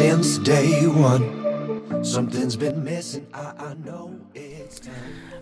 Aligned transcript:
since 0.00 0.38
day 0.38 0.86
one. 0.86 2.02
Something's 2.02 2.56
been 2.56 2.82
missing, 2.82 3.26
I, 3.34 3.72
I 3.72 3.74
know 3.84 4.12
it's 4.32 4.80
time. 4.80 4.94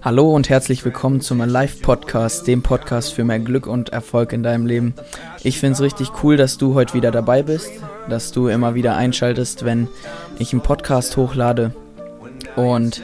Hallo 0.03 0.34
und 0.34 0.49
herzlich 0.49 0.84
willkommen 0.84 1.20
zum 1.20 1.41
Alive 1.41 1.81
Podcast, 1.81 2.49
dem 2.49 2.65
Podcast 2.65 3.15
für 3.15 3.23
mehr 3.23 3.39
Glück 3.39 3.68
und 3.68 3.91
Erfolg 3.91 4.33
in 4.33 4.42
deinem 4.42 4.67
Leben. 4.67 4.94
Ich 5.44 5.60
finde 5.60 5.75
es 5.75 5.81
richtig 5.81 6.10
cool, 6.25 6.36
dass 6.36 6.58
du 6.58 6.75
heute 6.75 6.94
wieder 6.94 7.13
dabei 7.13 7.44
bist, 7.44 7.71
dass 8.09 8.32
du 8.32 8.48
immer 8.48 8.75
wieder 8.75 8.96
einschaltest, 8.96 9.64
wenn 9.64 9.86
ich 10.40 10.52
einen 10.52 10.62
Podcast 10.62 11.16
hochlade. 11.16 11.72
Und 12.56 13.00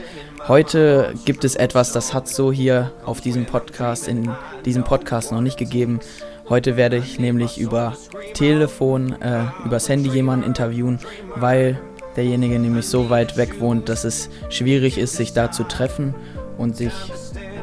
heute 0.49 1.15
gibt 1.25 1.45
es 1.45 1.55
etwas, 1.55 1.93
das 1.93 2.13
hat 2.13 2.27
so 2.27 2.51
hier 2.51 2.91
auf 3.05 3.21
diesem 3.21 3.47
Podcast, 3.47 4.09
in 4.09 4.29
diesem 4.65 4.83
Podcast 4.83 5.31
noch 5.31 5.41
nicht 5.41 5.57
gegeben. 5.57 6.01
Heute 6.49 6.77
werde 6.77 6.99
ich 6.99 7.19
nämlich 7.19 7.59
über 7.59 7.97
Telefon, 8.35 9.21
äh, 9.23 9.45
übers 9.65 9.89
Handy 9.89 10.11
jemanden 10.11 10.45
interviewen, 10.45 10.99
weil 11.37 11.81
derjenige 12.17 12.59
nämlich 12.59 12.87
so 12.87 13.09
weit 13.09 13.37
weg 13.37 13.61
wohnt, 13.61 13.89
dass 13.89 14.05
es 14.05 14.29
schwierig 14.51 14.99
ist, 14.99 15.17
sich 15.17 15.33
da 15.33 15.51
zu 15.51 15.65
treffen 15.65 16.15
und 16.59 16.77
sich, 16.77 16.93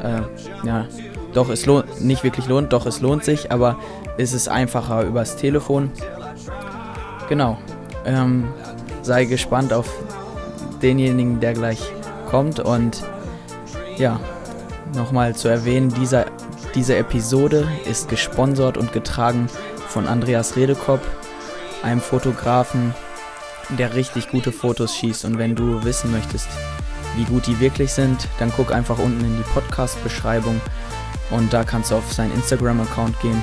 äh, 0.02 0.66
ja, 0.66 0.86
doch 1.32 1.48
es 1.48 1.64
lohnt, 1.64 2.00
nicht 2.00 2.24
wirklich 2.24 2.48
lohnt, 2.48 2.72
doch 2.72 2.84
es 2.84 3.00
lohnt 3.00 3.24
sich, 3.24 3.52
aber 3.52 3.78
ist 4.16 4.34
es 4.34 4.48
einfacher 4.48 5.04
übers 5.04 5.36
Telefon. 5.36 5.90
Genau. 7.28 7.58
Ähm, 8.04 8.48
sei 9.02 9.24
gespannt 9.26 9.72
auf 9.72 9.88
denjenigen, 10.82 11.38
der 11.38 11.54
gleich 11.54 11.80
kommt 12.28 12.58
und 12.58 13.04
ja, 13.96 14.18
nochmal 14.94 15.36
zu 15.36 15.48
erwähnen, 15.48 15.88
dieser 15.94 16.26
diese 16.74 16.96
Episode 16.96 17.68
ist 17.84 18.08
gesponsert 18.08 18.76
und 18.76 18.92
getragen 18.92 19.48
von 19.88 20.06
Andreas 20.06 20.56
Redekopp, 20.56 21.00
einem 21.82 22.00
Fotografen, 22.00 22.94
der 23.78 23.94
richtig 23.94 24.30
gute 24.30 24.52
Fotos 24.52 24.94
schießt. 24.96 25.24
Und 25.24 25.38
wenn 25.38 25.54
du 25.54 25.84
wissen 25.84 26.10
möchtest, 26.10 26.48
wie 27.16 27.24
gut 27.24 27.46
die 27.46 27.60
wirklich 27.60 27.92
sind, 27.92 28.28
dann 28.38 28.52
guck 28.56 28.72
einfach 28.72 28.98
unten 28.98 29.24
in 29.24 29.36
die 29.36 29.50
Podcast-Beschreibung 29.52 30.60
und 31.30 31.52
da 31.52 31.64
kannst 31.64 31.90
du 31.90 31.96
auf 31.96 32.12
seinen 32.12 32.32
Instagram-Account 32.34 33.20
gehen 33.20 33.42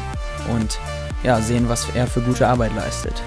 und 0.52 0.80
ja, 1.24 1.40
sehen, 1.42 1.70
was 1.70 1.88
er 1.94 2.08
für 2.08 2.22
gute 2.22 2.48
Arbeit 2.48 2.76
leistet. 2.76 3.22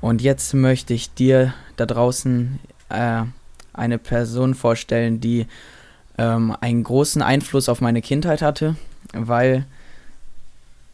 Und 0.00 0.22
jetzt 0.22 0.54
möchte 0.54 0.94
ich 0.94 1.12
dir 1.12 1.54
da 1.76 1.86
draußen 1.86 2.58
äh, 2.88 3.22
eine 3.72 3.98
Person 3.98 4.54
vorstellen, 4.54 5.20
die 5.20 5.46
ähm, 6.18 6.56
einen 6.60 6.82
großen 6.82 7.22
Einfluss 7.22 7.68
auf 7.68 7.80
meine 7.80 8.02
Kindheit 8.02 8.42
hatte, 8.42 8.76
weil 9.12 9.66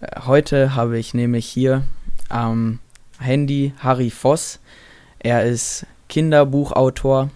äh, 0.01 0.21
heute 0.27 0.75
habe 0.75 0.99
ich 0.99 1.15
nämlich 1.15 1.47
hier 1.47 1.83
am 2.29 2.81
Handy 3.19 3.73
Harry 3.79 4.11
Voss. 4.11 4.59
Er 5.19 5.45
ist 5.45 5.87
Kinderbuchautor 6.09 7.31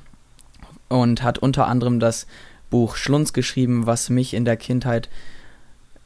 und 0.88 1.22
hat 1.22 1.38
unter 1.38 1.66
anderem 1.66 2.00
das 2.00 2.26
Buch 2.68 2.96
Schlunz 2.96 3.32
geschrieben, 3.32 3.86
was 3.86 4.10
mich 4.10 4.34
in 4.34 4.44
der 4.44 4.56
Kindheit 4.56 5.08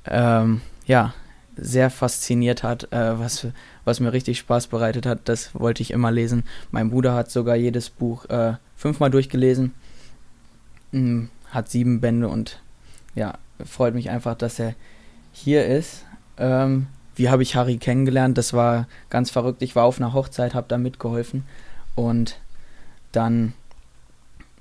ähm, 0.07 0.61
ja 0.87 1.15
sehr 1.57 1.91
fasziniert 1.91 2.63
hat, 2.63 2.93
äh, 2.93 3.19
was, 3.19 3.47
was 3.85 4.01
mir 4.01 4.13
richtig 4.13 4.39
Spaß 4.39 4.69
bereitet 4.69 5.07
hat. 5.07 5.21
Das 5.25 5.55
wollte 5.55 5.83
ich 5.83 5.91
immer 5.91 6.11
lesen. 6.11 6.45
Mein 6.71 6.91
Bruder 6.91 7.15
hat 7.15 7.31
sogar 7.31 7.57
jedes 7.57 7.91
Buch 7.91 8.25
äh, 8.27 8.55
fünfmal 8.77 9.11
durchgelesen, 9.11 9.73
hm, 10.93 11.29
hat 11.51 11.69
sieben 11.69 12.01
Bände 12.01 12.29
und 12.29 12.61
ja, 13.15 13.35
freut 13.65 13.95
mich 13.95 14.11
einfach, 14.11 14.35
dass 14.35 14.59
er 14.59 14.75
hier 15.33 15.67
ist. 15.67 16.05
Ähm, 16.39 16.87
wie 17.17 17.29
habe 17.29 17.43
ich 17.43 17.55
Harry 17.55 17.77
kennengelernt? 17.77 18.37
Das 18.37 18.53
war 18.53 18.89
ganz 19.09 19.31
verrückt. 19.31 19.63
Ich 19.63 19.77
war 19.77 19.85
auf 19.85 19.99
einer 19.99 20.13
Hochzeit, 20.13 20.55
habe 20.55 20.67
da 20.69 20.79
mitgeholfen 20.79 21.45
und 21.95 22.41
dann 23.13 23.53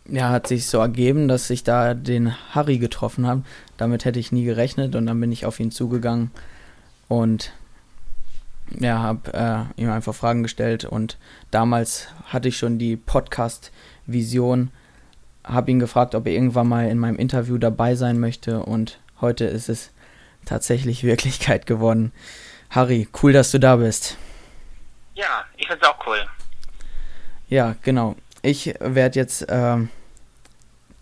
ja, 0.08 0.30
hat 0.30 0.48
sich 0.48 0.68
so 0.68 0.80
ergeben, 0.80 1.28
dass 1.28 1.50
ich 1.50 1.64
da 1.64 1.94
den 1.94 2.34
Harry 2.54 2.78
getroffen 2.78 3.26
habe. 3.26 3.44
Damit 3.78 4.06
hätte 4.06 4.20
ich 4.20 4.32
nie 4.32 4.44
gerechnet 4.44 4.96
und 4.96 5.06
dann 5.06 5.20
bin 5.20 5.32
ich 5.32 5.46
auf 5.46 5.60
ihn 5.60 5.72
zugegangen 5.72 6.30
und 7.08 7.52
ja, 8.80 9.00
habe 9.00 9.70
äh, 9.78 9.82
ihm 9.82 9.92
einfach 9.92 10.16
Fragen 10.16 10.44
gestellt 10.44 10.86
und 10.86 11.18
damals 11.52 12.08
hatte 12.26 12.48
ich 12.48 12.58
schon 12.58 12.80
die 12.80 12.96
Podcast-Vision, 12.96 14.72
habe 15.44 15.72
ihn 15.72 15.80
gefragt, 15.80 16.16
ob 16.16 16.26
er 16.26 16.34
irgendwann 16.34 16.68
mal 16.68 16.90
in 16.90 16.98
meinem 16.98 17.18
Interview 17.18 17.58
dabei 17.58 17.96
sein 17.96 18.20
möchte 18.20 18.62
und 18.64 19.00
heute 19.22 19.46
ist 19.46 19.70
es 19.70 19.92
tatsächlich 20.46 21.04
Wirklichkeit 21.04 21.66
geworden. 21.66 22.12
Harry, 22.70 23.08
cool, 23.22 23.34
dass 23.34 23.52
du 23.52 23.60
da 23.60 23.76
bist. 23.76 24.18
Ja, 25.14 25.46
ich 25.58 25.68
finde 25.68 25.84
es 25.84 25.90
auch 25.90 26.08
cool. 26.08 26.26
Ja, 27.48 27.76
genau. 27.84 28.16
Ich 28.42 28.74
werde 28.80 29.20
jetzt 29.20 29.48
äh, 29.48 29.78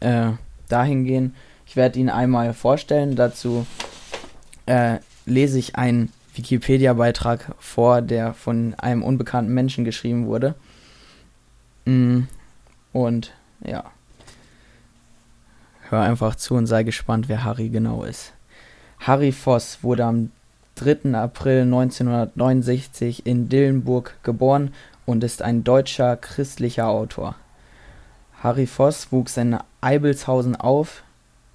äh, 0.02 0.32
dahin 0.68 1.06
gehen. 1.06 1.36
Ich 1.66 1.78
werde 1.78 1.98
ihn 1.98 2.10
einmal 2.10 2.54
vorstellen. 2.54 3.16
Dazu 3.16 3.66
äh, 4.66 4.98
lese 5.26 5.60
ich 5.60 5.76
einen 5.76 6.12
Wikipedia-Beitrag 6.36 7.56
vor, 7.60 8.02
der 8.02 8.34
von 8.34 8.74
einem 8.76 9.04
unbekannten 9.04 9.54
Menschen 9.54 9.86
geschrieben 9.86 10.28
wurde. 10.28 10.56
Mm, 11.86 12.22
und 12.94 13.34
ja, 13.66 13.86
hör 15.90 16.02
einfach 16.02 16.36
zu 16.36 16.56
und 16.56 16.68
sei 16.68 16.84
gespannt, 16.84 17.28
wer 17.30 17.44
Harry 17.44 17.70
genau 17.70 18.04
ist. 18.04 18.34
Harry 19.00 19.32
Voss 19.32 19.80
wurde 19.82 20.06
am 20.06 20.32
3. 20.76 21.14
April 21.16 21.64
1969 21.64 23.26
in 23.26 23.50
Dillenburg 23.50 24.16
geboren 24.24 24.74
und 25.06 25.24
ist 25.24 25.42
ein 25.42 25.64
deutscher 25.64 26.16
christlicher 26.16 26.88
Autor. 26.88 27.36
Harry 28.42 28.68
Voss 28.68 29.12
wuchs 29.12 29.38
in 29.38 29.58
Eibelshausen 29.82 30.56
auf 30.56 31.04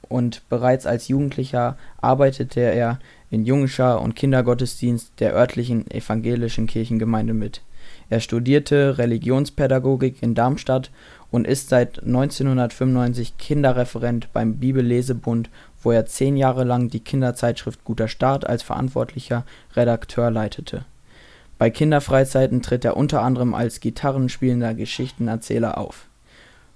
und 0.09 0.49
bereits 0.49 0.87
als 0.87 1.09
Jugendlicher 1.09 1.77
arbeitete 2.01 2.61
er 2.61 2.99
in 3.31 3.45
Jungschar 3.45 4.01
und 4.01 4.15
Kindergottesdienst 4.15 5.21
der 5.21 5.35
örtlichen 5.35 5.91
evangelischen 5.91 6.67
Kirchengemeinde 6.67 7.35
mit. 7.35 7.63
Er 8.09 8.21
studierte 8.21 8.99
Religionspädagogik 8.99 10.23
in 10.23 10.35
Darmstadt 10.35 10.91
und 11.31 11.47
ist 11.47 11.69
seit 11.69 12.03
1995 12.05 13.37
Kinderreferent 13.37 14.33
beim 14.33 14.57
Bibellesebund, 14.57 15.51
wo 15.83 15.91
er 15.91 16.07
zehn 16.07 16.37
Jahre 16.37 16.65
lang 16.65 16.89
die 16.89 17.01
Kinderzeitschrift 17.01 17.85
Guter 17.85 18.09
Start 18.09 18.47
als 18.47 18.63
verantwortlicher 18.63 19.45
Redakteur 19.75 20.31
leitete. 20.31 20.85
Bei 21.59 21.71
Kinderfreizeiten 21.71 22.63
tritt 22.63 22.85
er 22.85 22.97
unter 22.97 23.23
anderem 23.23 23.55
als 23.55 23.81
gitarrenspielender 23.81 24.75
Geschichtenerzähler 24.75 25.79
auf. 25.79 26.07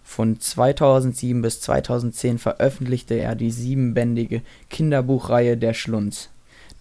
Von 0.02 0.40
2007 0.40 1.42
bis 1.42 1.60
2010 1.60 2.38
veröffentlichte 2.38 3.14
er 3.14 3.36
die 3.36 3.52
siebenbändige 3.52 4.42
Kinderbuchreihe 4.68 5.56
Der 5.56 5.74
Schlunz. 5.74 6.30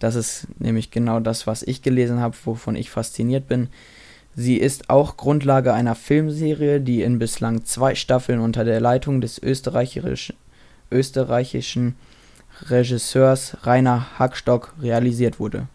Das 0.00 0.16
ist 0.16 0.48
nämlich 0.58 0.90
genau 0.90 1.20
das, 1.20 1.46
was 1.46 1.62
ich 1.62 1.82
gelesen 1.82 2.20
habe, 2.20 2.36
wovon 2.44 2.74
ich 2.74 2.90
fasziniert 2.90 3.46
bin. 3.46 3.68
Sie 4.34 4.56
ist 4.56 4.90
auch 4.90 5.16
Grundlage 5.16 5.74
einer 5.74 5.94
Filmserie, 5.94 6.80
die 6.80 7.02
in 7.02 7.18
bislang 7.18 7.64
zwei 7.64 7.94
Staffeln 7.94 8.40
unter 8.40 8.64
der 8.64 8.80
Leitung 8.80 9.20
des 9.20 9.40
österreichischen, 9.40 10.36
österreichischen 10.90 11.96
Regisseurs 12.68 13.56
Rainer 13.62 14.18
Hackstock 14.18 14.74
realisiert 14.80 15.38
wurde. 15.38 15.66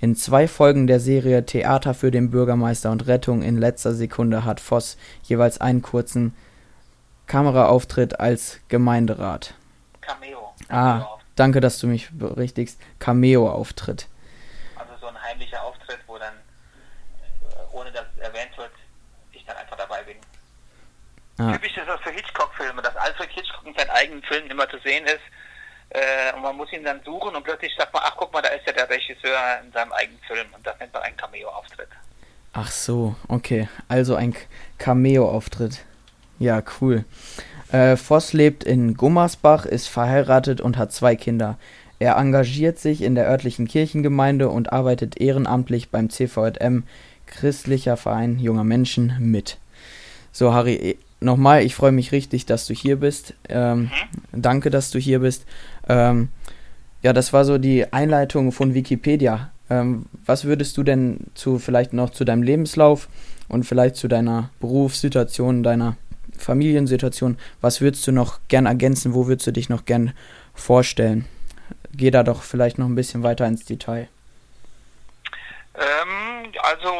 In 0.00 0.14
zwei 0.14 0.46
Folgen 0.46 0.86
der 0.86 1.00
Serie 1.00 1.44
Theater 1.44 1.92
für 1.92 2.12
den 2.12 2.30
Bürgermeister 2.30 2.92
und 2.92 3.08
Rettung 3.08 3.42
in 3.42 3.56
letzter 3.56 3.94
Sekunde 3.94 4.44
hat 4.44 4.60
Voss 4.60 4.96
jeweils 5.24 5.60
einen 5.60 5.82
kurzen 5.82 6.34
Kameraauftritt 7.26 8.20
als 8.20 8.60
Gemeinderat. 8.68 9.54
Cameo. 10.00 10.54
Ah, 10.68 11.17
danke, 11.38 11.60
dass 11.60 11.78
du 11.78 11.86
mich 11.86 12.08
berichtigst. 12.10 12.80
Cameo-Auftritt. 12.98 14.06
Also 14.76 14.92
so 15.00 15.06
ein 15.08 15.22
heimlicher 15.22 15.62
Auftritt, 15.62 15.98
wo 16.06 16.18
dann, 16.18 16.34
äh, 16.34 17.76
ohne 17.76 17.90
dass 17.92 18.04
es 18.16 18.22
erwähnt 18.22 18.56
wird, 18.56 18.70
ich 19.32 19.44
dann 19.44 19.56
einfach 19.56 19.76
dabei 19.76 20.02
bin. 20.02 20.16
Ah, 21.38 21.52
Typisch 21.52 21.76
ist 21.76 21.86
das 21.86 22.00
für 22.00 22.10
Hitchcock-Filme, 22.10 22.82
dass 22.82 22.96
Alfred 22.96 23.30
Hitchcock 23.30 23.64
in 23.66 23.74
seinen 23.74 23.90
eigenen 23.90 24.22
Filmen 24.24 24.50
immer 24.50 24.68
zu 24.68 24.78
sehen 24.80 25.06
ist. 25.06 25.20
Äh, 25.90 26.34
und 26.34 26.42
man 26.42 26.56
muss 26.56 26.72
ihn 26.72 26.84
dann 26.84 27.00
suchen 27.04 27.34
und 27.34 27.44
plötzlich 27.44 27.72
sagt 27.78 27.92
man, 27.94 28.02
ach 28.04 28.14
guck 28.16 28.32
mal, 28.32 28.42
da 28.42 28.48
ist 28.48 28.66
ja 28.66 28.72
der 28.72 28.90
Regisseur 28.90 29.38
in 29.64 29.72
seinem 29.72 29.92
eigenen 29.92 30.20
Film. 30.26 30.46
Und 30.54 30.66
das 30.66 30.78
nennt 30.80 30.92
man 30.92 31.02
einen 31.02 31.16
Cameo-Auftritt. 31.16 31.88
ach 32.52 32.70
so, 32.70 33.14
okay. 33.28 33.68
Also 33.88 34.16
ein 34.16 34.34
Cameo-Auftritt. 34.78 35.84
Ja, 36.40 36.62
cool. 36.80 37.04
Äh, 37.72 37.96
Voss 37.96 38.32
lebt 38.32 38.64
in 38.64 38.94
Gummersbach, 38.94 39.66
ist 39.66 39.88
verheiratet 39.88 40.60
und 40.60 40.78
hat 40.78 40.92
zwei 40.92 41.16
Kinder. 41.16 41.58
Er 41.98 42.16
engagiert 42.16 42.78
sich 42.78 43.02
in 43.02 43.14
der 43.14 43.28
örtlichen 43.28 43.66
Kirchengemeinde 43.66 44.48
und 44.48 44.72
arbeitet 44.72 45.20
ehrenamtlich 45.20 45.90
beim 45.90 46.10
CVJM 46.10 46.84
christlicher 47.26 47.96
Verein 47.96 48.38
junger 48.38 48.64
Menschen 48.64 49.14
mit. 49.20 49.58
So, 50.32 50.54
Harry, 50.54 50.74
eh, 50.74 50.96
nochmal, 51.20 51.64
ich 51.64 51.74
freue 51.74 51.92
mich 51.92 52.12
richtig, 52.12 52.46
dass 52.46 52.66
du 52.66 52.74
hier 52.74 52.96
bist. 52.96 53.34
Ähm, 53.48 53.90
danke, 54.32 54.70
dass 54.70 54.90
du 54.90 54.98
hier 54.98 55.20
bist. 55.20 55.44
Ähm, 55.88 56.28
ja, 57.02 57.12
das 57.12 57.32
war 57.32 57.44
so 57.44 57.58
die 57.58 57.92
Einleitung 57.92 58.52
von 58.52 58.74
Wikipedia. 58.74 59.50
Ähm, 59.70 60.06
was 60.24 60.44
würdest 60.44 60.76
du 60.76 60.82
denn 60.82 61.18
zu 61.34 61.58
vielleicht 61.58 61.92
noch 61.92 62.10
zu 62.10 62.24
deinem 62.24 62.42
Lebenslauf 62.42 63.08
und 63.48 63.64
vielleicht 63.64 63.96
zu 63.96 64.08
deiner 64.08 64.50
Berufssituation, 64.60 65.62
deiner 65.62 65.96
Familiensituation, 66.38 67.38
was 67.60 67.80
würdest 67.80 68.06
du 68.06 68.12
noch 68.12 68.40
gern 68.48 68.66
ergänzen? 68.66 69.14
Wo 69.14 69.26
würdest 69.26 69.46
du 69.46 69.52
dich 69.52 69.68
noch 69.68 69.84
gern 69.84 70.12
vorstellen? 70.54 71.26
Geh 71.92 72.10
da 72.10 72.22
doch 72.22 72.42
vielleicht 72.42 72.78
noch 72.78 72.86
ein 72.86 72.94
bisschen 72.94 73.22
weiter 73.22 73.46
ins 73.46 73.64
Detail. 73.64 74.08
Ähm, 75.74 76.52
also 76.62 76.94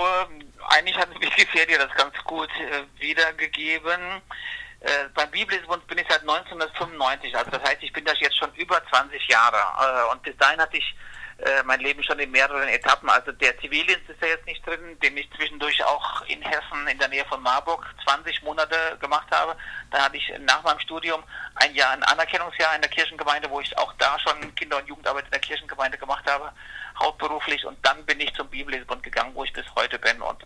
eigentlich 0.68 0.96
hat 0.96 1.08
Wikipedia 1.20 1.78
das 1.78 1.94
ganz 1.96 2.14
gut 2.24 2.50
äh, 2.50 3.02
wiedergegeben. 3.02 4.22
Äh, 4.80 5.08
beim 5.14 5.30
Biblisbund 5.30 5.86
bin 5.88 5.98
ich 5.98 6.06
seit 6.08 6.20
1995, 6.20 7.36
also 7.36 7.50
das 7.50 7.62
heißt, 7.62 7.82
ich 7.82 7.92
bin 7.92 8.04
das 8.04 8.20
jetzt 8.20 8.36
schon 8.36 8.52
über 8.54 8.80
20 8.90 9.26
Jahre. 9.28 9.56
Äh, 9.56 10.12
und 10.12 10.22
bis 10.22 10.36
dahin 10.36 10.60
hatte 10.60 10.76
ich 10.76 10.94
äh, 11.38 11.62
mein 11.64 11.80
Leben 11.80 12.02
schon 12.02 12.18
in 12.18 12.30
mehreren 12.32 12.68
Etappen. 12.68 13.08
Also 13.08 13.30
der 13.30 13.56
Zivildienst 13.60 14.08
ist 14.08 14.20
ja 14.20 14.28
jetzt 14.28 14.46
nicht 14.46 14.66
drin, 14.66 14.98
den 15.00 15.16
ich 15.16 15.30
zwischendurch 15.36 15.84
auch 15.84 16.22
in 16.26 16.42
Hessen 16.42 16.86
in 16.90 16.98
der 16.98 17.08
Nähe 17.08 17.24
von 17.26 17.40
Marburg 17.42 17.86
20 18.04 18.42
Monate 18.42 18.74
gemacht 19.00 19.28
habe. 19.30 19.56
Dann 19.90 20.02
hatte 20.02 20.16
ich 20.16 20.32
nach 20.40 20.62
meinem 20.64 20.80
Studium 20.80 21.22
ein 21.54 21.74
Jahr, 21.76 21.92
ein 21.92 22.02
Anerkennungsjahr 22.02 22.74
in 22.74 22.82
der 22.82 22.90
Kirchengemeinde, 22.90 23.48
wo 23.50 23.60
ich 23.60 23.76
auch 23.78 23.92
da 23.98 24.18
schon 24.18 24.52
Kinder- 24.56 24.78
und 24.78 24.88
Jugendarbeit 24.88 25.26
in 25.26 25.30
der 25.30 25.40
Kirchengemeinde 25.40 25.96
gemacht 25.96 26.28
habe, 26.28 26.50
hauptberuflich. 26.98 27.64
Und 27.64 27.78
dann 27.86 28.04
bin 28.04 28.18
ich 28.18 28.34
zum 28.34 28.48
Bibellesebund 28.48 29.04
gegangen, 29.04 29.34
wo 29.34 29.44
ich 29.44 29.52
bis 29.52 29.66
heute 29.76 29.98
bin 30.00 30.20
und 30.20 30.44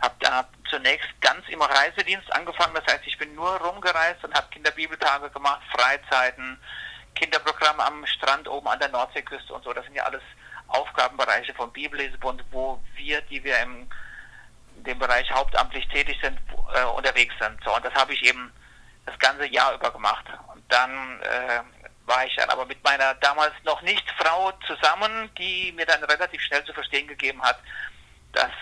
habe 0.00 0.14
da 0.20 0.48
zunächst 0.70 1.08
ganz 1.20 1.48
im 1.48 1.60
Reisedienst 1.60 2.32
angefangen. 2.32 2.74
Das 2.74 2.94
heißt, 2.94 3.06
ich 3.06 3.18
bin 3.18 3.34
nur 3.34 3.56
rumgereist 3.56 4.22
und 4.22 4.34
habe 4.34 4.46
Kinderbibeltage 4.50 5.30
gemacht, 5.30 5.62
Freizeiten, 5.72 6.60
Kinderprogramm 7.18 7.80
am 7.80 8.06
Strand 8.06 8.48
oben 8.48 8.68
an 8.68 8.78
der 8.78 8.88
Nordseeküste 8.88 9.52
und 9.52 9.64
so. 9.64 9.72
Das 9.72 9.84
sind 9.84 9.94
ja 9.94 10.04
alles 10.04 10.22
Aufgabenbereiche 10.68 11.54
vom 11.54 11.72
Bibellesebund, 11.72 12.44
wo 12.50 12.80
wir, 12.94 13.20
die 13.22 13.42
wir 13.42 13.58
im 13.60 13.88
dem 14.84 14.98
Bereich 14.98 15.30
hauptamtlich 15.32 15.86
tätig 15.88 16.16
sind, 16.22 16.38
äh, 16.74 16.84
unterwegs 16.84 17.34
sind. 17.40 17.58
So, 17.64 17.74
und 17.74 17.84
das 17.84 17.94
habe 17.94 18.12
ich 18.12 18.24
eben 18.24 18.52
das 19.06 19.18
ganze 19.18 19.46
Jahr 19.46 19.74
über 19.74 19.90
gemacht. 19.90 20.24
Und 20.52 20.62
dann 20.68 21.20
äh, 21.22 21.60
war 22.06 22.24
ich 22.24 22.34
dann 22.36 22.48
aber 22.50 22.64
mit 22.66 22.82
meiner 22.84 23.14
damals 23.14 23.52
noch 23.64 23.82
nicht 23.82 24.08
Frau 24.18 24.52
zusammen, 24.66 25.30
die 25.36 25.72
mir 25.72 25.86
dann 25.86 26.02
relativ 26.04 26.40
schnell 26.42 26.64
zu 26.64 26.72
verstehen 26.72 27.08
gegeben 27.08 27.42
hat, 27.42 27.58
dass 28.32 28.52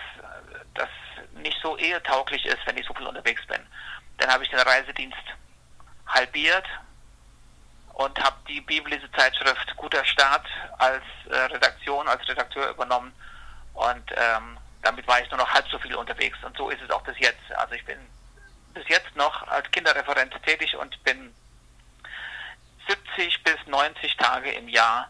das 0.73 0.89
nicht 1.35 1.57
so 1.61 1.77
ehetauglich 1.77 2.45
ist, 2.45 2.65
wenn 2.65 2.77
ich 2.77 2.85
so 2.85 2.93
viel 2.93 3.07
unterwegs 3.07 3.45
bin. 3.47 3.61
Dann 4.17 4.31
habe 4.31 4.43
ich 4.43 4.49
den 4.49 4.59
Reisedienst 4.59 5.17
halbiert 6.07 6.65
und 7.97 8.23
habe 8.23 8.35
die 8.47 8.61
Bibellese-Zeitschrift 8.61 9.75
Guter 9.75 10.05
Start 10.05 10.45
als 10.77 11.03
äh, 11.31 11.35
Redaktion, 11.35 12.07
als 12.07 12.27
Redakteur 12.29 12.69
übernommen 12.69 13.11
und 13.73 14.11
ähm, 14.15 14.57
damit 14.83 15.07
war 15.07 15.19
ich 15.19 15.29
nur 15.31 15.39
noch 15.39 15.51
halb 15.51 15.67
so 15.67 15.79
viel 15.79 15.95
unterwegs 15.95 16.37
und 16.43 16.55
so 16.55 16.69
ist 16.69 16.81
es 16.81 16.91
auch 16.91 17.01
bis 17.01 17.17
jetzt. 17.17 17.51
Also 17.55 17.73
ich 17.73 17.83
bin 17.85 17.97
bis 18.75 18.87
jetzt 18.87 19.15
noch 19.15 19.47
als 19.47 19.69
Kinderreferent 19.71 20.31
tätig 20.45 20.75
und 20.75 21.03
bin 21.03 21.33
70 22.87 23.43
bis 23.43 23.57
90 23.65 24.15
Tage 24.17 24.51
im 24.51 24.69
Jahr 24.69 25.09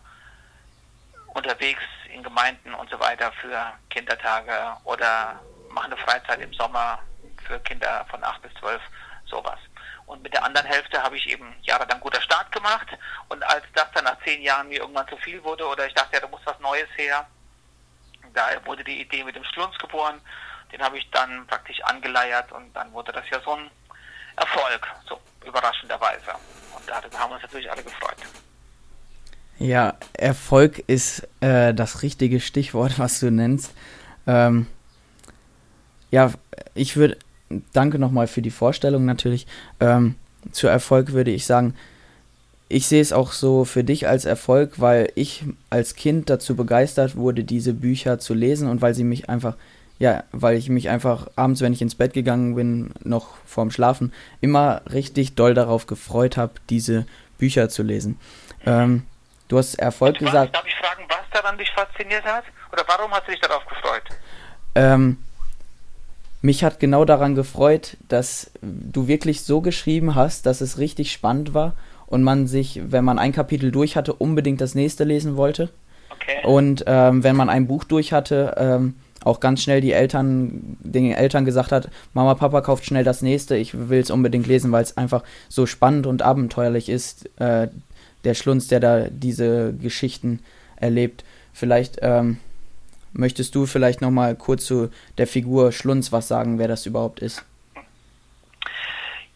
unterwegs 1.34 1.84
in 2.14 2.24
Gemeinden 2.24 2.74
und 2.74 2.90
so 2.90 2.98
weiter 3.02 3.34
für 3.34 3.74
Kindertage 3.90 4.78
oder 4.86 5.42
mache 5.72 5.88
eine 5.88 5.98
Freizeit 5.98 6.40
im 6.40 6.54
Sommer 6.54 7.00
für 7.46 7.60
Kinder 7.60 8.06
von 8.10 8.24
8 8.24 8.42
bis 8.44 8.54
12, 8.62 8.82
sowas. 9.26 9.60
Und 10.08 10.24
mit 10.24 10.34
der 10.34 10.44
anderen 10.44 10.66
Hälfte 10.66 11.04
habe 11.04 11.18
ich 11.18 11.30
eben 11.30 11.54
jahrelang 11.62 12.00
guter 12.00 12.22
Start 12.22 12.52
gemacht. 12.52 12.88
Und 13.28 13.44
als 13.44 13.64
das 13.76 13.88
dann 13.94 14.06
nach 14.06 14.18
zehn 14.24 14.42
Jahren 14.42 14.70
mir 14.70 14.80
irgendwann 14.80 15.08
zu 15.10 15.18
viel 15.18 15.44
wurde 15.44 15.68
oder 15.68 15.86
ich 15.86 15.94
dachte, 15.94 16.16
ja, 16.16 16.22
da 16.22 16.28
muss 16.28 16.42
was 16.46 16.60
Neues 16.60 16.88
her, 16.96 17.28
da 18.34 18.48
wurde 18.66 18.84
die 18.84 19.02
Idee 19.02 19.24
mit 19.24 19.36
dem 19.36 19.44
Schlunz 19.44 19.78
geboren. 19.78 20.20
Den 20.72 20.82
habe 20.82 20.98
ich 20.98 21.10
dann 21.12 21.46
praktisch 21.48 21.82
angeleiert 21.84 22.52
und 22.54 22.74
dann 22.74 22.92
wurde 22.94 23.12
das 23.12 23.30
ja 23.30 23.40
so 23.42 23.52
ein 23.52 23.70
Erfolg, 24.38 24.88
so 25.08 25.20
überraschenderweise. 25.46 26.32
Und 26.76 26.88
darüber 26.88 27.20
haben 27.20 27.32
wir 27.32 27.36
uns 27.36 27.44
natürlich 27.44 27.70
alle 27.70 27.84
gefreut. 27.84 28.18
Ja, 29.60 29.96
Erfolg 30.14 30.80
ist 30.88 31.28
äh, 31.42 31.74
das 31.74 32.02
richtige 32.02 32.40
Stichwort, 32.40 33.00
was 33.00 33.20
du 33.20 33.32
nennst. 33.32 33.74
Ähm, 34.28 34.68
ja, 36.12 36.32
ich 36.76 36.96
würde, 36.96 37.18
danke 37.74 38.00
nochmal 38.00 38.28
für 38.28 38.42
die 38.42 38.52
Vorstellung 38.52 39.06
natürlich. 39.06 39.48
Ähm, 39.80 40.16
zu 40.52 40.68
Erfolg 40.68 41.14
würde 41.14 41.32
ich 41.32 41.46
sagen, 41.46 41.76
ich 42.70 42.88
sehe 42.88 43.02
es 43.02 43.14
auch 43.14 43.32
so 43.32 43.66
für 43.66 43.84
dich 43.84 44.08
als 44.08 44.26
Erfolg, 44.26 44.80
weil 44.80 45.12
ich 45.16 45.46
als 45.70 45.96
Kind 45.96 46.30
dazu 46.30 46.56
begeistert 46.56 47.16
wurde, 47.16 47.44
diese 47.44 47.74
Bücher 47.74 48.20
zu 48.20 48.34
lesen 48.34 48.70
und 48.70 48.82
weil 48.82 48.94
sie 48.94 49.06
mich 49.06 49.30
einfach, 49.30 49.56
ja, 50.00 50.24
weil 50.32 50.58
ich 50.58 50.70
mich 50.70 50.90
einfach 50.90 51.28
abends, 51.36 51.62
wenn 51.62 51.74
ich 51.74 51.82
ins 51.82 51.96
Bett 51.96 52.14
gegangen 52.14 52.56
bin, 52.56 52.92
noch 53.04 53.36
vorm 53.46 53.72
Schlafen, 53.72 54.12
immer 54.42 54.82
richtig 54.92 55.36
doll 55.36 55.54
darauf 55.54 55.88
gefreut 55.88 56.36
habe, 56.36 56.54
diese 56.70 57.06
Bücher 57.38 57.70
zu 57.70 57.84
lesen. 57.84 58.20
Ähm, 58.66 59.04
du 59.48 59.58
hast 59.58 59.76
Erfolg 59.76 60.16
was, 60.16 60.26
gesagt. 60.26 60.56
Darf 60.56 60.68
ich 60.68 60.76
fragen, 60.76 61.04
was 61.08 61.26
daran 61.32 61.58
dich 61.58 61.72
fasziniert 61.72 62.26
hat? 62.26 62.44
Oder 62.74 62.84
warum 62.88 63.12
hast 63.12 63.28
du 63.28 63.32
dich 63.32 63.42
darauf 63.42 63.66
gefreut? 63.66 64.04
Ähm, 64.76 65.18
mich 66.42 66.64
hat 66.64 66.80
genau 66.80 67.06
daran 67.06 67.36
gefreut, 67.36 67.98
dass 68.08 68.52
du 68.62 69.08
wirklich 69.08 69.42
so 69.42 69.62
geschrieben 69.62 70.16
hast, 70.16 70.46
dass 70.46 70.62
es 70.62 70.78
richtig 70.78 71.12
spannend 71.12 71.54
war 71.54 71.74
und 72.06 72.24
man 72.24 72.48
sich, 72.48 72.82
wenn 72.90 73.04
man 73.04 73.20
ein 73.20 73.32
Kapitel 73.32 73.72
durch 73.72 73.96
hatte, 73.96 74.14
unbedingt 74.14 74.62
das 74.62 74.76
nächste 74.76 75.04
lesen 75.04 75.36
wollte. 75.36 75.70
Okay. 76.10 76.46
Und 76.48 76.84
ähm, 76.88 77.24
wenn 77.24 77.36
man 77.36 77.50
ein 77.50 77.68
Buch 77.68 77.84
durch 77.84 78.14
hatte, 78.14 78.56
ähm, 78.58 78.96
auch 79.24 79.40
ganz 79.40 79.62
schnell 79.62 79.82
die 79.82 79.92
Eltern, 79.92 80.78
den 80.80 81.12
Eltern 81.12 81.44
gesagt 81.44 81.72
hat, 81.72 81.90
Mama, 82.14 82.36
Papa 82.36 82.62
kauft 82.62 82.86
schnell 82.86 83.04
das 83.04 83.22
nächste, 83.22 83.58
ich 83.58 83.90
will 83.90 84.00
es 84.00 84.12
unbedingt 84.12 84.48
lesen, 84.48 84.72
weil 84.72 84.84
es 84.84 84.96
einfach 84.96 85.24
so 85.50 85.66
spannend 85.66 86.08
und 86.08 86.22
abenteuerlich 86.22 86.88
ist, 86.88 87.30
äh, 87.40 87.68
der 88.24 88.34
Schlunz, 88.34 88.68
der 88.68 88.80
da 88.80 89.08
diese 89.10 89.74
Geschichten 89.74 90.40
erlebt. 90.76 91.24
Vielleicht 91.54 92.00
ähm, 92.02 92.38
möchtest 93.18 93.56
du 93.56 93.66
vielleicht 93.66 94.02
nochmal 94.02 94.36
kurz 94.36 94.66
zu 94.66 94.92
der 95.18 95.28
Figur 95.28 95.72
Schlunz 95.72 96.12
was 96.12 96.28
sagen, 96.28 96.60
wer 96.60 96.68
das 96.68 96.86
überhaupt 96.86 97.20
ist. 97.20 97.44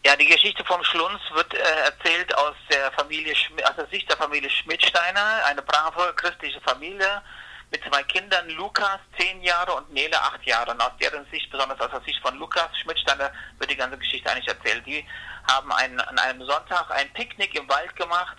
Ja, 0.04 0.16
die 0.16 0.26
Geschichte 0.26 0.64
vom 0.64 0.82
Schlunz 0.82 1.20
wird 1.32 1.54
äh, 1.54 1.58
erzählt 1.58 2.36
aus 2.36 2.56
der 2.70 2.90
Familie, 2.92 3.34
aus 3.64 3.76
der 3.76 3.86
Sicht 3.86 4.08
der 4.10 4.16
Familie 4.16 4.50
Schmidsteiner, 4.50 5.44
eine 5.46 5.62
brave 5.62 6.12
christliche 6.16 6.60
Familie 6.60 7.22
mit 7.70 7.82
zwei 7.84 8.02
Kindern, 8.02 8.48
Lukas 8.50 8.98
zehn 9.18 9.42
Jahre 9.42 9.74
und 9.74 9.92
Nele 9.92 10.20
acht 10.20 10.44
Jahre. 10.44 10.72
Und 10.72 10.80
aus 10.80 10.92
deren 11.00 11.24
Sicht, 11.30 11.50
besonders 11.50 11.80
aus 11.80 11.90
der 11.90 12.02
Sicht 12.02 12.20
von 12.20 12.36
Lukas 12.36 12.76
Schmidsteiner, 12.82 13.30
wird 13.58 13.70
die 13.70 13.76
ganze 13.76 13.96
Geschichte 13.96 14.30
eigentlich 14.30 14.48
erzählt. 14.48 14.84
Die 14.86 15.06
haben 15.50 15.72
einen, 15.72 16.00
an 16.00 16.18
einem 16.18 16.44
Sonntag 16.44 16.90
ein 16.90 17.10
Picknick 17.14 17.54
im 17.54 17.68
Wald 17.68 17.94
gemacht 17.96 18.38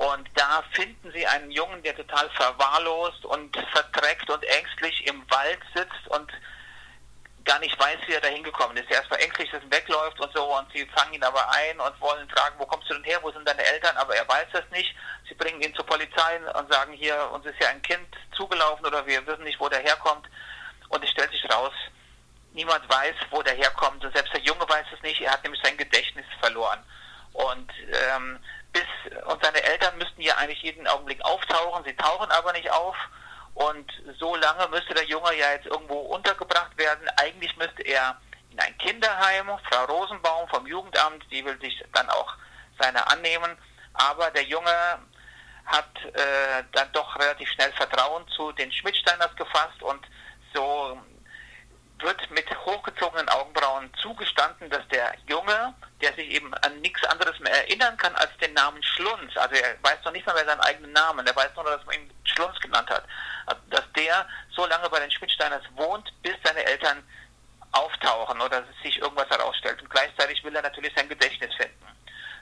und 0.00 0.30
da 0.34 0.64
finden 0.72 1.12
sie 1.12 1.26
einen 1.26 1.50
Jungen, 1.50 1.82
der 1.82 1.94
total 1.94 2.30
verwahrlost 2.30 3.22
und 3.26 3.54
verdreckt 3.70 4.30
und 4.30 4.42
ängstlich 4.44 5.06
im 5.06 5.22
Wald 5.30 5.60
sitzt 5.74 6.08
und 6.08 6.32
gar 7.44 7.58
nicht 7.58 7.78
weiß, 7.78 7.98
wie 8.06 8.14
er 8.14 8.22
da 8.22 8.28
hingekommen 8.28 8.78
ist. 8.78 8.90
Er 8.90 9.02
ist 9.02 9.08
verängstigt, 9.08 9.52
dass 9.52 9.62
er 9.62 9.70
wegläuft 9.70 10.18
und 10.18 10.32
so 10.32 10.56
und 10.56 10.72
sie 10.72 10.86
fangen 10.96 11.12
ihn 11.12 11.22
aber 11.22 11.46
ein 11.50 11.78
und 11.78 12.00
wollen 12.00 12.26
fragen, 12.30 12.54
wo 12.58 12.64
kommst 12.64 12.88
du 12.88 12.94
denn 12.94 13.04
her, 13.04 13.18
wo 13.20 13.30
sind 13.30 13.46
deine 13.46 13.62
Eltern, 13.62 13.94
aber 13.98 14.16
er 14.16 14.26
weiß 14.26 14.46
das 14.54 14.64
nicht. 14.70 14.94
Sie 15.28 15.34
bringen 15.34 15.60
ihn 15.60 15.74
zur 15.74 15.84
Polizei 15.84 16.40
und 16.54 16.72
sagen 16.72 16.94
hier, 16.94 17.30
uns 17.32 17.44
ist 17.44 17.60
ja 17.60 17.68
ein 17.68 17.82
Kind 17.82 18.08
zugelaufen 18.34 18.86
oder 18.86 19.06
wir 19.06 19.26
wissen 19.26 19.44
nicht, 19.44 19.60
wo 19.60 19.68
der 19.68 19.80
herkommt 19.80 20.26
und 20.88 21.04
es 21.04 21.10
stellt 21.10 21.30
sich 21.30 21.44
raus, 21.52 21.74
niemand 22.54 22.88
weiß, 22.88 23.16
wo 23.28 23.42
der 23.42 23.54
herkommt 23.54 24.02
und 24.02 24.14
selbst 24.14 24.32
der 24.32 24.42
Junge 24.42 24.66
weiß 24.66 24.86
es 24.94 25.02
nicht, 25.02 25.20
er 25.20 25.32
hat 25.32 25.42
nämlich 25.42 25.60
sein 25.62 25.76
Gedächtnis 25.76 26.26
verloren. 26.40 26.82
Und 27.32 27.70
ähm, 28.10 28.40
bis 28.72 28.82
und 29.26 29.44
seine 29.44 29.62
Eltern 29.62 29.98
müssten 29.98 30.20
ja 30.20 30.36
eigentlich 30.36 30.62
jeden 30.62 30.86
Augenblick 30.86 31.24
auftauchen, 31.24 31.84
sie 31.84 31.96
tauchen 31.96 32.30
aber 32.30 32.52
nicht 32.52 32.70
auf 32.70 32.96
und 33.54 33.90
so 34.18 34.36
lange 34.36 34.68
müsste 34.68 34.94
der 34.94 35.04
Junge 35.04 35.34
ja 35.34 35.52
jetzt 35.52 35.66
irgendwo 35.66 35.98
untergebracht 35.98 36.76
werden. 36.78 37.08
Eigentlich 37.16 37.54
müsste 37.56 37.82
er 37.82 38.20
in 38.50 38.58
ein 38.58 38.76
Kinderheim, 38.78 39.50
Frau 39.68 39.84
Rosenbaum 39.84 40.48
vom 40.48 40.66
Jugendamt, 40.66 41.24
die 41.30 41.44
will 41.44 41.60
sich 41.60 41.84
dann 41.92 42.08
auch 42.10 42.34
seiner 42.78 43.10
annehmen. 43.10 43.56
Aber 43.94 44.30
der 44.30 44.44
Junge 44.44 45.00
hat 45.66 45.90
äh, 46.14 46.64
dann 46.72 46.90
doch 46.92 47.16
relativ 47.16 47.48
schnell 47.50 47.72
Vertrauen 47.72 48.26
zu 48.28 48.52
den 48.52 48.72
Schmidtsteiners 48.72 49.34
gefasst 49.36 49.82
und 49.82 50.04
so 50.54 50.98
wird 52.02 52.30
mit 52.30 52.46
hochgezogenen 52.64 53.28
Augenbrauen 53.28 53.92
zugestanden, 54.02 54.68
dass 54.70 54.86
der 54.88 55.14
Junge, 55.28 55.74
der 56.00 56.12
sich 56.14 56.28
eben 56.30 56.52
an 56.54 56.80
nichts 56.80 57.04
anderes 57.04 57.38
mehr 57.40 57.52
erinnern 57.52 57.96
kann 57.96 58.14
als 58.16 58.36
den 58.38 58.52
Namen 58.54 58.82
Schlunz, 58.82 59.36
also 59.36 59.54
er 59.54 59.76
weiß 59.82 60.04
noch 60.04 60.12
nicht 60.12 60.26
mal 60.26 60.34
mehr 60.34 60.46
seinen 60.46 60.60
eigenen 60.60 60.92
Namen, 60.92 61.26
er 61.26 61.36
weiß 61.36 61.50
nur, 61.54 61.64
dass 61.64 61.84
man 61.86 61.94
ihn 61.94 62.10
Schlunz 62.24 62.58
genannt 62.60 62.90
hat, 62.90 63.04
dass 63.70 63.84
der 63.96 64.10
er 64.10 64.26
so 64.50 64.66
lange 64.66 64.90
bei 64.90 65.00
den 65.00 65.10
Schmidtsteiners 65.10 65.62
wohnt, 65.76 66.12
bis 66.22 66.34
seine 66.44 66.64
Eltern 66.64 67.02
auftauchen 67.72 68.40
oder 68.40 68.64
sich 68.82 68.98
irgendwas 68.98 69.30
herausstellt. 69.30 69.80
Und 69.80 69.90
gleichzeitig 69.90 70.42
will 70.44 70.54
er 70.54 70.62
natürlich 70.62 70.92
sein 70.94 71.08
Gedächtnis 71.08 71.54
finden. 71.54 71.86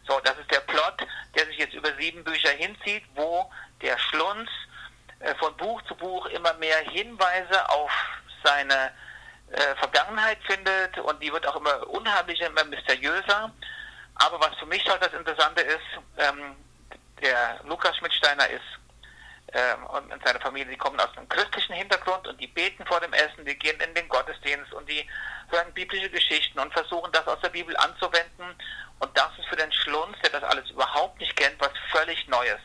So, 0.07 0.19
das 0.25 0.39
ist 0.39 0.51
der 0.51 0.61
Plot, 0.61 1.07
der 1.35 1.47
sich 1.47 1.59
jetzt 1.59 1.75
über 1.75 1.95
sieben 1.99 2.25
Bücher 2.25 2.51
hinzieht, 2.51 3.05
wo 3.15 3.51
der 3.83 3.99
Schlunz 3.99 4.49
äh, 5.21 5.35
von 5.35 5.55
Buch 5.59 5.83
zu 5.83 5.95
Buch 5.95 6.25
immer 6.27 6.55
mehr 6.55 6.79
Hinweise 6.79 7.69
auf 7.69 7.91
seine 8.43 8.93
äh, 9.53 9.77
Vergangenheit 9.77 10.39
findet 10.45 10.99
und 10.99 11.23
die 11.23 11.33
wird 11.33 11.47
auch 11.47 11.57
immer 11.57 11.87
unheimlicher, 11.89 12.47
immer 12.47 12.65
mysteriöser. 12.65 13.53
Aber 14.17 14.41
was 14.41 14.57
für 14.59 14.67
mich 14.67 14.87
halt 14.89 15.03
das 15.03 15.13
Interessante 15.13 15.63
ist, 15.63 16.01
ähm, 16.19 16.57
der 17.23 17.61
Lukas 17.65 17.97
Schmidtsteiner 17.97 18.49
ist 18.49 18.79
ähm, 19.53 19.87
und 19.87 20.13
seine 20.25 20.41
Familie, 20.41 20.71
die 20.71 20.77
kommen 20.77 21.01
aus 21.01 21.17
einem 21.17 21.29
christlichen 21.29 21.75
Hintergrund 21.75 22.27
und 22.27 22.41
die 22.41 22.47
beten 22.47 22.85
vor 22.87 23.01
dem 23.01 23.13
Essen, 23.13 23.45
die 23.45 23.59
gehen 23.59 23.81
in 23.81 23.95
den 23.95 24.09
Gottesdienst 24.09 24.73
und 24.73 24.89
die 24.89 25.09
hören 25.51 25.73
biblische 25.73 26.11
Geschichten 26.11 26.59
und 26.59 26.73
versuchen 26.73 27.11
das 27.13 27.27
aus 27.27 27.41
der 27.41 27.49
Bibel 27.49 27.77
anzuwenden. 27.79 28.55
Und 28.99 29.17
das 29.17 29.31
ist 29.39 29.49
für 29.49 29.57
den 29.57 29.73
Schlunz, 29.73 30.17
der 30.23 30.41
das 30.41 30.43
alles 30.43 30.71
überhaupt 30.71 31.19
nicht 31.21 31.37
kennt, 31.37 31.59
was 31.61 31.71
völlig 31.91 32.27
Neues. 32.29 32.61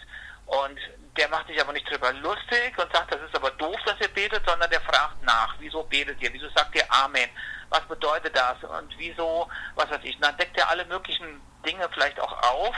Und 0.45 0.79
der 1.17 1.29
macht 1.29 1.47
sich 1.47 1.59
aber 1.61 1.73
nicht 1.73 1.89
drüber 1.89 2.11
lustig 2.13 2.77
und 2.77 2.91
sagt, 2.91 3.13
das 3.13 3.21
ist 3.21 3.35
aber 3.35 3.51
doof, 3.51 3.77
dass 3.85 3.99
ihr 4.01 4.07
betet, 4.07 4.43
sondern 4.47 4.69
der 4.69 4.81
fragt 4.81 5.21
nach, 5.23 5.55
wieso 5.59 5.83
betet 5.83 6.21
ihr, 6.21 6.33
wieso 6.33 6.49
sagt 6.49 6.75
ihr 6.75 6.91
Amen, 6.91 7.29
was 7.69 7.81
bedeutet 7.81 8.35
das 8.35 8.63
und 8.63 8.97
wieso, 8.97 9.47
was 9.75 9.89
weiß 9.89 10.01
ich. 10.03 10.15
Und 10.15 10.23
dann 10.23 10.37
deckt 10.37 10.57
er 10.57 10.69
alle 10.69 10.85
möglichen 10.85 11.41
Dinge 11.65 11.87
vielleicht 11.93 12.19
auch 12.19 12.33
auf, 12.43 12.75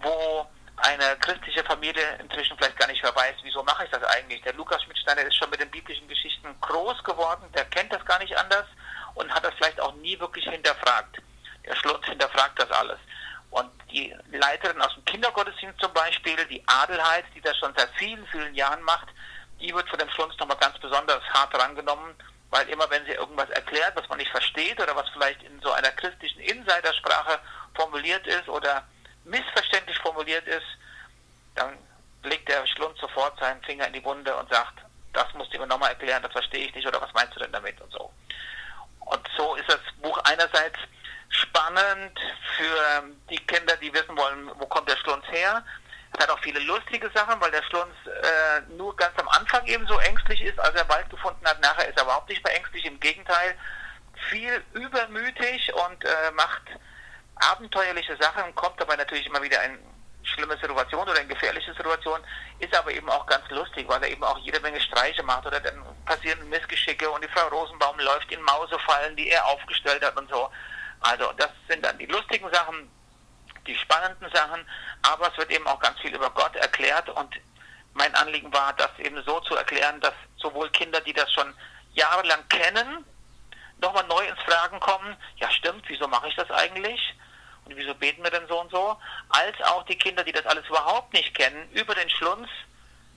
wo 0.00 0.46
eine 0.76 1.16
christliche 1.20 1.64
Familie 1.64 2.18
inzwischen 2.20 2.56
vielleicht 2.56 2.78
gar 2.78 2.88
nicht 2.88 3.02
mehr 3.02 3.14
weiß, 3.14 3.36
wieso 3.42 3.62
mache 3.62 3.84
ich 3.84 3.90
das 3.90 4.02
eigentlich. 4.04 4.42
Der 4.42 4.54
Lukas 4.54 4.82
Schmidtsteiner 4.82 5.22
ist 5.22 5.36
schon 5.36 5.50
mit 5.50 5.60
den 5.60 5.70
biblischen 5.70 6.06
Geschichten 6.08 6.54
groß 6.60 7.02
geworden, 7.04 7.44
der 7.54 7.64
kennt 7.66 7.92
das 7.92 8.04
gar 8.04 8.18
nicht 8.18 8.36
anders 8.36 8.66
und 9.14 9.32
hat 9.32 9.44
das 9.44 9.54
vielleicht 9.54 9.80
auch 9.80 9.94
nie 9.96 10.18
wirklich 10.18 10.44
hinterfragt. 10.44 11.18
Der 11.64 11.74
Schlund 11.76 12.04
hinterfragt 12.04 12.60
das 12.60 12.70
alles. 12.70 12.98
Und 13.54 13.70
die 13.92 14.12
Leiterin 14.32 14.82
aus 14.82 14.92
dem 14.94 15.04
Kindergottesdienst 15.04 15.78
zum 15.78 15.92
Beispiel, 15.92 16.34
die 16.46 16.60
Adelheid, 16.66 17.24
die 17.36 17.40
das 17.40 17.56
schon 17.56 17.72
seit 17.76 17.88
vielen, 17.96 18.26
vielen 18.26 18.52
Jahren 18.52 18.82
macht, 18.82 19.06
die 19.60 19.72
wird 19.72 19.88
von 19.88 19.98
dem 20.00 20.10
Schlunz 20.10 20.36
nochmal 20.40 20.56
ganz 20.56 20.76
besonders 20.80 21.22
hart 21.32 21.54
rangenommen, 21.54 22.16
weil 22.50 22.68
immer 22.68 22.90
wenn 22.90 23.04
sie 23.06 23.12
irgendwas 23.12 23.48
erklärt, 23.50 23.94
was 23.94 24.08
man 24.08 24.18
nicht 24.18 24.32
versteht 24.32 24.80
oder 24.80 24.96
was 24.96 25.08
vielleicht 25.10 25.40
in 25.44 25.60
so 25.60 25.70
einer 25.70 25.92
christlichen 25.92 26.40
Insidersprache 26.40 27.38
formuliert 27.76 28.26
ist 28.26 28.48
oder 28.48 28.82
missverständlich 29.22 29.98
formuliert 29.98 30.48
ist, 30.48 30.66
dann 31.54 31.78
legt 32.24 32.48
der 32.48 32.66
Schlund 32.66 32.98
sofort 32.98 33.38
seinen 33.38 33.62
Finger 33.62 33.86
in 33.86 33.92
die 33.92 34.04
Wunde 34.04 34.34
und 34.34 34.50
sagt, 34.50 34.80
das 35.12 35.32
musst 35.34 35.54
du 35.54 35.60
mir 35.60 35.68
nochmal 35.68 35.90
erklären, 35.90 36.24
das 36.24 36.32
verstehe 36.32 36.66
ich 36.66 36.74
nicht 36.74 36.88
oder 36.88 37.00
was 37.00 37.12
meinst 37.12 37.36
du 37.36 37.38
denn 37.38 37.52
damit 37.52 37.80
und 37.80 37.92
so. 37.92 38.12
Und 38.98 39.28
so 39.36 39.54
ist 39.54 39.68
das 39.68 39.78
Buch 40.02 40.18
einerseits 40.24 40.80
spannend 41.28 42.18
für 42.56 43.04
die 43.30 43.44
Kinder, 43.46 43.76
die 43.76 43.92
wissen 43.92 44.16
wollen, 44.16 44.50
wo 44.58 44.66
kommt 44.66 44.88
der 44.88 44.96
Schlunz 44.96 45.24
her. 45.30 45.64
Es 46.12 46.22
hat 46.22 46.30
auch 46.30 46.38
viele 46.40 46.60
lustige 46.60 47.10
Sachen, 47.12 47.40
weil 47.40 47.50
der 47.50 47.62
Schlunz 47.64 47.94
äh, 48.06 48.60
nur 48.76 48.94
ganz 48.96 49.18
am 49.18 49.28
Anfang 49.28 49.66
eben 49.66 49.86
so 49.86 49.98
ängstlich 49.98 50.42
ist, 50.42 50.58
als 50.60 50.74
er 50.76 50.88
Wald 50.88 51.10
gefunden 51.10 51.44
hat. 51.44 51.60
Nachher 51.60 51.88
ist 51.88 51.96
er 51.96 52.04
überhaupt 52.04 52.28
nicht 52.28 52.44
mehr 52.44 52.56
ängstlich, 52.56 52.84
im 52.84 53.00
Gegenteil, 53.00 53.56
viel 54.30 54.62
übermütig 54.74 55.72
und 55.74 56.04
äh, 56.04 56.30
macht 56.34 56.62
abenteuerliche 57.36 58.16
Sachen, 58.16 58.54
kommt 58.54 58.80
dabei 58.80 58.96
natürlich 58.96 59.26
immer 59.26 59.42
wieder 59.42 59.62
in 59.64 59.78
schlimme 60.22 60.56
Situation 60.56 61.08
oder 61.08 61.20
in 61.20 61.28
gefährliche 61.28 61.74
Situation, 61.74 62.20
ist 62.58 62.74
aber 62.74 62.92
eben 62.92 63.08
auch 63.10 63.26
ganz 63.26 63.48
lustig, 63.50 63.86
weil 63.88 64.02
er 64.02 64.10
eben 64.10 64.24
auch 64.24 64.38
jede 64.38 64.60
Menge 64.60 64.80
Streiche 64.80 65.22
macht 65.22 65.46
oder 65.46 65.60
dann 65.60 65.82
passieren 66.06 66.48
Missgeschicke 66.48 67.08
und 67.10 67.22
die 67.22 67.28
Frau 67.28 67.48
Rosenbaum 67.48 67.98
läuft 67.98 68.30
in 68.32 68.40
Mausefallen, 68.42 69.16
die 69.16 69.28
er 69.28 69.44
aufgestellt 69.46 70.04
hat 70.04 70.16
und 70.16 70.28
so. 70.30 70.48
Also 71.04 71.32
das 71.36 71.50
sind 71.68 71.84
dann 71.84 71.98
die 71.98 72.06
lustigen 72.06 72.50
Sachen, 72.50 72.90
die 73.66 73.76
spannenden 73.76 74.30
Sachen, 74.32 74.66
aber 75.02 75.30
es 75.30 75.38
wird 75.38 75.50
eben 75.50 75.66
auch 75.66 75.78
ganz 75.78 75.98
viel 76.00 76.14
über 76.14 76.30
Gott 76.30 76.56
erklärt 76.56 77.08
und 77.10 77.34
mein 77.92 78.14
Anliegen 78.14 78.52
war, 78.52 78.72
das 78.72 78.90
eben 78.98 79.22
so 79.24 79.38
zu 79.40 79.54
erklären, 79.54 80.00
dass 80.00 80.14
sowohl 80.36 80.70
Kinder, 80.70 81.00
die 81.02 81.12
das 81.12 81.30
schon 81.32 81.54
jahrelang 81.92 82.46
kennen, 82.48 83.04
nochmal 83.80 84.06
neu 84.06 84.26
ins 84.26 84.40
Fragen 84.40 84.80
kommen, 84.80 85.16
ja 85.36 85.50
stimmt, 85.50 85.84
wieso 85.88 86.08
mache 86.08 86.28
ich 86.28 86.36
das 86.36 86.50
eigentlich? 86.50 87.00
Und 87.66 87.76
wieso 87.76 87.94
beten 87.94 88.22
wir 88.22 88.30
denn 88.30 88.46
so 88.46 88.60
und 88.60 88.70
so? 88.70 88.96
Als 89.28 89.60
auch 89.62 89.84
die 89.84 89.96
Kinder, 89.96 90.24
die 90.24 90.32
das 90.32 90.44
alles 90.46 90.66
überhaupt 90.66 91.12
nicht 91.12 91.34
kennen, 91.34 91.70
über 91.72 91.94
den 91.94 92.10
Schlunz 92.10 92.48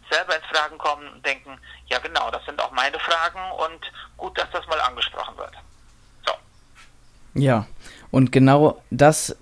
selber 0.10 0.36
ins 0.36 0.46
Fragen 0.46 0.78
kommen 0.78 1.08
und 1.14 1.26
denken, 1.26 1.60
ja 1.88 2.00
genau, 2.00 2.30
das 2.32 2.44
sind 2.46 2.62
auch 2.62 2.72
meine 2.72 3.00
Fragen 3.00 3.52
und 3.52 3.92
gut, 4.18 4.38
dass 4.38 4.50
das 4.52 4.66
mal 4.68 4.80
angesprochen 4.82 5.38
wird. 5.38 5.54
So. 6.26 6.34
Ja, 7.34 7.66
und 8.12 8.32
genau 8.32 8.78
das 8.90 9.36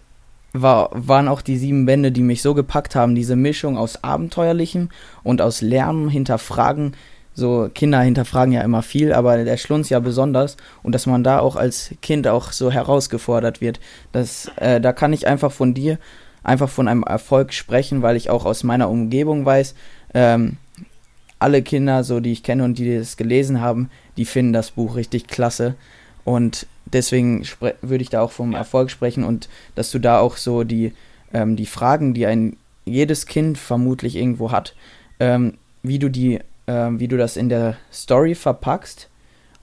war, 0.61 0.89
waren 0.93 1.27
auch 1.27 1.41
die 1.41 1.57
sieben 1.57 1.85
Bände, 1.85 2.11
die 2.11 2.21
mich 2.21 2.41
so 2.41 2.53
gepackt 2.53 2.95
haben. 2.95 3.15
Diese 3.15 3.35
Mischung 3.35 3.77
aus 3.77 4.03
Abenteuerlichem 4.03 4.89
und 5.23 5.41
aus 5.41 5.61
Lernen, 5.61 6.09
Hinterfragen. 6.09 6.95
So, 7.33 7.69
Kinder 7.73 7.99
hinterfragen 7.99 8.53
ja 8.53 8.61
immer 8.61 8.81
viel, 8.81 9.11
aber 9.11 9.43
der 9.43 9.57
Schlunz 9.57 9.89
ja 9.89 9.99
besonders. 9.99 10.55
Und 10.83 10.95
dass 10.95 11.05
man 11.05 11.23
da 11.23 11.39
auch 11.39 11.57
als 11.57 11.93
Kind 12.01 12.27
auch 12.27 12.53
so 12.53 12.71
herausgefordert 12.71 13.59
wird. 13.59 13.81
Das, 14.13 14.49
äh, 14.55 14.79
da 14.79 14.93
kann 14.93 15.11
ich 15.11 15.27
einfach 15.27 15.51
von 15.51 15.73
dir, 15.73 15.99
einfach 16.43 16.69
von 16.69 16.87
einem 16.87 17.03
Erfolg 17.03 17.51
sprechen, 17.51 18.01
weil 18.01 18.15
ich 18.15 18.29
auch 18.29 18.45
aus 18.45 18.63
meiner 18.63 18.89
Umgebung 18.89 19.45
weiß, 19.45 19.75
ähm, 20.13 20.57
alle 21.37 21.61
Kinder, 21.61 22.05
so 22.05 22.21
die 22.21 22.31
ich 22.31 22.43
kenne 22.43 22.63
und 22.63 22.79
die 22.79 22.97
das 22.97 23.17
gelesen 23.17 23.59
haben, 23.59 23.89
die 24.15 24.23
finden 24.23 24.53
das 24.53 24.71
Buch 24.71 24.95
richtig 24.95 25.27
klasse. 25.27 25.75
Und 26.23 26.65
deswegen 26.85 27.45
würde 27.81 28.01
ich 28.01 28.09
da 28.09 28.21
auch 28.21 28.31
vom 28.31 28.53
Erfolg 28.53 28.91
sprechen 28.91 29.23
und 29.23 29.49
dass 29.75 29.91
du 29.91 29.99
da 29.99 30.19
auch 30.19 30.37
so 30.37 30.63
die, 30.63 30.93
ähm, 31.33 31.55
die 31.55 31.65
Fragen, 31.65 32.13
die 32.13 32.25
ein 32.25 32.57
jedes 32.85 33.25
Kind 33.25 33.57
vermutlich 33.57 34.15
irgendwo 34.15 34.51
hat, 34.51 34.75
ähm, 35.19 35.55
wie 35.83 35.99
du 35.99 36.09
die, 36.09 36.39
ähm, 36.67 36.99
wie 36.99 37.07
du 37.07 37.17
das 37.17 37.37
in 37.37 37.49
der 37.49 37.77
Story 37.91 38.35
verpackst 38.35 39.09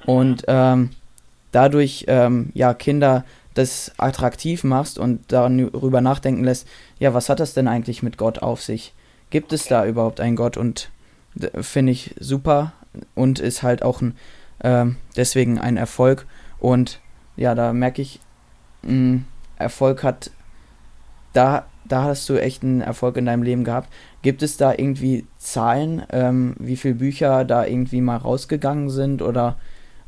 und 0.06 0.44
ähm, 0.48 0.90
dadurch 1.52 2.04
ähm, 2.08 2.50
ja 2.54 2.74
Kinder 2.74 3.24
das 3.54 3.92
attraktiv 3.98 4.64
machst 4.64 4.98
und 4.98 5.30
darüber 5.30 6.00
nachdenken 6.00 6.44
lässt, 6.44 6.66
ja, 6.98 7.14
was 7.14 7.28
hat 7.28 7.38
das 7.38 7.54
denn 7.54 7.68
eigentlich 7.68 8.02
mit 8.02 8.16
Gott 8.16 8.40
auf 8.40 8.62
sich? 8.62 8.94
Gibt 9.30 9.52
es 9.52 9.66
da 9.66 9.86
überhaupt 9.86 10.20
einen 10.20 10.36
Gott? 10.36 10.56
Und 10.56 10.90
finde 11.60 11.92
ich 11.92 12.14
super 12.18 12.72
und 13.14 13.38
ist 13.40 13.62
halt 13.62 13.82
auch 13.82 14.00
ein, 14.00 14.16
ähm, 14.62 14.96
deswegen 15.16 15.58
ein 15.58 15.76
Erfolg. 15.76 16.26
Und 16.58 17.00
ja, 17.42 17.56
da 17.56 17.72
merke 17.72 18.00
ich, 18.00 18.20
mh, 18.82 18.92
mm, 18.92 19.26
Erfolg 19.58 20.02
hat, 20.02 20.30
da, 21.32 21.66
da 21.84 22.04
hast 22.04 22.28
du 22.28 22.36
echt 22.36 22.62
einen 22.62 22.80
Erfolg 22.80 23.16
in 23.16 23.26
deinem 23.26 23.42
Leben 23.42 23.64
gehabt. 23.64 23.92
Gibt 24.22 24.42
es 24.42 24.56
da 24.56 24.72
irgendwie 24.72 25.26
Zahlen, 25.38 26.06
ähm, 26.10 26.54
wie 26.58 26.76
viele 26.76 26.94
Bücher 26.94 27.44
da 27.44 27.64
irgendwie 27.64 28.00
mal 28.00 28.16
rausgegangen 28.16 28.90
sind 28.90 29.22
oder 29.22 29.58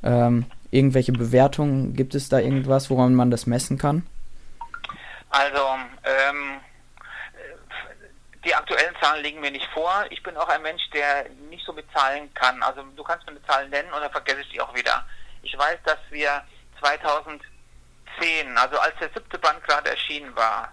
ähm, 0.02 0.46
irgendwelche 0.70 1.12
Bewertungen? 1.12 1.94
Gibt 1.94 2.14
es 2.14 2.28
da 2.28 2.38
irgendwas, 2.38 2.88
woran 2.90 3.14
man 3.14 3.30
das 3.30 3.46
messen 3.46 3.78
kann? 3.78 4.06
Also, 5.30 5.62
ähm, 6.04 6.60
die 8.44 8.54
aktuellen 8.54 8.94
Zahlen 9.00 9.24
liegen 9.24 9.40
mir 9.40 9.50
nicht 9.50 9.68
vor. 9.72 10.04
Ich 10.10 10.22
bin 10.22 10.36
auch 10.36 10.48
ein 10.48 10.62
Mensch, 10.62 10.82
der 10.90 11.26
nicht 11.50 11.64
so 11.66 11.72
mit 11.72 11.86
Zahlen 11.92 12.32
kann. 12.34 12.62
Also 12.62 12.82
du 12.94 13.02
kannst 13.02 13.26
mir 13.26 13.32
eine 13.32 13.42
Zahl 13.46 13.68
nennen 13.68 13.92
und 13.92 14.00
dann 14.00 14.12
vergesse 14.12 14.42
ich 14.42 14.50
die 14.50 14.60
auch 14.60 14.74
wieder. 14.74 15.04
Ich 15.42 15.58
weiß, 15.58 15.78
dass 15.84 15.98
wir 16.10 16.42
2010, 16.84 18.58
also 18.58 18.78
als 18.78 18.94
der 19.00 19.08
siebte 19.14 19.38
Band 19.38 19.62
gerade 19.64 19.90
erschienen 19.90 20.34
war, 20.36 20.72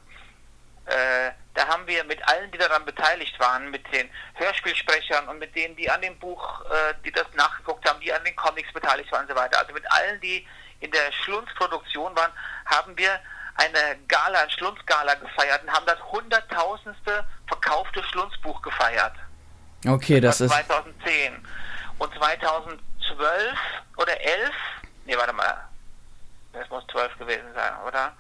äh, 0.86 1.32
da 1.54 1.68
haben 1.68 1.88
wir 1.88 2.04
mit 2.04 2.26
allen, 2.28 2.52
die 2.52 2.58
daran 2.58 2.84
beteiligt 2.86 3.40
waren, 3.40 3.70
mit 3.72 3.84
den 3.94 4.10
Hörspielsprechern 4.36 5.28
und 5.30 5.40
mit 5.40 5.56
denen, 5.56 5.76
die 5.76 5.90
an 5.90 6.02
dem 6.02 6.18
Buch, 6.20 6.62
äh, 6.66 6.94
die 7.06 7.12
das 7.12 7.28
nachgeguckt 7.36 7.88
haben, 7.88 8.00
die 8.02 8.12
an 8.12 8.24
den 8.24 8.36
Comics 8.36 8.72
beteiligt 8.74 9.12
waren 9.12 9.22
und 9.22 9.30
so 9.30 9.36
weiter, 9.36 9.60
also 9.60 9.74
mit 9.74 9.90
allen, 9.92 10.20
die 10.22 10.46
in 10.80 10.92
der 10.92 11.12
Schlunzproduktion 11.24 12.16
waren, 12.16 12.32
haben 12.66 12.98
wir 12.98 13.20
eine 13.56 14.00
Gala, 14.08 14.40
ein 14.40 14.50
Schlunzgala 14.50 15.14
gefeiert 15.16 15.64
und 15.64 15.72
haben 15.72 15.86
das 15.86 16.02
hunderttausendste 16.12 17.26
verkaufte 17.48 18.04
Schlunzbuch 18.06 18.62
gefeiert. 18.62 19.14
Okay, 19.88 20.20
das, 20.20 20.40
das 20.40 20.52
ist 20.52 20.68
2010. 20.68 21.46
Und 22.00 22.14
2012 22.16 22.82
oder 23.98 24.20
11, 24.20 24.52
nee, 25.06 25.16
warte 25.16 25.34
mal, 25.34 25.71
das 26.54 26.70
muss 26.70 26.86
12 26.88 27.18
gewesen 27.18 27.54
sein, 27.54 27.74
oder? 27.88 28.16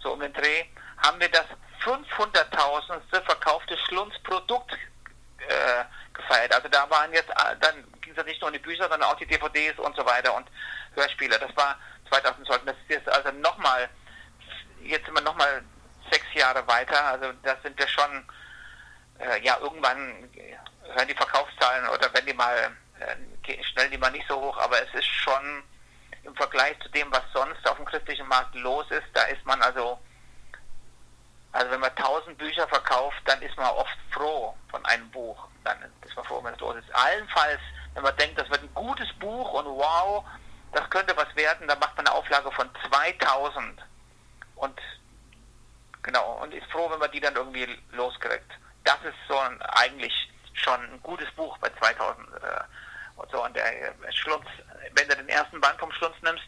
So 0.00 0.12
um 0.12 0.20
den 0.20 0.32
Dreh, 0.32 0.64
haben 0.98 1.20
wir 1.20 1.28
das 1.28 1.46
500.000. 1.84 3.00
verkaufte 3.24 3.76
Schlunzprodukt 3.86 4.72
äh, 5.48 5.84
gefeiert. 6.12 6.52
Also 6.54 6.68
da 6.68 6.88
waren 6.90 7.12
jetzt, 7.12 7.30
äh, 7.30 7.56
dann 7.60 7.84
ging 8.00 8.14
es 8.16 8.24
nicht 8.24 8.40
nur 8.40 8.48
um 8.48 8.52
die 8.52 8.58
Bücher, 8.58 8.88
sondern 8.88 9.04
auch 9.04 9.16
die 9.16 9.26
DVDs 9.26 9.78
und 9.78 9.96
so 9.96 10.04
weiter 10.04 10.34
und 10.34 10.48
Hörspiele. 10.94 11.38
Das 11.38 11.56
war 11.56 11.78
2012. 12.08 12.64
Das 12.64 12.76
ist 12.76 12.90
jetzt 12.90 13.08
also 13.08 13.30
nochmal, 13.38 13.88
jetzt 14.82 15.06
sind 15.06 15.14
wir 15.14 15.22
nochmal 15.22 15.62
sechs 16.10 16.26
Jahre 16.34 16.66
weiter. 16.66 17.04
Also 17.04 17.32
das 17.42 17.62
sind 17.62 17.78
wir 17.78 17.88
schon, 17.88 18.28
äh, 19.20 19.42
ja, 19.42 19.58
irgendwann 19.60 20.28
hören 20.94 21.08
die 21.08 21.14
Verkaufszahlen 21.14 21.88
oder 21.88 22.12
wenn 22.12 22.26
die 22.26 22.34
mal 22.34 22.76
äh, 23.00 23.64
schnell 23.64 23.90
die 23.90 23.98
mal 23.98 24.10
nicht 24.10 24.26
so 24.28 24.40
hoch, 24.40 24.56
aber 24.58 24.82
es 24.82 24.92
ist 24.94 25.06
schon 25.06 25.62
im 26.28 26.36
Vergleich 26.36 26.78
zu 26.80 26.88
dem, 26.90 27.10
was 27.10 27.22
sonst 27.32 27.66
auf 27.68 27.76
dem 27.76 27.86
christlichen 27.86 28.28
Markt 28.28 28.54
los 28.54 28.86
ist, 28.90 29.06
da 29.14 29.22
ist 29.24 29.44
man 29.44 29.60
also, 29.62 29.98
also 31.52 31.70
wenn 31.70 31.80
man 31.80 31.94
tausend 31.96 32.36
Bücher 32.38 32.68
verkauft, 32.68 33.20
dann 33.24 33.40
ist 33.42 33.56
man 33.56 33.66
oft 33.70 33.96
froh 34.10 34.54
von 34.70 34.84
einem 34.86 35.10
Buch. 35.10 35.48
Dann 35.64 35.78
ist 36.04 36.14
man 36.14 36.24
froh, 36.26 36.44
wenn 36.44 36.54
es 36.54 36.60
los 36.60 36.76
ist. 36.76 36.94
Allenfalls, 36.94 37.60
wenn 37.94 38.02
man 38.02 38.16
denkt, 38.16 38.38
das 38.38 38.48
wird 38.50 38.62
ein 38.62 38.74
gutes 38.74 39.12
Buch 39.14 39.52
und 39.54 39.66
wow, 39.66 40.24
das 40.72 40.88
könnte 40.90 41.16
was 41.16 41.34
werden, 41.34 41.66
dann 41.66 41.78
macht 41.78 41.96
man 41.96 42.06
eine 42.06 42.14
Auflage 42.14 42.52
von 42.52 42.68
2000 42.88 43.80
und 44.56 44.78
genau, 46.02 46.40
und 46.42 46.52
ist 46.52 46.70
froh, 46.70 46.90
wenn 46.90 46.98
man 46.98 47.10
die 47.10 47.20
dann 47.20 47.36
irgendwie 47.36 47.66
loskriegt. 47.92 48.52
Das 48.84 48.98
ist 49.02 49.16
so 49.28 49.38
ein, 49.38 49.60
eigentlich 49.62 50.12
schon 50.52 50.80
ein 50.80 51.02
gutes 51.02 51.30
Buch 51.32 51.56
bei 51.58 51.70
2000 51.70 52.28
äh, 52.34 52.60
und 53.18 53.30
so. 53.30 53.44
Und 53.44 53.54
der 53.54 53.66
äh, 53.66 54.12
Schlunz, 54.12 54.46
wenn 54.94 55.08
du 55.08 55.16
den 55.16 55.28
ersten 55.28 55.60
Band 55.60 55.78
vom 55.78 55.92
Schlunz 55.92 56.16
nimmst, 56.22 56.44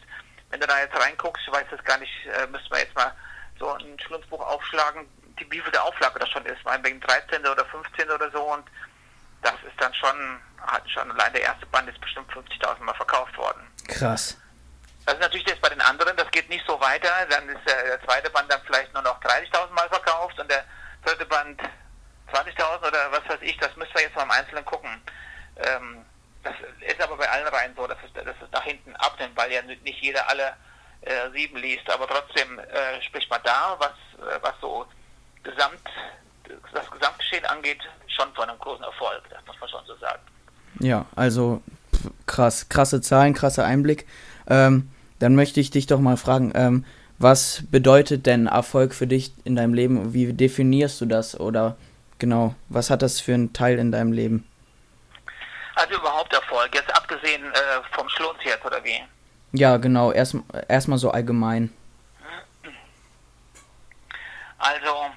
wenn 0.49 0.59
du 0.59 0.67
da 0.67 0.79
jetzt 0.79 0.95
reinguckst, 0.95 1.43
ich 1.45 1.53
weiß 1.53 1.65
das 1.71 1.83
gar 1.83 1.97
nicht, 1.97 2.11
äh, 2.25 2.47
müssen 2.47 2.69
wir 2.69 2.79
jetzt 2.79 2.95
mal 2.95 3.13
so 3.59 3.71
ein 3.73 3.99
Schlunzbuch 3.99 4.41
aufschlagen, 4.41 5.07
die, 5.39 5.49
wie 5.51 5.61
viel 5.61 5.71
der 5.71 5.83
Auflage 5.83 6.19
das 6.19 6.29
schon 6.29 6.45
ist, 6.45 6.63
meinetwegen 6.65 6.99
13. 7.01 7.45
oder 7.45 7.65
15. 7.65 8.09
oder 8.09 8.29
so 8.31 8.41
und 8.41 8.65
das 9.41 9.53
ist 9.65 9.79
dann 9.79 9.93
schon, 9.93 10.39
hat 10.59 10.89
schon 10.89 11.11
allein 11.11 11.33
der 11.33 11.43
erste 11.43 11.65
Band 11.67 11.89
ist 11.89 11.99
bestimmt 12.01 12.31
50.000 12.31 12.79
Mal 12.83 12.93
verkauft 12.93 13.35
worden. 13.37 13.67
Krass. 13.87 14.37
Das 15.05 15.15
ist 15.15 15.21
natürlich 15.21 15.47
jetzt 15.47 15.61
bei 15.61 15.69
den 15.69 15.81
anderen, 15.81 16.15
das 16.15 16.29
geht 16.31 16.47
nicht 16.49 16.65
so 16.67 16.79
weiter. 16.79 17.09
Dann 17.29 17.49
ist 17.49 17.65
der, 17.65 17.83
der 17.83 18.03
zweite 18.03 18.29
Band 18.29 18.51
dann 18.51 18.61
vielleicht 18.65 18.93
nur 18.93 19.01
noch 19.01 19.19
30.000 19.21 19.71
Mal 19.71 19.89
verkauft 19.89 20.39
und 20.39 20.49
der 20.49 20.63
dritte 21.03 21.25
Band 21.25 21.59
20.000 22.31 22.87
oder 22.87 23.11
was 23.11 23.27
weiß 23.27 23.39
ich. 23.41 23.57
Das 23.57 23.75
müssen 23.77 23.93
wir 23.95 24.03
jetzt 24.03 24.15
mal 24.15 24.23
im 24.23 24.31
Einzelnen 24.31 24.63
gucken. 24.63 25.01
Ähm, 25.57 26.05
das 26.43 26.53
ist 26.87 27.01
aber 27.01 27.17
bei 27.17 27.29
allen 27.29 27.47
Reihen 27.47 27.73
so, 27.75 27.87
dass 27.87 27.97
es, 28.05 28.13
dass 28.13 28.35
es 28.41 28.51
nach 28.51 28.63
hinten 28.63 28.95
abnimmt, 28.95 29.35
weil 29.35 29.51
ja 29.51 29.61
nicht 29.61 30.01
jeder 30.01 30.27
alle 30.29 30.53
äh, 31.01 31.29
sieben 31.33 31.57
liest. 31.57 31.89
Aber 31.89 32.07
trotzdem 32.07 32.59
äh, 32.59 33.01
spricht 33.01 33.29
man 33.29 33.41
da, 33.43 33.77
was, 33.79 33.91
äh, 34.27 34.39
was 34.41 34.53
so 34.61 34.85
Gesamt, 35.43 35.81
das 36.73 36.91
Gesamtgeschehen 36.91 37.45
angeht, 37.45 37.79
schon 38.07 38.31
von 38.33 38.49
einem 38.49 38.59
großen 38.59 38.83
Erfolg. 38.83 39.21
Das 39.29 39.45
muss 39.47 39.59
man 39.59 39.69
schon 39.69 39.85
so 39.87 39.95
sagen. 39.95 40.21
Ja, 40.79 41.05
also 41.15 41.61
krass, 42.25 42.69
krasse 42.69 43.01
Zahlen, 43.01 43.33
krasser 43.33 43.65
Einblick. 43.65 44.07
Ähm, 44.47 44.91
dann 45.19 45.35
möchte 45.35 45.59
ich 45.59 45.71
dich 45.71 45.87
doch 45.87 45.99
mal 45.99 46.17
fragen, 46.17 46.51
ähm, 46.55 46.85
was 47.19 47.63
bedeutet 47.69 48.25
denn 48.25 48.47
Erfolg 48.47 48.95
für 48.95 49.05
dich 49.05 49.33
in 49.43 49.55
deinem 49.55 49.75
Leben? 49.75 50.13
Wie 50.13 50.33
definierst 50.33 50.99
du 51.01 51.05
das? 51.05 51.39
Oder 51.39 51.77
genau, 52.17 52.55
was 52.69 52.89
hat 52.89 53.03
das 53.03 53.19
für 53.19 53.35
einen 53.35 53.53
Teil 53.53 53.77
in 53.77 53.91
deinem 53.91 54.11
Leben? 54.11 54.47
Also 56.31 56.31
überhaupt 56.31 56.33
Erfolg, 56.33 56.75
jetzt 56.75 56.95
abgesehen 56.95 57.53
äh, 57.53 57.57
vom 57.91 58.07
Schlunz 58.09 58.39
jetzt, 58.43 58.65
oder 58.65 58.83
wie? 58.83 59.03
Ja, 59.53 59.77
genau, 59.77 60.11
erstmal 60.11 60.43
erst 60.67 60.87
so 60.95 61.11
allgemein. 61.11 61.75
Also, 64.57 65.11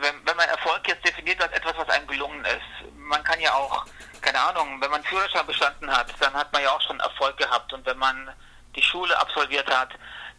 wenn, 0.00 0.14
wenn 0.26 0.36
man 0.36 0.48
Erfolg 0.48 0.86
jetzt 0.86 1.04
definiert 1.06 1.40
als 1.40 1.52
etwas, 1.52 1.76
was 1.76 1.88
einem 1.88 2.06
gelungen 2.06 2.44
ist, 2.44 2.92
man 2.96 3.22
kann 3.22 3.40
ja 3.40 3.54
auch 3.54 3.86
keine 4.20 4.40
Ahnung, 4.40 4.80
wenn 4.80 4.90
man 4.90 5.04
Führerschein 5.04 5.46
bestanden 5.46 5.90
hat, 5.90 6.06
dann 6.18 6.32
hat 6.32 6.50
man 6.52 6.62
ja 6.62 6.70
auch 6.70 6.80
schon 6.80 6.98
Erfolg 6.98 7.36
gehabt. 7.36 7.72
Und 7.74 7.84
wenn 7.84 7.98
man 7.98 8.30
die 8.74 8.82
Schule 8.82 9.16
absolviert 9.20 9.70
hat, 9.70 9.90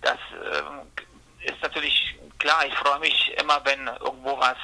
das 0.01 0.17
äh, 0.17 1.51
ist 1.51 1.61
natürlich 1.61 2.17
klar. 2.39 2.65
Ich 2.65 2.73
freue 2.73 2.99
mich 2.99 3.31
immer, 3.39 3.63
wenn 3.63 3.85
irgendwo 3.87 4.39
was, 4.39 4.57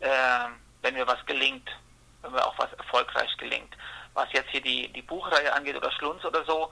äh, 0.00 0.48
wenn 0.82 0.92
mir 0.94 1.06
was 1.06 1.24
gelingt, 1.24 1.68
wenn 2.24 2.32
mir 2.32 2.44
auch 2.44 2.58
was 2.58 2.72
erfolgreich 2.72 3.36
gelingt. 3.36 3.76
Was 4.14 4.28
jetzt 4.32 4.50
hier 4.50 4.60
die, 4.60 4.92
die 4.92 5.02
Buchreihe 5.02 5.52
angeht 5.52 5.76
oder 5.76 5.92
Schlunz 5.92 6.24
oder 6.24 6.44
so, 6.44 6.70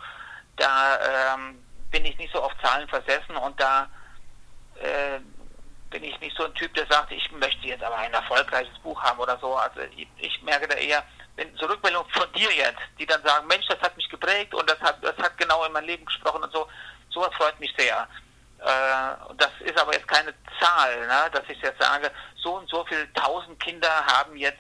da 0.57 1.35
ähm, 1.35 1.63
bin 1.91 2.05
ich 2.05 2.17
nicht 2.19 2.33
so 2.33 2.43
auf 2.43 2.53
Zahlen 2.63 2.89
versessen 2.89 3.37
und 3.37 3.61
da 3.61 3.89
äh, 4.77 5.21
bin 5.91 6.05
ich 6.05 6.19
nicht 6.21 6.37
so 6.37 6.45
ein 6.45 6.55
Typ, 6.55 6.73
der 6.75 6.87
sagt, 6.87 7.13
ich 7.13 7.31
möchte 7.33 7.67
jetzt 7.67 7.85
aber 7.85 7.97
ein 7.97 8.13
erfolgreiches 8.13 8.79
Buch 8.79 9.01
haben 9.03 9.19
oder 9.19 9.39
so. 9.39 9.55
Also 9.55 9.81
ich, 9.97 10.09
ich 10.17 10.43
merke 10.43 10.67
da 10.67 10.75
eher, 10.75 11.05
wenn 11.37 11.55
so 11.57 11.67
Rückmeldungen 11.67 12.11
von 12.13 12.33
dir 12.33 12.51
jetzt, 12.53 12.81
die 12.99 13.07
dann 13.07 13.23
sagen, 13.23 13.47
Mensch, 13.47 13.67
das 13.67 13.81
hat 13.81 13.97
mich 13.97 14.09
geprägt 14.09 14.55
und 14.55 14.69
das 14.69 14.81
hat, 14.81 14.97
das 15.03 15.17
hat 15.19 15.37
genau 15.37 15.65
in 15.65 15.73
mein 15.73 15.85
Leben 15.85 16.05
gesprochen 16.05 16.43
und 16.43 16.53
so, 16.53 16.67
sowas 17.11 17.35
freut 17.35 17.59
mich 17.61 17.73
sehr. 17.77 18.09
Äh, 18.59 19.35
das 19.37 19.51
ist 19.61 19.79
aber 19.79 19.93
jetzt 19.93 20.09
keine 20.09 20.35
Zahl, 20.61 21.01
ne, 21.07 21.31
dass 21.33 21.43
ich 21.49 21.61
jetzt 21.61 21.83
sage, 21.83 22.11
so 22.37 22.57
und 22.57 22.69
so 22.69 22.85
viele 22.87 23.13
tausend 23.15 23.59
Kinder 23.61 24.07
haben 24.07 24.37
jetzt 24.37 24.59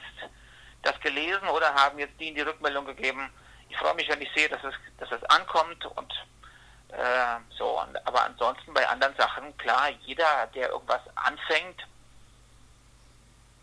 das 0.83 0.99
gelesen 1.01 1.49
oder 1.49 1.75
haben 1.75 1.99
jetzt 1.99 2.19
die 2.19 2.29
in 2.29 2.35
die 2.35 2.41
Rückmeldung 2.41 2.85
gegeben. 2.87 3.31
Ich 3.69 3.77
freue 3.77 3.95
mich, 3.95 4.09
wenn 4.09 4.21
ich 4.21 4.31
sehe, 4.35 4.49
dass 4.49 4.63
es, 4.65 4.75
dass 4.99 5.11
es 5.13 5.25
ankommt 5.25 5.85
und 5.87 6.13
äh, 6.89 7.39
so. 7.57 7.81
Aber 8.05 8.25
ansonsten 8.25 8.75
bei 8.75 8.87
anderen 8.89 9.17
Sachen, 9.17 9.57
klar, 9.57 9.89
jeder, 10.03 10.47
der 10.55 10.71
irgendwas 10.71 11.03
anfängt, 11.15 11.87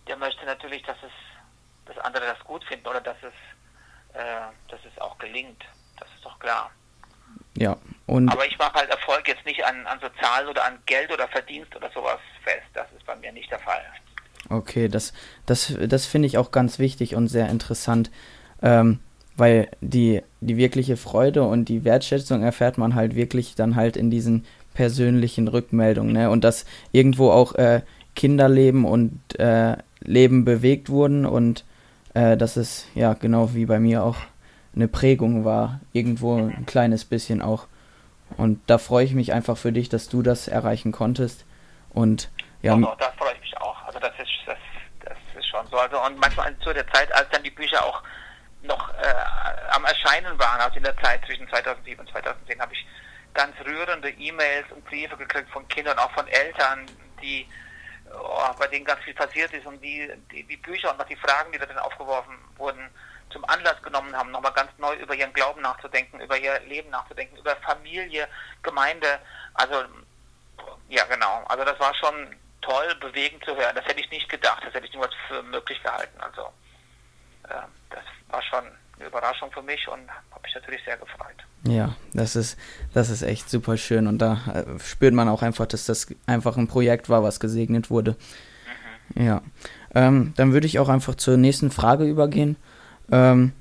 der 0.07 0.17
möchte 0.17 0.45
natürlich, 0.45 0.81
dass 0.83 0.97
es 1.03 1.11
dass 1.89 1.97
andere 2.05 2.25
das 2.25 2.39
gut 2.45 2.63
finden 2.65 2.87
oder 2.87 3.01
dass 3.01 3.17
es, 3.21 3.33
äh, 4.15 4.51
dass 4.69 4.79
es 4.85 5.01
auch 5.01 5.17
gelingt. 5.17 5.63
Das 5.97 6.07
ist 6.15 6.23
doch 6.23 6.37
klar. 6.39 6.71
Ja, 7.55 7.75
und. 8.07 8.29
Aber 8.29 8.45
ich 8.45 8.57
mache 8.57 8.73
halt 8.73 8.89
Erfolg 8.89 9.27
jetzt 9.27 9.45
nicht 9.45 9.63
an, 9.65 9.85
an 9.87 9.99
Sozialen 9.99 10.47
oder 10.47 10.63
an 10.63 10.81
Geld 10.85 11.11
oder 11.11 11.27
Verdienst 11.27 11.75
oder 11.75 11.91
sowas 11.91 12.19
fest. 12.43 12.67
Das 12.73 12.87
ist 12.95 13.05
bei 13.05 13.15
mir 13.15 13.31
nicht 13.31 13.51
der 13.51 13.59
Fall. 13.59 13.85
Okay, 14.49 14.87
das, 14.87 15.13
das, 15.45 15.73
das 15.87 16.05
finde 16.05 16.27
ich 16.27 16.37
auch 16.37 16.51
ganz 16.51 16.79
wichtig 16.79 17.15
und 17.15 17.27
sehr 17.27 17.49
interessant, 17.49 18.09
ähm, 18.61 18.99
weil 19.37 19.69
die, 19.79 20.21
die 20.41 20.57
wirkliche 20.57 20.97
Freude 20.97 21.43
und 21.43 21.69
die 21.69 21.83
Wertschätzung 21.83 22.41
erfährt 22.41 22.77
man 22.77 22.95
halt 22.95 23.15
wirklich 23.15 23.55
dann 23.55 23.75
halt 23.75 23.95
in 23.95 24.09
diesen 24.09 24.45
persönlichen 24.73 25.47
Rückmeldungen, 25.47 26.13
ne? 26.13 26.29
Und 26.29 26.43
dass 26.43 26.65
irgendwo 26.91 27.31
auch 27.31 27.55
äh, 27.55 27.81
Kinderleben 28.15 28.85
und 28.85 29.19
äh, 29.39 29.77
Leben 30.01 30.45
bewegt 30.45 30.89
wurden 30.89 31.25
und 31.25 31.63
äh, 32.13 32.37
dass 32.37 32.57
es 32.57 32.85
ja 32.95 33.13
genau 33.13 33.53
wie 33.53 33.65
bei 33.65 33.79
mir 33.79 34.03
auch 34.03 34.17
eine 34.75 34.87
Prägung 34.87 35.45
war, 35.45 35.79
irgendwo 35.93 36.37
ein 36.37 36.65
kleines 36.65 37.05
bisschen 37.05 37.41
auch. 37.41 37.67
Und 38.37 38.59
da 38.67 38.77
freue 38.77 39.05
ich 39.05 39.13
mich 39.13 39.33
einfach 39.33 39.57
für 39.57 39.71
dich, 39.71 39.89
dass 39.89 40.09
du 40.09 40.21
das 40.21 40.47
erreichen 40.47 40.91
konntest. 40.91 41.45
Und 41.93 42.29
ja. 42.61 42.75
Doch, 42.77 42.97
doch, 42.97 43.11
ist, 44.19 44.31
das, 44.45 44.57
das 45.05 45.17
ist 45.37 45.47
schon 45.47 45.65
so. 45.67 45.77
Also 45.77 46.01
und 46.01 46.17
manchmal 46.17 46.57
zu 46.59 46.73
der 46.73 46.87
Zeit, 46.91 47.11
als 47.13 47.29
dann 47.29 47.43
die 47.43 47.51
Bücher 47.51 47.83
auch 47.83 48.03
noch 48.61 48.89
äh, 48.95 49.13
am 49.71 49.85
Erscheinen 49.85 50.37
waren, 50.37 50.59
also 50.59 50.77
in 50.77 50.83
der 50.83 50.97
Zeit 50.97 51.25
zwischen 51.25 51.47
2007 51.49 51.99
und 51.99 52.11
2010, 52.11 52.59
habe 52.59 52.73
ich 52.73 52.85
ganz 53.33 53.55
rührende 53.65 54.09
E-Mails 54.09 54.71
und 54.71 54.83
Briefe 54.85 55.15
gekriegt 55.15 55.49
von 55.51 55.67
Kindern, 55.69 55.97
auch 55.99 56.11
von 56.11 56.27
Eltern, 56.27 56.85
die 57.21 57.47
oh, 58.13 58.53
bei 58.57 58.67
denen 58.67 58.85
ganz 58.85 59.01
viel 59.03 59.13
passiert 59.13 59.53
ist 59.53 59.65
und 59.65 59.81
die, 59.81 60.11
die, 60.31 60.43
die 60.43 60.57
Bücher 60.57 60.91
und 60.91 61.01
auch 61.01 61.07
die 61.07 61.15
Fragen, 61.15 61.51
die 61.51 61.59
da 61.59 61.65
dann 61.65 61.77
aufgeworfen 61.79 62.37
wurden, 62.57 62.89
zum 63.31 63.45
Anlass 63.45 63.81
genommen 63.83 64.15
haben, 64.15 64.31
nochmal 64.31 64.53
ganz 64.53 64.71
neu 64.77 64.95
über 64.95 65.13
ihren 65.13 65.33
Glauben 65.33 65.61
nachzudenken, 65.61 66.19
über 66.19 66.37
ihr 66.37 66.59
Leben 66.61 66.89
nachzudenken, 66.89 67.37
über 67.37 67.55
Familie, 67.57 68.27
Gemeinde. 68.63 69.19
Also, 69.53 69.83
ja, 70.89 71.05
genau. 71.05 71.43
Also, 71.47 71.63
das 71.63 71.79
war 71.79 71.93
schon 71.95 72.35
toll, 72.61 72.95
bewegend 72.99 73.43
zu 73.45 73.55
hören. 73.55 73.75
Das 73.75 73.85
hätte 73.85 74.01
ich 74.01 74.09
nicht 74.11 74.29
gedacht, 74.29 74.63
das 74.65 74.73
hätte 74.73 74.85
ich 74.85 74.93
niemals 74.93 75.13
für 75.27 75.41
möglich 75.43 75.81
gehalten. 75.83 76.19
Also, 76.19 76.41
äh, 77.43 77.67
das 77.89 78.03
war 78.29 78.41
schon 78.43 78.63
eine 78.99 79.07
Überraschung 79.07 79.51
für 79.51 79.61
mich 79.61 79.87
und 79.87 80.09
habe 80.09 80.41
mich 80.43 80.53
natürlich 80.55 80.83
sehr 80.83 80.97
gefreut. 80.97 81.35
Ja, 81.63 81.95
das 82.13 82.35
ist, 82.35 82.57
das 82.93 83.09
ist 83.09 83.21
echt 83.21 83.49
super 83.49 83.77
schön 83.77 84.07
und 84.07 84.19
da 84.19 84.39
äh, 84.53 84.79
spürt 84.79 85.13
man 85.13 85.27
auch 85.27 85.41
einfach, 85.41 85.65
dass 85.65 85.85
das 85.85 86.07
einfach 86.25 86.57
ein 86.57 86.67
Projekt 86.67 87.09
war, 87.09 87.23
was 87.23 87.39
gesegnet 87.39 87.89
wurde. 87.89 88.15
Mhm. 89.15 89.25
Ja, 89.25 89.41
ähm, 89.93 90.33
dann 90.37 90.53
würde 90.53 90.67
ich 90.67 90.79
auch 90.79 90.89
einfach 90.89 91.15
zur 91.15 91.37
nächsten 91.37 91.71
Frage 91.71 92.05
übergehen. 92.05 92.55
Ähm, 93.11 93.53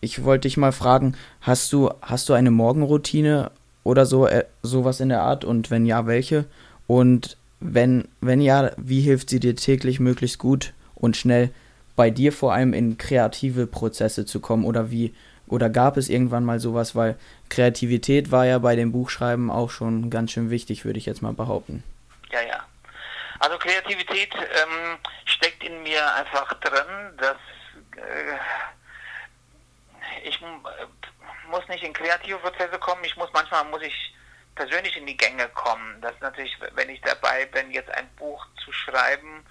ich 0.00 0.24
wollte 0.24 0.42
dich 0.42 0.56
mal 0.56 0.72
fragen, 0.72 1.16
hast 1.40 1.72
du, 1.72 1.90
hast 2.02 2.28
du 2.28 2.34
eine 2.34 2.50
Morgenroutine 2.50 3.50
oder 3.84 4.06
so, 4.06 4.26
äh, 4.26 4.44
sowas 4.62 5.00
in 5.00 5.08
der 5.08 5.22
Art 5.22 5.44
und 5.44 5.70
wenn 5.70 5.86
ja, 5.86 6.06
welche? 6.06 6.46
Und 6.86 7.36
wenn, 7.60 8.08
wenn 8.20 8.40
ja, 8.40 8.72
wie 8.76 9.00
hilft 9.00 9.30
sie 9.30 9.40
dir 9.40 9.56
täglich 9.56 10.00
möglichst 10.00 10.38
gut 10.38 10.72
und 10.94 11.16
schnell 11.16 11.50
bei 11.94 12.10
dir 12.10 12.32
vor 12.32 12.52
allem 12.52 12.74
in 12.74 12.98
kreative 12.98 13.66
Prozesse 13.66 14.26
zu 14.26 14.40
kommen 14.40 14.64
oder 14.64 14.90
wie 14.90 15.14
oder 15.48 15.70
gab 15.70 15.96
es 15.96 16.08
irgendwann 16.08 16.44
mal 16.44 16.58
sowas, 16.58 16.96
weil 16.96 17.16
Kreativität 17.48 18.32
war 18.32 18.46
ja 18.46 18.58
bei 18.58 18.74
dem 18.74 18.90
Buchschreiben 18.92 19.50
auch 19.50 19.70
schon 19.70 20.10
ganz 20.10 20.32
schön 20.32 20.50
wichtig, 20.50 20.84
würde 20.84 20.98
ich 20.98 21.06
jetzt 21.06 21.22
mal 21.22 21.32
behaupten. 21.32 21.84
Ja, 22.30 22.42
ja. 22.42 22.64
Also 23.38 23.56
Kreativität 23.58 24.34
ähm, 24.34 24.98
steckt 25.24 25.62
in 25.62 25.82
mir 25.82 26.14
einfach 26.14 26.52
drin, 26.54 27.16
dass 27.18 27.36
äh, 27.96 28.38
ich 30.24 30.40
äh, 30.42 30.46
muss 31.50 31.68
nicht 31.68 31.84
in 31.84 31.92
kreative 31.92 32.38
Prozesse 32.38 32.78
kommen, 32.78 33.04
ich 33.04 33.16
muss 33.16 33.28
manchmal 33.32 33.64
muss 33.66 33.82
ich 33.82 34.14
persönlich 34.56 34.96
in 34.96 35.06
die 35.06 35.16
Gänge 35.16 35.48
kommen. 35.50 36.00
Das 36.00 36.12
ist 36.12 36.22
natürlich, 36.22 36.58
wenn 36.74 36.90
ich 36.90 37.00
dabei 37.02 37.46
bin, 37.46 37.70
jetzt 37.70 37.90
ein 37.90 38.08
Buch 38.16 38.44
zu 38.64 38.72
schreiben, 38.72 39.46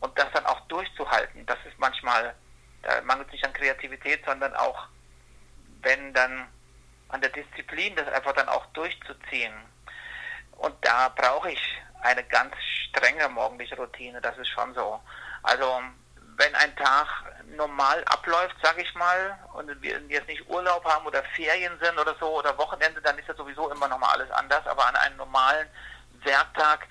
und 0.00 0.18
das 0.18 0.26
dann 0.32 0.44
auch 0.46 0.58
durchzuhalten, 0.66 1.46
das 1.46 1.58
ist 1.64 1.78
manchmal 1.78 2.34
Da 2.82 3.00
mangelt 3.02 3.28
es 3.28 3.32
nicht 3.32 3.46
an 3.46 3.52
Kreativität, 3.52 4.24
sondern 4.24 4.54
auch, 4.54 4.88
wenn 5.82 6.12
dann 6.12 6.48
an 7.08 7.20
der 7.20 7.30
Disziplin, 7.30 7.94
das 7.96 8.08
einfach 8.08 8.32
dann 8.32 8.48
auch 8.48 8.66
durchzuziehen. 8.66 9.52
Und 10.52 10.74
da 10.84 11.08
brauche 11.10 11.50
ich 11.50 11.82
eine 12.02 12.24
ganz 12.24 12.54
strenge 12.88 13.28
morgendliche 13.28 13.76
Routine, 13.76 14.20
das 14.20 14.36
ist 14.38 14.48
schon 14.48 14.74
so. 14.74 15.00
Also 15.42 15.82
wenn 16.36 16.54
ein 16.56 16.74
Tag 16.76 17.06
normal 17.56 18.02
abläuft, 18.06 18.56
sage 18.62 18.82
ich 18.82 18.94
mal, 18.94 19.38
und 19.54 19.70
wir 19.82 20.00
jetzt 20.08 20.28
nicht 20.28 20.48
Urlaub 20.48 20.84
haben 20.84 21.06
oder 21.06 21.22
Ferien 21.34 21.78
sind 21.80 21.98
oder 21.98 22.14
so 22.18 22.38
oder 22.38 22.56
Wochenende, 22.58 23.00
dann 23.00 23.18
ist 23.18 23.28
ja 23.28 23.34
sowieso 23.34 23.70
immer 23.70 23.88
nochmal 23.88 24.10
alles 24.14 24.30
anders. 24.30 24.66
Aber 24.66 24.86
an 24.86 24.96
einem 24.96 25.16
normalen 25.16 25.68
Werktag 26.24 26.86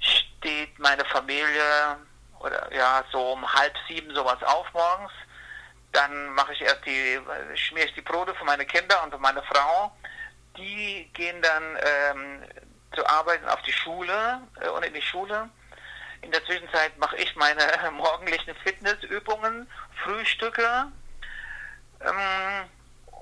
steht 0.00 0.78
meine 0.78 1.04
Familie 1.06 1.96
oder 2.40 2.72
ja 2.74 3.04
so 3.10 3.32
um 3.32 3.52
halb 3.52 3.74
sieben 3.88 4.14
sowas 4.14 4.42
auf 4.42 4.72
morgens. 4.72 5.12
Dann 5.92 6.30
mache 6.34 6.52
ich 6.52 6.60
erst 6.60 6.84
die, 6.86 7.20
schmiere 7.54 7.86
ich 7.86 7.94
die 7.94 8.02
Brote 8.02 8.34
für 8.34 8.44
meine 8.44 8.66
Kinder 8.66 9.02
und 9.04 9.12
für 9.12 9.18
meine 9.18 9.42
Frau. 9.42 9.92
Die 10.56 11.10
gehen 11.14 11.40
dann 11.40 11.78
ähm, 11.80 12.42
zu 12.94 13.06
arbeiten 13.06 13.48
auf 13.48 13.62
die 13.62 13.72
Schule 13.72 14.40
äh, 14.60 14.68
und 14.68 14.84
in 14.84 14.94
die 14.94 15.02
Schule. 15.02 15.48
In 16.24 16.32
der 16.32 16.44
Zwischenzeit 16.46 16.96
mache 16.96 17.16
ich 17.16 17.36
meine 17.36 17.62
morgendlichen 17.92 18.54
Fitnessübungen, 18.64 19.70
Frühstücke. 20.02 20.86
Ähm, 22.00 22.70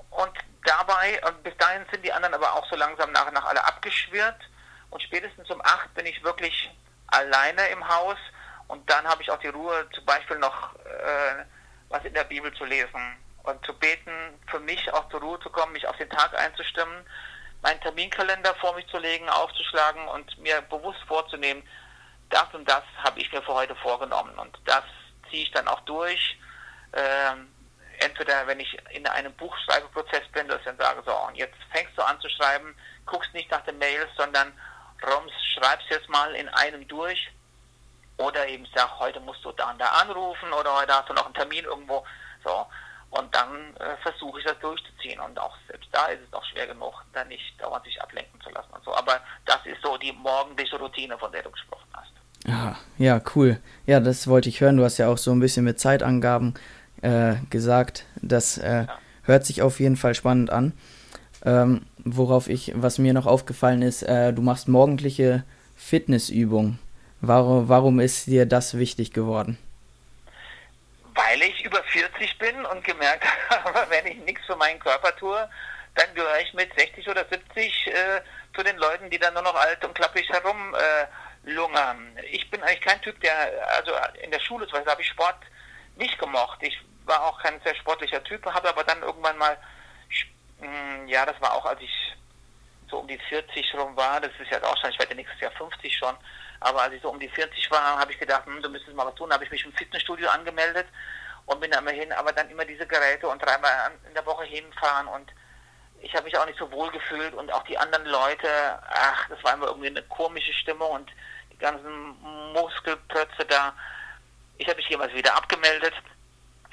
und 0.09 0.31
dabei, 0.63 1.21
bis 1.43 1.55
dahin 1.57 1.85
sind 1.91 2.05
die 2.05 2.13
anderen 2.13 2.33
aber 2.33 2.53
auch 2.53 2.65
so 2.69 2.77
langsam 2.77 3.11
nach 3.11 3.27
und 3.27 3.33
nach 3.33 3.45
alle 3.45 3.65
abgeschwirrt. 3.65 4.39
Und 4.89 5.03
spätestens 5.03 5.49
um 5.49 5.61
acht 5.65 5.93
bin 5.95 6.05
ich 6.05 6.23
wirklich 6.23 6.71
alleine 7.07 7.67
im 7.67 7.85
Haus. 7.85 8.17
Und 8.69 8.89
dann 8.89 9.05
habe 9.05 9.21
ich 9.21 9.29
auch 9.29 9.39
die 9.39 9.49
Ruhe, 9.49 9.85
zum 9.93 10.05
Beispiel 10.05 10.37
noch 10.37 10.73
äh, 10.75 11.43
was 11.89 12.05
in 12.05 12.13
der 12.13 12.23
Bibel 12.23 12.53
zu 12.53 12.63
lesen 12.63 13.17
und 13.43 13.65
zu 13.65 13.77
beten, 13.77 14.39
für 14.47 14.61
mich 14.61 14.93
auch 14.93 15.09
zur 15.09 15.19
Ruhe 15.19 15.39
zu 15.41 15.49
kommen, 15.49 15.73
mich 15.73 15.85
auf 15.85 15.97
den 15.97 16.09
Tag 16.09 16.33
einzustimmen, 16.39 17.05
meinen 17.61 17.81
Terminkalender 17.81 18.55
vor 18.55 18.73
mich 18.75 18.87
zu 18.87 18.97
legen, 18.97 19.27
aufzuschlagen 19.27 20.07
und 20.07 20.37
mir 20.37 20.61
bewusst 20.61 21.01
vorzunehmen, 21.05 21.63
das 22.33 22.53
und 22.53 22.67
das 22.67 22.83
habe 23.03 23.19
ich 23.19 23.31
mir 23.31 23.41
für 23.41 23.53
heute 23.53 23.75
vorgenommen 23.75 24.37
und 24.39 24.57
das 24.65 24.83
ziehe 25.29 25.43
ich 25.43 25.51
dann 25.51 25.67
auch 25.67 25.81
durch. 25.81 26.37
Ähm, 26.93 27.53
entweder 27.99 28.47
wenn 28.47 28.59
ich 28.59 28.77
in 28.91 29.05
einem 29.07 29.33
Buchschreibeprozess 29.33 30.27
bin, 30.31 30.47
dass 30.47 30.59
ich 30.59 30.65
dann 30.65 30.77
sage, 30.77 31.01
so, 31.05 31.13
und 31.27 31.35
jetzt 31.35 31.57
fängst 31.71 31.97
du 31.97 32.01
an 32.01 32.19
zu 32.19 32.29
schreiben, 32.29 32.75
guckst 33.05 33.33
nicht 33.33 33.51
nach 33.51 33.61
den 33.61 33.77
Mails, 33.77 34.09
sondern 34.17 34.53
Roms, 35.03 35.31
schreibst 35.53 35.89
jetzt 35.89 36.09
mal 36.09 36.33
in 36.35 36.47
einem 36.49 36.87
durch. 36.87 37.29
Oder 38.17 38.47
eben 38.47 38.67
sag, 38.75 38.99
heute 38.99 39.19
musst 39.19 39.43
du 39.43 39.51
da 39.53 39.71
und 39.71 39.79
da 39.79 39.87
anrufen 39.87 40.53
oder 40.53 40.75
heute 40.75 40.93
hast 40.93 41.09
du 41.09 41.13
noch 41.13 41.25
einen 41.25 41.33
Termin 41.33 41.65
irgendwo. 41.65 42.05
So. 42.43 42.65
Und 43.09 43.33
dann 43.35 43.75
äh, 43.77 43.97
versuche 43.97 44.39
ich 44.39 44.45
das 44.45 44.57
durchzuziehen. 44.59 45.19
Und 45.19 45.37
auch 45.39 45.55
selbst 45.67 45.89
da 45.91 46.05
ist 46.07 46.21
es 46.25 46.33
auch 46.33 46.45
schwer 46.45 46.67
genug, 46.67 46.93
da 47.13 47.23
nicht 47.25 47.59
dauernd 47.61 47.85
sich 47.85 48.01
ablenken 48.01 48.39
zu 48.41 48.49
lassen 48.51 48.71
und 48.71 48.83
so. 48.83 48.93
Aber 48.93 49.19
das 49.45 49.65
ist 49.65 49.81
so 49.83 49.97
die 49.97 50.11
morgendliche 50.11 50.77
Routine, 50.77 51.17
von 51.17 51.31
der 51.31 51.43
du 51.43 51.51
gesprochen 51.51 51.89
hast. 51.93 52.12
Ja, 52.45 52.77
ja, 52.97 53.21
cool. 53.35 53.59
Ja, 53.85 53.99
das 53.99 54.27
wollte 54.27 54.49
ich 54.49 54.61
hören. 54.61 54.77
Du 54.77 54.83
hast 54.83 54.97
ja 54.97 55.07
auch 55.07 55.17
so 55.17 55.31
ein 55.31 55.39
bisschen 55.39 55.63
mit 55.63 55.79
Zeitangaben 55.79 56.55
äh, 57.01 57.35
gesagt. 57.49 58.05
Das 58.21 58.57
äh, 58.57 58.85
hört 59.23 59.45
sich 59.45 59.61
auf 59.61 59.79
jeden 59.79 59.95
Fall 59.95 60.15
spannend 60.15 60.49
an. 60.49 60.73
Ähm, 61.45 61.85
worauf 61.97 62.47
ich, 62.49 62.73
was 62.75 62.97
mir 62.97 63.13
noch 63.13 63.25
aufgefallen 63.25 63.81
ist, 63.81 64.03
äh, 64.03 64.33
du 64.33 64.41
machst 64.41 64.67
morgendliche 64.67 65.43
Fitnessübungen. 65.75 66.79
Warum, 67.21 67.69
warum 67.69 67.99
ist 67.99 68.27
dir 68.27 68.45
das 68.45 68.77
wichtig 68.77 69.13
geworden? 69.13 69.57
Weil 71.15 71.41
ich 71.43 71.63
über 71.63 71.81
40 71.83 72.37
bin 72.39 72.65
und 72.65 72.83
gemerkt 72.83 73.25
habe, 73.49 73.85
wenn 73.89 74.07
ich 74.07 74.17
nichts 74.25 74.45
für 74.45 74.55
meinen 74.55 74.79
Körper 74.79 75.15
tue, 75.15 75.47
dann 75.95 76.07
gehöre 76.15 76.39
ich 76.41 76.53
mit 76.53 76.73
60 76.77 77.07
oder 77.07 77.25
70 77.29 77.87
äh, 77.87 78.21
zu 78.55 78.63
den 78.63 78.77
Leuten, 78.77 79.09
die 79.09 79.19
dann 79.19 79.33
nur 79.33 79.43
noch 79.43 79.55
alt 79.55 79.83
und 79.85 79.95
klappig 79.95 80.27
herum 80.29 80.75
äh, 80.75 81.05
lungern. 81.43 82.17
Ich 82.31 82.49
bin 82.49 82.61
eigentlich 82.63 82.81
kein 82.81 83.01
Typ, 83.01 83.19
der, 83.21 83.33
also 83.75 83.91
in 84.21 84.31
der 84.31 84.39
Schule 84.39 84.65
zum 84.65 84.73
Beispiel 84.73 84.91
habe 84.91 85.01
ich 85.01 85.07
Sport 85.07 85.37
nicht 85.95 86.17
gemocht. 86.19 86.59
Ich 86.61 86.79
war 87.05 87.23
auch 87.23 87.41
kein 87.41 87.59
sehr 87.61 87.75
sportlicher 87.75 88.23
Typ, 88.23 88.45
habe 88.45 88.69
aber 88.69 88.83
dann 88.83 89.01
irgendwann 89.01 89.37
mal, 89.37 89.57
hm, 90.59 91.07
ja, 91.07 91.25
das 91.25 91.39
war 91.41 91.53
auch, 91.53 91.65
als 91.65 91.81
ich 91.81 92.15
so 92.89 92.99
um 92.99 93.07
die 93.07 93.17
40 93.17 93.73
rum 93.75 93.95
war, 93.95 94.21
das 94.21 94.31
ist 94.39 94.51
ja 94.51 94.63
auch 94.63 94.77
schon, 94.77 94.91
ich 94.91 94.99
werde 94.99 95.15
nächstes 95.15 95.39
Jahr 95.39 95.51
50 95.51 95.95
schon, 95.97 96.15
aber 96.59 96.83
als 96.83 96.93
ich 96.93 97.01
so 97.01 97.09
um 97.09 97.19
die 97.19 97.29
40 97.29 97.69
war, 97.71 97.99
habe 97.99 98.11
ich 98.11 98.19
gedacht, 98.19 98.45
hm, 98.45 98.61
du 98.61 98.69
müsstest 98.69 98.95
mal 98.95 99.05
was 99.05 99.15
tun, 99.15 99.33
habe 99.33 99.43
ich 99.43 99.51
mich 99.51 99.65
im 99.65 99.73
Fitnessstudio 99.73 100.29
angemeldet 100.29 100.87
und 101.45 101.59
bin 101.59 101.71
da 101.71 101.79
immer 101.79 101.91
hin, 101.91 102.11
aber 102.13 102.31
dann 102.31 102.49
immer 102.49 102.65
diese 102.65 102.87
Geräte 102.87 103.27
und 103.27 103.43
dreimal 103.43 103.91
in 104.07 104.13
der 104.13 104.25
Woche 104.25 104.45
hinfahren 104.45 105.07
und 105.07 105.33
ich 106.01 106.13
habe 106.13 106.25
mich 106.25 106.37
auch 106.37 106.45
nicht 106.45 106.59
so 106.59 106.69
wohl 106.71 106.91
gefühlt 106.91 107.33
und 107.33 107.51
auch 107.51 107.63
die 107.63 107.77
anderen 107.77 108.05
Leute, 108.05 108.47
ach, 108.89 109.27
das 109.29 109.41
war 109.43 109.53
immer 109.53 109.67
irgendwie 109.67 109.87
eine 109.87 110.03
komische 110.03 110.53
Stimmung 110.53 110.91
und 110.91 111.11
ganzen 111.63 112.21
Muskelprötze 112.53 113.45
da. 113.47 113.73
Ich 114.57 114.67
habe 114.67 114.77
mich 114.77 114.89
jemals 114.89 115.13
wieder 115.13 115.35
abgemeldet 115.35 115.93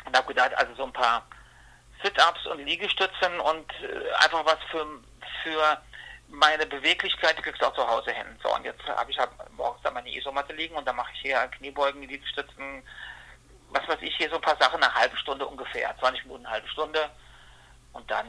und 0.04 0.14
habe 0.14 0.26
gedacht, 0.26 0.54
also 0.56 0.74
so 0.74 0.84
ein 0.84 0.92
paar 0.92 1.24
Sit-Ups 2.02 2.46
und 2.46 2.64
Liegestützen 2.64 3.40
und 3.40 3.70
äh, 3.82 4.12
einfach 4.24 4.44
was 4.44 4.58
für, 4.70 4.86
für 5.42 5.80
meine 6.28 6.66
Beweglichkeit, 6.66 7.38
die 7.38 7.42
kriegst 7.42 7.62
du 7.62 7.66
auch 7.66 7.74
zu 7.74 7.86
Hause 7.86 8.10
hin. 8.12 8.26
So, 8.42 8.54
und 8.54 8.64
jetzt 8.64 8.82
habe 8.86 9.10
ich 9.10 9.18
halt 9.18 9.30
morgens 9.56 9.82
da 9.82 9.90
meine 9.90 10.10
Isomatte 10.14 10.52
liegen 10.52 10.74
und 10.74 10.86
dann 10.86 10.96
mache 10.96 11.12
ich 11.14 11.20
hier 11.20 11.38
Kniebeugen, 11.58 12.02
Liegestützen, 12.02 12.82
was 13.70 13.86
weiß 13.88 13.98
ich, 14.02 14.16
hier 14.16 14.28
so 14.28 14.36
ein 14.36 14.42
paar 14.42 14.56
Sachen, 14.58 14.82
eine 14.82 14.94
halbe 14.94 15.16
Stunde 15.16 15.46
ungefähr, 15.46 15.96
20 16.00 16.24
Minuten, 16.24 16.46
eine 16.46 16.54
halbe 16.54 16.68
Stunde 16.68 17.10
und 17.92 18.10
dann 18.10 18.26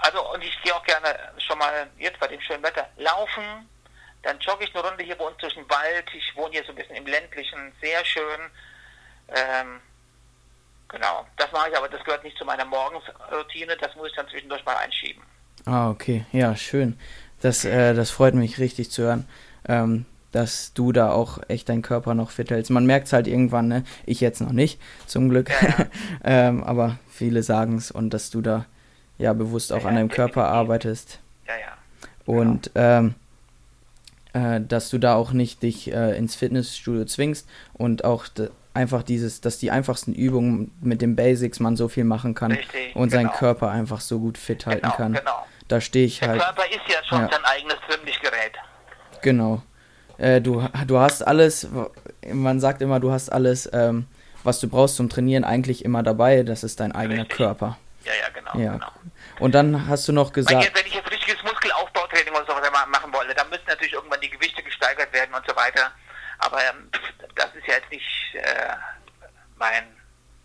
also 0.00 0.32
und 0.32 0.42
ich 0.42 0.62
gehe 0.62 0.74
auch 0.74 0.82
gerne 0.84 1.16
schon 1.38 1.58
mal 1.58 1.90
jetzt 1.98 2.18
bei 2.18 2.26
dem 2.26 2.40
schönen 2.40 2.62
Wetter 2.62 2.88
laufen. 2.96 3.68
Dann 4.22 4.38
jogge 4.40 4.64
ich 4.64 4.74
eine 4.74 4.86
Runde 4.86 5.04
hier 5.04 5.16
bei 5.16 5.24
uns 5.24 5.36
durch 5.38 5.54
den 5.54 5.68
Wald. 5.70 6.04
Ich 6.14 6.36
wohne 6.36 6.52
hier 6.52 6.64
so 6.64 6.72
ein 6.72 6.76
bisschen 6.76 6.96
im 6.96 7.06
ländlichen, 7.06 7.72
sehr 7.80 8.04
schön. 8.04 8.40
Ähm, 9.28 9.80
genau, 10.88 11.26
das 11.36 11.52
mache 11.52 11.70
ich, 11.70 11.76
aber 11.76 11.88
das 11.88 12.02
gehört 12.04 12.24
nicht 12.24 12.36
zu 12.36 12.44
meiner 12.44 12.64
Morgensroutine. 12.64 13.76
Das 13.76 13.94
muss 13.96 14.08
ich 14.08 14.16
dann 14.16 14.28
zwischendurch 14.28 14.64
mal 14.64 14.76
einschieben. 14.76 15.22
Ah, 15.66 15.90
okay, 15.90 16.24
ja, 16.32 16.56
schön. 16.56 16.98
Das, 17.40 17.64
äh, 17.64 17.94
das 17.94 18.10
freut 18.10 18.34
mich 18.34 18.58
richtig 18.58 18.90
zu 18.90 19.02
hören. 19.02 19.28
Ähm, 19.68 20.06
dass 20.32 20.74
du 20.74 20.92
da 20.92 21.10
auch 21.10 21.38
echt 21.48 21.68
deinen 21.68 21.82
Körper 21.82 22.14
noch 22.14 22.30
fit 22.30 22.50
hältst. 22.50 22.70
Man 22.70 22.86
merkt 22.86 23.06
es 23.06 23.12
halt 23.12 23.26
irgendwann, 23.26 23.68
ne? 23.68 23.84
Ich 24.04 24.20
jetzt 24.20 24.40
noch 24.40 24.52
nicht, 24.52 24.80
zum 25.06 25.30
Glück. 25.30 25.50
Ja, 25.50 25.86
ähm, 26.24 26.62
aber 26.64 26.98
viele 27.10 27.42
sagen 27.42 27.76
es 27.76 27.90
und 27.90 28.10
dass 28.10 28.30
du 28.30 28.42
da 28.42 28.66
ja 29.16 29.32
bewusst 29.32 29.72
auch 29.72 29.82
ja, 29.82 29.88
an 29.88 29.94
deinem 29.96 30.10
Körper 30.10 30.46
arbeitest. 30.48 31.20
Ja, 31.46 31.54
ja. 31.54 31.76
Und 32.26 32.74
genau. 32.74 32.86
ähm, 32.86 33.14
äh, 34.38 34.60
dass 34.60 34.90
du 34.90 34.98
da 34.98 35.14
auch 35.14 35.32
nicht 35.32 35.62
dich 35.62 35.92
äh, 35.92 36.16
ins 36.16 36.34
Fitnessstudio 36.34 37.04
zwingst 37.04 37.48
und 37.72 38.04
auch 38.04 38.26
einfach 38.74 39.02
dieses, 39.02 39.40
dass 39.40 39.58
die 39.58 39.70
einfachsten 39.70 40.12
Übungen 40.12 40.70
mit 40.80 41.02
den 41.02 41.16
Basics 41.16 41.58
man 41.60 41.76
so 41.76 41.88
viel 41.88 42.04
machen 42.04 42.34
kann 42.34 42.52
Richtig, 42.52 42.94
und 42.94 43.10
seinen 43.10 43.26
genau. 43.26 43.38
Körper 43.38 43.70
einfach 43.70 44.00
so 44.00 44.20
gut 44.20 44.38
fit 44.38 44.66
halten 44.66 44.82
genau, 44.82 44.96
kann. 44.96 45.12
Genau. 45.14 45.46
Da 45.66 45.80
stehe 45.80 46.06
ich 46.06 46.20
Der 46.20 46.28
halt. 46.28 46.40
Der 46.40 46.46
Körper 46.46 46.64
ist 46.70 46.94
ja 46.94 47.04
schon 47.04 47.20
ja. 47.20 47.28
sein 47.30 47.44
eigenes 47.44 47.76
Trimmlichtgerät. 47.88 48.52
Genau. 49.22 49.62
Äh, 50.16 50.40
du, 50.40 50.64
du 50.86 50.98
hast 50.98 51.26
alles, 51.26 51.68
man 52.32 52.60
sagt 52.60 52.82
immer, 52.82 53.00
du 53.00 53.10
hast 53.10 53.30
alles, 53.30 53.68
ähm, 53.72 54.06
was 54.44 54.60
du 54.60 54.68
brauchst 54.68 54.96
zum 54.96 55.08
Trainieren, 55.08 55.44
eigentlich 55.44 55.84
immer 55.84 56.02
dabei. 56.02 56.42
Das 56.44 56.62
ist 56.62 56.80
dein 56.80 56.92
eigener 56.92 57.22
Richtig. 57.22 57.36
Körper. 57.36 57.78
Ja, 58.04 58.12
ja, 58.12 58.28
genau. 58.32 58.64
Ja. 58.64 58.72
genau. 58.74 58.92
Und 59.40 59.54
dann 59.54 59.86
hast 59.88 60.06
du 60.08 60.12
noch 60.12 60.32
gesagt. 60.32 60.72
Wenn 60.74 60.86
ich 60.86 60.94
jetzt 60.94 61.07
Muskelaufbautraining 62.38 62.70
oder 62.70 62.70
sowas 62.70 62.86
machen 62.88 63.12
wolle, 63.12 63.34
dann 63.34 63.48
müssen 63.50 63.66
natürlich 63.66 63.92
irgendwann 63.92 64.20
die 64.20 64.30
Gewichte 64.30 64.62
gesteigert 64.62 65.12
werden 65.12 65.34
und 65.34 65.46
so 65.46 65.54
weiter. 65.56 65.92
Aber 66.38 66.62
ähm, 66.64 66.90
das 67.34 67.54
ist 67.54 67.66
ja 67.66 67.74
jetzt 67.74 67.90
nicht 67.90 68.34
äh, 68.34 68.74
mein, 69.56 69.96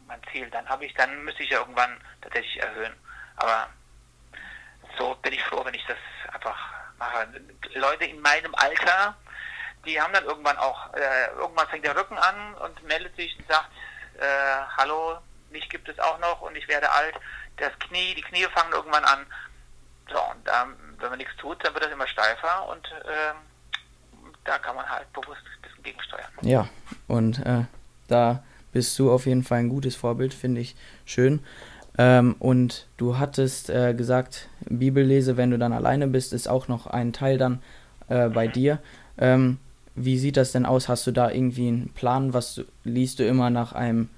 mein 0.07 0.21
Ziel. 0.31 0.49
Dann 0.49 0.67
habe 0.67 0.85
ich, 0.85 0.93
dann 0.95 1.23
müsste 1.23 1.43
ich 1.43 1.49
ja 1.49 1.59
irgendwann 1.59 1.99
tatsächlich 2.21 2.61
erhöhen. 2.61 2.93
Aber 3.35 3.69
so 4.97 5.15
bin 5.15 5.33
ich 5.33 5.43
froh, 5.43 5.63
wenn 5.65 5.73
ich 5.73 5.85
das 5.85 5.97
einfach 6.33 6.57
mache. 6.97 7.27
Leute 7.73 8.05
in 8.05 8.21
meinem 8.21 8.53
Alter, 8.55 9.15
die 9.85 9.99
haben 9.99 10.13
dann 10.13 10.25
irgendwann 10.25 10.57
auch, 10.57 10.93
äh, 10.93 11.27
irgendwann 11.37 11.67
fängt 11.67 11.85
der 11.85 11.95
Rücken 11.95 12.17
an 12.17 12.55
und 12.55 12.83
meldet 12.83 13.15
sich 13.15 13.37
und 13.37 13.47
sagt, 13.47 13.69
äh, 14.19 14.61
hallo, 14.77 15.19
mich 15.49 15.69
gibt 15.69 15.89
es 15.89 15.99
auch 15.99 16.17
noch 16.19 16.41
und 16.41 16.55
ich 16.55 16.67
werde 16.67 16.91
alt 16.91 17.15
das 17.57 17.77
Knie, 17.79 18.15
die 18.15 18.21
Knie 18.21 18.45
fangen 18.45 18.73
irgendwann 18.73 19.05
an. 19.05 19.25
So, 20.09 20.21
und 20.31 20.47
da, 20.47 20.67
wenn 20.99 21.09
man 21.09 21.17
nichts 21.17 21.35
tut, 21.37 21.63
dann 21.63 21.73
wird 21.73 21.85
das 21.85 21.91
immer 21.91 22.07
steifer 22.07 22.69
und 22.69 22.85
äh, 23.05 23.33
da 24.43 24.57
kann 24.57 24.75
man 24.75 24.89
halt 24.89 25.11
bewusst 25.13 25.41
ein 25.45 25.61
bisschen 25.61 25.83
gegensteuern. 25.83 26.31
Ja, 26.41 26.67
und 27.07 27.39
äh, 27.45 27.63
da 28.07 28.43
bist 28.71 28.97
du 28.99 29.11
auf 29.11 29.25
jeden 29.25 29.43
Fall 29.43 29.59
ein 29.59 29.69
gutes 29.69 29.95
Vorbild, 29.95 30.33
finde 30.33 30.61
ich 30.61 30.75
schön. 31.05 31.41
Ähm, 31.97 32.35
und 32.39 32.87
du 32.97 33.17
hattest 33.19 33.69
äh, 33.69 33.93
gesagt, 33.93 34.49
Bibellese, 34.65 35.37
wenn 35.37 35.51
du 35.51 35.59
dann 35.59 35.73
alleine 35.73 36.07
bist, 36.07 36.33
ist 36.33 36.47
auch 36.47 36.67
noch 36.67 36.87
ein 36.87 37.13
Teil 37.13 37.37
dann 37.37 37.61
äh, 38.09 38.29
bei 38.29 38.47
mhm. 38.47 38.51
dir. 38.51 38.79
Ähm, 39.17 39.59
wie 39.95 40.17
sieht 40.17 40.37
das 40.37 40.51
denn 40.51 40.65
aus? 40.65 40.89
Hast 40.89 41.05
du 41.05 41.11
da 41.11 41.29
irgendwie 41.29 41.67
einen 41.67 41.93
Plan? 41.93 42.33
Was 42.33 42.61
liest 42.83 43.19
du 43.19 43.27
immer 43.27 43.51
nach 43.51 43.73
einem 43.73 44.09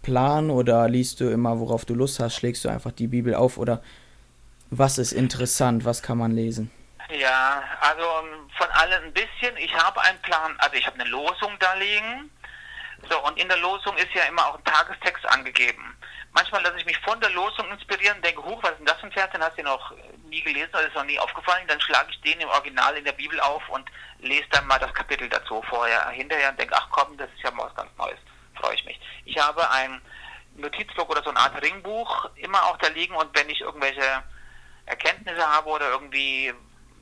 Plan 0.00 0.50
oder 0.50 0.88
liest 0.88 1.20
du 1.20 1.30
immer, 1.30 1.60
worauf 1.60 1.84
du 1.84 1.94
Lust 1.94 2.18
hast? 2.18 2.34
Schlägst 2.34 2.64
du 2.64 2.70
einfach 2.70 2.92
die 2.92 3.08
Bibel 3.08 3.34
auf 3.34 3.58
oder 3.58 3.82
was 4.72 4.96
ist 4.96 5.12
interessant? 5.12 5.84
Was 5.84 6.02
kann 6.02 6.16
man 6.16 6.32
lesen? 6.32 6.70
Ja, 7.10 7.62
also 7.80 8.02
ähm, 8.02 8.50
von 8.56 8.68
allen 8.70 9.04
ein 9.04 9.12
bisschen. 9.12 9.54
Ich 9.58 9.74
habe 9.76 10.00
einen 10.00 10.20
Plan, 10.22 10.54
also 10.58 10.74
ich 10.76 10.86
habe 10.86 10.98
eine 10.98 11.10
Losung 11.10 11.52
da 11.60 11.74
liegen. 11.74 12.30
So, 13.10 13.22
und 13.24 13.38
in 13.38 13.48
der 13.48 13.58
Losung 13.58 13.94
ist 13.98 14.14
ja 14.14 14.24
immer 14.24 14.46
auch 14.46 14.56
ein 14.56 14.64
Tagestext 14.64 15.26
angegeben. 15.28 15.94
Manchmal 16.32 16.62
lasse 16.62 16.78
ich 16.78 16.86
mich 16.86 16.98
von 17.00 17.20
der 17.20 17.28
Losung 17.30 17.70
inspirieren, 17.70 18.22
denke, 18.22 18.42
huch, 18.42 18.62
was 18.62 18.70
ist 18.70 18.78
denn 18.78 18.86
das 18.86 18.98
für 19.00 19.06
ein 19.06 19.12
Vers? 19.12 19.30
Den 19.34 19.42
hast 19.42 19.58
du 19.58 19.62
noch 19.62 19.92
nie 20.30 20.40
gelesen 20.40 20.70
oder 20.72 20.86
ist 20.86 20.94
noch 20.94 21.04
nie 21.04 21.18
aufgefallen. 21.18 21.66
Dann 21.68 21.80
schlage 21.82 22.10
ich 22.10 22.20
den 22.22 22.40
im 22.40 22.48
Original 22.48 22.96
in 22.96 23.04
der 23.04 23.12
Bibel 23.12 23.38
auf 23.40 23.68
und 23.68 23.84
lese 24.20 24.48
dann 24.52 24.66
mal 24.66 24.78
das 24.78 24.94
Kapitel 24.94 25.28
dazu 25.28 25.62
vorher, 25.68 26.08
hinterher 26.08 26.48
und 26.48 26.58
denke, 26.58 26.74
ach 26.74 26.88
komm, 26.90 27.18
das 27.18 27.28
ist 27.36 27.42
ja 27.42 27.50
mal 27.50 27.66
was 27.66 27.74
ganz 27.74 27.90
Neues. 27.98 28.18
Freue 28.58 28.74
ich 28.74 28.84
mich. 28.86 28.98
Ich 29.26 29.36
habe 29.36 29.70
ein 29.70 30.00
Notizblock 30.56 31.10
oder 31.10 31.22
so 31.22 31.28
eine 31.28 31.40
Art 31.40 31.60
Ringbuch 31.60 32.30
immer 32.36 32.62
auch 32.64 32.78
da 32.78 32.88
liegen 32.88 33.14
und 33.14 33.36
wenn 33.36 33.50
ich 33.50 33.60
irgendwelche 33.60 34.22
Erkenntnisse 34.86 35.46
habe 35.46 35.68
oder 35.68 35.90
irgendwie 35.90 36.52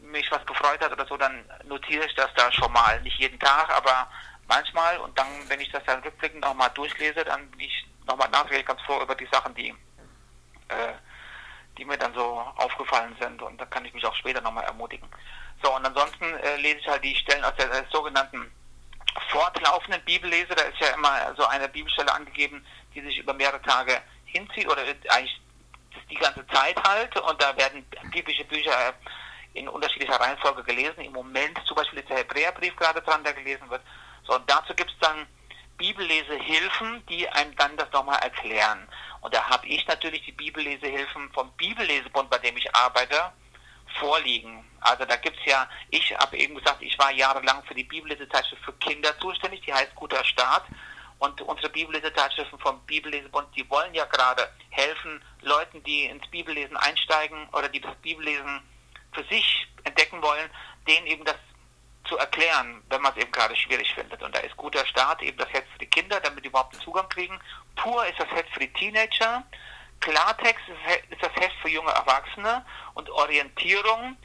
mich 0.03 0.31
was 0.31 0.45
gefreut 0.47 0.81
hat 0.81 0.93
oder 0.93 1.07
so, 1.07 1.17
dann 1.17 1.45
notiere 1.65 2.05
ich 2.07 2.15
das 2.15 2.31
da 2.35 2.51
schon 2.53 2.73
mal. 2.73 3.01
Nicht 3.03 3.19
jeden 3.19 3.39
Tag, 3.39 3.71
aber 3.71 4.11
manchmal. 4.49 4.99
Und 4.99 5.17
dann, 5.19 5.27
wenn 5.49 5.61
ich 5.61 5.71
das 5.71 5.85
dann 5.85 6.03
rückblickend 6.03 6.43
nochmal 6.43 6.71
durchlese, 6.71 7.25
dann 7.25 7.51
bin 7.51 7.61
ich 7.61 7.87
nochmal 8.07 8.29
nachträglich 8.31 8.67
ganz 8.67 8.81
froh 8.83 9.01
über 9.03 9.15
die 9.15 9.29
Sachen, 9.31 9.55
die, 9.55 9.69
äh, 10.69 10.93
die 11.79 11.85
mir 11.85 11.99
dann 11.99 12.15
so 12.15 12.41
aufgefallen 12.57 13.17
sind. 13.21 13.41
Und 13.43 13.61
da 13.61 13.67
kann 13.67 13.85
ich 13.85 13.95
mich 13.95 14.05
auch 14.05 14.15
später 14.17 14.41
nochmal 14.41 14.65
ermutigen. 14.65 15.09
So, 15.63 15.75
und 15.75 15.85
ansonsten 15.85 16.25
äh, 16.25 16.57
lese 16.57 16.79
ich 16.79 16.89
halt 16.89 17.05
die 17.05 17.15
Stellen 17.15 17.45
aus 17.45 17.55
der, 17.57 17.69
der 17.69 17.85
sogenannten 17.93 18.51
fortlaufenden 19.29 20.03
Bibellese. 20.05 20.55
Da 20.55 20.63
ist 20.63 20.81
ja 20.81 20.95
immer 20.95 21.35
so 21.37 21.47
eine 21.47 21.69
Bibelstelle 21.69 22.13
angegeben, 22.13 22.65
die 22.95 23.03
sich 23.03 23.19
über 23.19 23.35
mehrere 23.35 23.61
Tage 23.63 24.01
hinzieht 24.25 24.69
oder 24.69 24.83
eigentlich 24.83 25.41
die 26.09 26.17
ganze 26.17 26.47
Zeit 26.49 26.77
halt. 26.83 27.17
Und 27.19 27.41
da 27.43 27.57
werden 27.57 27.85
biblische 28.11 28.45
Bücher 28.45 28.95
in 29.55 29.69
unterschiedlicher 29.69 30.21
Reihenfolge 30.21 30.63
gelesen. 30.65 31.01
Im 31.01 31.13
Moment 31.13 31.59
zum 31.67 31.77
Beispiel 31.77 32.01
ist 32.01 32.09
der 32.09 32.19
Hebräerbrief 32.19 32.77
gerade 32.77 33.01
dran, 33.03 33.25
der 33.25 33.33
gelesen 33.33 33.69
wird. 33.69 33.83
So, 34.25 34.35
und 34.35 34.49
dazu 34.49 34.75
gibt 34.75 34.91
es 34.91 34.99
dann 35.01 35.27
Bibellesehilfen, 35.77 37.05
die 37.07 37.29
einem 37.31 37.57
dann 37.57 37.77
das 37.77 37.91
nochmal 37.93 38.19
erklären. 38.19 38.87
Und 39.23 39.35
da 39.35 39.49
habe 39.49 39.67
ich 39.67 39.87
natürlich 39.87 40.23
die 40.25 40.33
Bibellesehilfen 40.33 41.31
vom 41.33 41.51
Bibellesebund, 41.53 42.31
bei 42.31 42.39
dem 42.39 42.57
ich 42.57 42.75
arbeite, 42.75 43.33
vorliegen. 43.99 44.65
Also 44.81 45.05
da 45.05 45.17
gibt 45.17 45.39
es 45.41 45.47
ja, 45.47 45.69
ich 45.91 46.15
habe 46.17 46.37
eben 46.37 46.55
gesagt, 46.55 46.83
ich 46.83 46.99
war 46.99 47.11
jahrelang 47.11 47.63
für 47.65 47.75
die 47.75 47.85
Bibellesezeitschrift 47.85 48.63
für 48.63 48.73
Kinder 48.75 49.19
zuständig, 49.19 49.63
die 49.63 49.75
heißt 49.75 49.95
Guter 49.95 50.25
Start. 50.25 50.65
Und 51.21 51.43
unsere 51.43 51.69
Bibellesezeitschriften 51.69 52.59
vom 52.59 52.81
Bibellesebund, 52.87 53.47
die 53.55 53.69
wollen 53.69 53.93
ja 53.93 54.07
gerade 54.07 54.51
helfen, 54.71 55.23
Leuten, 55.43 55.83
die 55.85 56.07
ins 56.07 56.27
Bibellesen 56.29 56.79
einsteigen 56.79 57.47
oder 57.53 57.69
die 57.69 57.81
das 57.81 57.95
Bibellesen 57.97 58.63
für 59.13 59.23
sich 59.25 59.69
entdecken 59.85 60.23
wollen, 60.23 60.51
denen 60.89 61.07
eben 61.07 61.25
das 61.27 61.37
zu 62.05 62.17
erklären, 62.17 62.83
wenn 62.89 63.03
man 63.03 63.13
es 63.13 63.23
eben 63.23 63.33
gerade 63.33 63.55
schwierig 63.55 63.93
findet. 63.95 64.23
Und 64.23 64.35
da 64.35 64.41
ist 64.41 64.57
guter 64.57 64.85
Start 64.87 65.21
eben 65.21 65.37
das 65.37 65.53
Heft 65.53 65.69
für 65.73 65.79
die 65.79 65.87
Kinder, 65.87 66.21
damit 66.21 66.43
die 66.43 66.49
überhaupt 66.49 66.75
den 66.75 66.81
Zugang 66.81 67.09
kriegen. 67.11 67.39
Pur 67.77 68.07
ist 68.07 68.19
das 68.19 68.31
Heft 68.31 68.49
für 68.55 68.61
die 68.61 68.73
Teenager. 68.73 69.45
Klartext 70.01 70.65
ist 71.11 71.23
das 71.23 71.35
Heft 71.35 71.57
für 71.61 71.69
junge 71.69 71.91
Erwachsene 71.91 72.65
und 72.95 73.11
Orientierung 73.11 74.17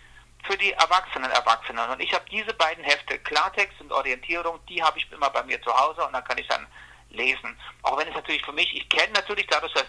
für 0.47 0.57
die 0.57 0.71
erwachsenen 0.73 1.31
Erwachsenen. 1.31 1.89
Und 1.89 1.99
ich 2.01 2.13
habe 2.13 2.25
diese 2.29 2.53
beiden 2.53 2.83
Hefte, 2.83 3.19
Klartext 3.19 3.79
und 3.81 3.91
Orientierung, 3.91 4.59
die 4.67 4.81
habe 4.81 4.97
ich 4.97 5.11
immer 5.11 5.29
bei 5.29 5.43
mir 5.43 5.61
zu 5.61 5.73
Hause 5.73 6.05
und 6.05 6.13
dann 6.13 6.23
kann 6.23 6.37
ich 6.37 6.47
dann 6.47 6.67
lesen. 7.09 7.57
Auch 7.83 7.97
wenn 7.97 8.07
es 8.07 8.15
natürlich 8.15 8.43
für 8.43 8.51
mich, 8.51 8.75
ich 8.75 8.87
kenne 8.89 9.13
natürlich 9.13 9.47
dadurch, 9.47 9.73
dass 9.73 9.85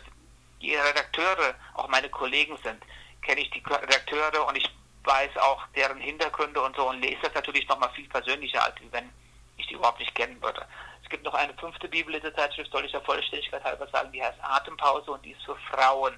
die 0.61 0.75
Redakteure 0.75 1.55
auch 1.75 1.89
meine 1.89 2.09
Kollegen 2.09 2.57
sind, 2.63 2.83
kenne 3.23 3.41
ich 3.41 3.51
die 3.51 3.63
Redakteure 3.67 4.47
und 4.47 4.57
ich 4.57 4.71
weiß 5.05 5.37
auch 5.39 5.65
deren 5.75 5.99
Hintergründe 5.99 6.61
und 6.61 6.75
so 6.77 6.89
und 6.89 7.01
lese 7.01 7.23
das 7.23 7.35
natürlich 7.35 7.69
nochmal 7.69 7.91
viel 7.91 8.09
persönlicher, 8.09 8.63
als 8.65 8.75
wenn 8.91 9.11
ich 9.57 9.67
die 9.67 9.75
überhaupt 9.75 10.01
nicht 10.01 10.15
kennen 10.15 10.41
würde. 10.43 10.67
Es 11.03 11.11
gibt 11.11 11.25
noch 11.25 11.35
eine 11.35 11.55
fünfte 11.55 11.89
Bibellesezeitschrift, 11.89 12.73
soll 12.73 12.85
ich 12.85 12.93
der 12.93 13.01
Vollständigkeit 13.03 13.63
halber 13.63 13.87
sagen, 13.89 14.11
die 14.13 14.23
heißt 14.23 14.39
Atempause 14.43 15.13
und 15.13 15.25
die 15.25 15.33
ist 15.33 15.45
für 15.45 15.57
Frauen. 15.71 16.15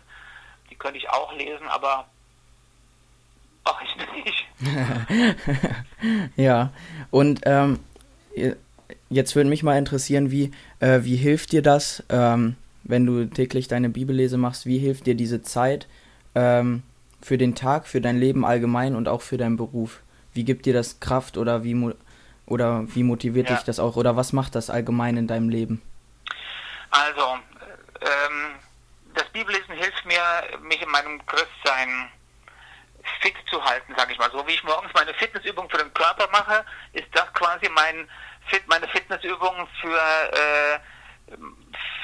Die 0.71 0.77
könnte 0.77 0.99
ich 0.99 1.09
auch 1.11 1.33
lesen, 1.33 1.69
aber 1.69 2.09
mache 3.65 3.85
ich 3.85 4.25
nicht. 4.25 4.47
ja, 6.37 6.73
und 7.11 7.41
ähm, 7.45 7.79
jetzt 9.11 9.37
würde 9.37 9.51
mich 9.51 9.63
mal 9.63 9.79
interessieren, 9.79 10.31
wie, 10.31 10.51
äh, 10.81 11.01
wie 11.03 11.17
hilft 11.17 11.53
dir 11.53 11.63
das, 11.63 12.03
ähm, 12.09 12.57
wenn 12.85 13.07
du 13.07 13.27
täglich 13.27 13.69
deine 13.69 13.89
Bibellese 13.89 14.39
machst, 14.39 14.67
wie 14.67 14.79
hilft 14.79 15.07
dir 15.07 15.15
diese 15.15 15.43
Zeit, 15.43 15.87
ähm, 16.35 16.83
für 17.21 17.39
den 17.39 17.55
Tag, 17.55 17.87
für 17.87 18.01
dein 18.01 18.19
Leben 18.19 18.45
allgemein 18.45 18.95
und 18.95 19.09
auch 19.09 19.23
für 19.23 19.37
deinen 19.37 19.57
Beruf? 19.57 20.01
Wie 20.33 20.45
gibt 20.45 20.67
dir 20.67 20.73
das 20.73 21.01
Kraft 21.01 21.37
oder 21.37 21.65
wie, 21.65 21.93
oder 22.47 22.85
wie 22.95 23.03
motiviert 23.03 23.51
ja. 23.51 23.57
dich 23.57 23.65
das 23.65 23.81
auch 23.81 23.97
oder 23.97 24.17
was 24.17 24.33
macht 24.33 24.55
das 24.55 24.71
allgemein 24.71 25.17
in 25.17 25.27
deinem 25.27 25.49
Leben? 25.49 25.83
Also, 26.91 27.39
ähm, 28.01 28.55
das 29.15 29.29
Bibellesen 29.31 29.75
hilft 29.75 30.07
mir, 30.07 30.21
mich 30.63 30.81
in 30.81 30.91
meinem 30.91 31.21
Christsein 31.27 32.09
fit 33.21 33.37
zu 33.51 33.63
halten, 33.65 33.95
sage 33.97 34.13
ich 34.13 34.19
mal. 34.19 34.31
So 34.31 34.47
wie 34.47 34.53
ich 34.53 34.65
morgens 34.65 34.93
meine 34.95 35.15
Fitnessübung 35.15 35.69
für 35.71 35.79
den 35.79 35.93
Körper 35.95 36.29
mache, 36.31 36.65
ist 36.93 37.09
das 37.13 37.33
quasi 37.35 37.69
mein 37.71 38.09
Fit, 38.47 38.67
meine 38.69 38.89
Fitnessübung 38.89 39.69
für, 39.81 40.33
äh, 40.33 40.79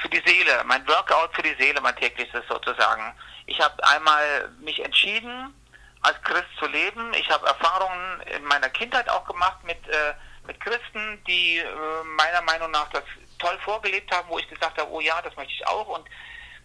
für 0.01 0.09
die 0.09 0.21
Seele, 0.25 0.63
mein 0.65 0.87
Workout 0.87 1.35
für 1.35 1.41
die 1.41 1.55
Seele, 1.59 1.81
mein 1.81 1.95
tägliches 1.95 2.43
sozusagen. 2.47 3.15
Ich 3.47 3.59
habe 3.59 3.75
einmal 3.87 4.49
mich 4.59 4.83
entschieden, 4.83 5.53
als 6.01 6.21
Christ 6.21 6.49
zu 6.59 6.67
leben. 6.67 7.13
Ich 7.13 7.29
habe 7.29 7.47
Erfahrungen 7.47 8.21
in 8.35 8.43
meiner 8.45 8.69
Kindheit 8.69 9.09
auch 9.09 9.25
gemacht 9.25 9.63
mit, 9.63 9.87
äh, 9.87 10.13
mit 10.45 10.59
Christen, 10.59 11.23
die 11.27 11.57
äh, 11.57 12.03
meiner 12.15 12.41
Meinung 12.43 12.71
nach 12.71 12.89
das 12.89 13.03
toll 13.39 13.57
vorgelebt 13.63 14.11
haben, 14.15 14.29
wo 14.29 14.37
ich 14.37 14.47
gesagt 14.47 14.79
habe, 14.79 14.91
oh 14.91 14.99
ja, 14.99 15.21
das 15.21 15.35
möchte 15.35 15.53
ich 15.53 15.67
auch. 15.67 15.87
Und 15.87 16.07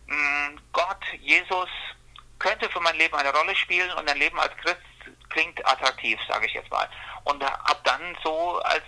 mh, 0.06 0.16
mm, 0.16 0.60
Gott, 0.72 1.04
Jesus 1.20 1.68
könnte 2.40 2.68
für 2.70 2.80
mein 2.80 2.96
Leben 2.96 3.14
eine 3.14 3.32
Rolle 3.32 3.54
spielen 3.54 3.90
und 3.92 4.10
ein 4.10 4.18
Leben 4.18 4.40
als 4.40 4.56
Christ 4.56 4.80
klingt 5.28 5.64
attraktiv, 5.64 6.18
sage 6.26 6.46
ich 6.46 6.54
jetzt 6.54 6.70
mal. 6.70 6.88
Und 7.24 7.44
habe 7.44 7.80
dann 7.84 8.16
so 8.24 8.58
als 8.62 8.82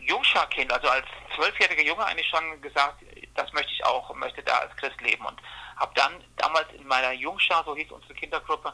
Jungscharkind, 0.00 0.72
also 0.72 0.88
als 0.88 1.06
zwölfjähriger 1.36 1.82
Junge 1.82 2.04
eigentlich 2.04 2.28
schon 2.28 2.60
gesagt, 2.60 3.04
das 3.34 3.52
möchte 3.52 3.72
ich 3.72 3.84
auch, 3.84 4.12
möchte 4.16 4.42
da 4.42 4.58
als 4.58 4.76
Christ 4.76 5.00
leben. 5.00 5.24
Und 5.24 5.40
habe 5.76 5.92
dann 5.94 6.12
damals 6.36 6.72
in 6.72 6.86
meiner 6.86 7.12
Jungschar, 7.12 7.62
so 7.64 7.76
hieß 7.76 7.90
unsere 7.92 8.14
Kindergruppe, 8.14 8.72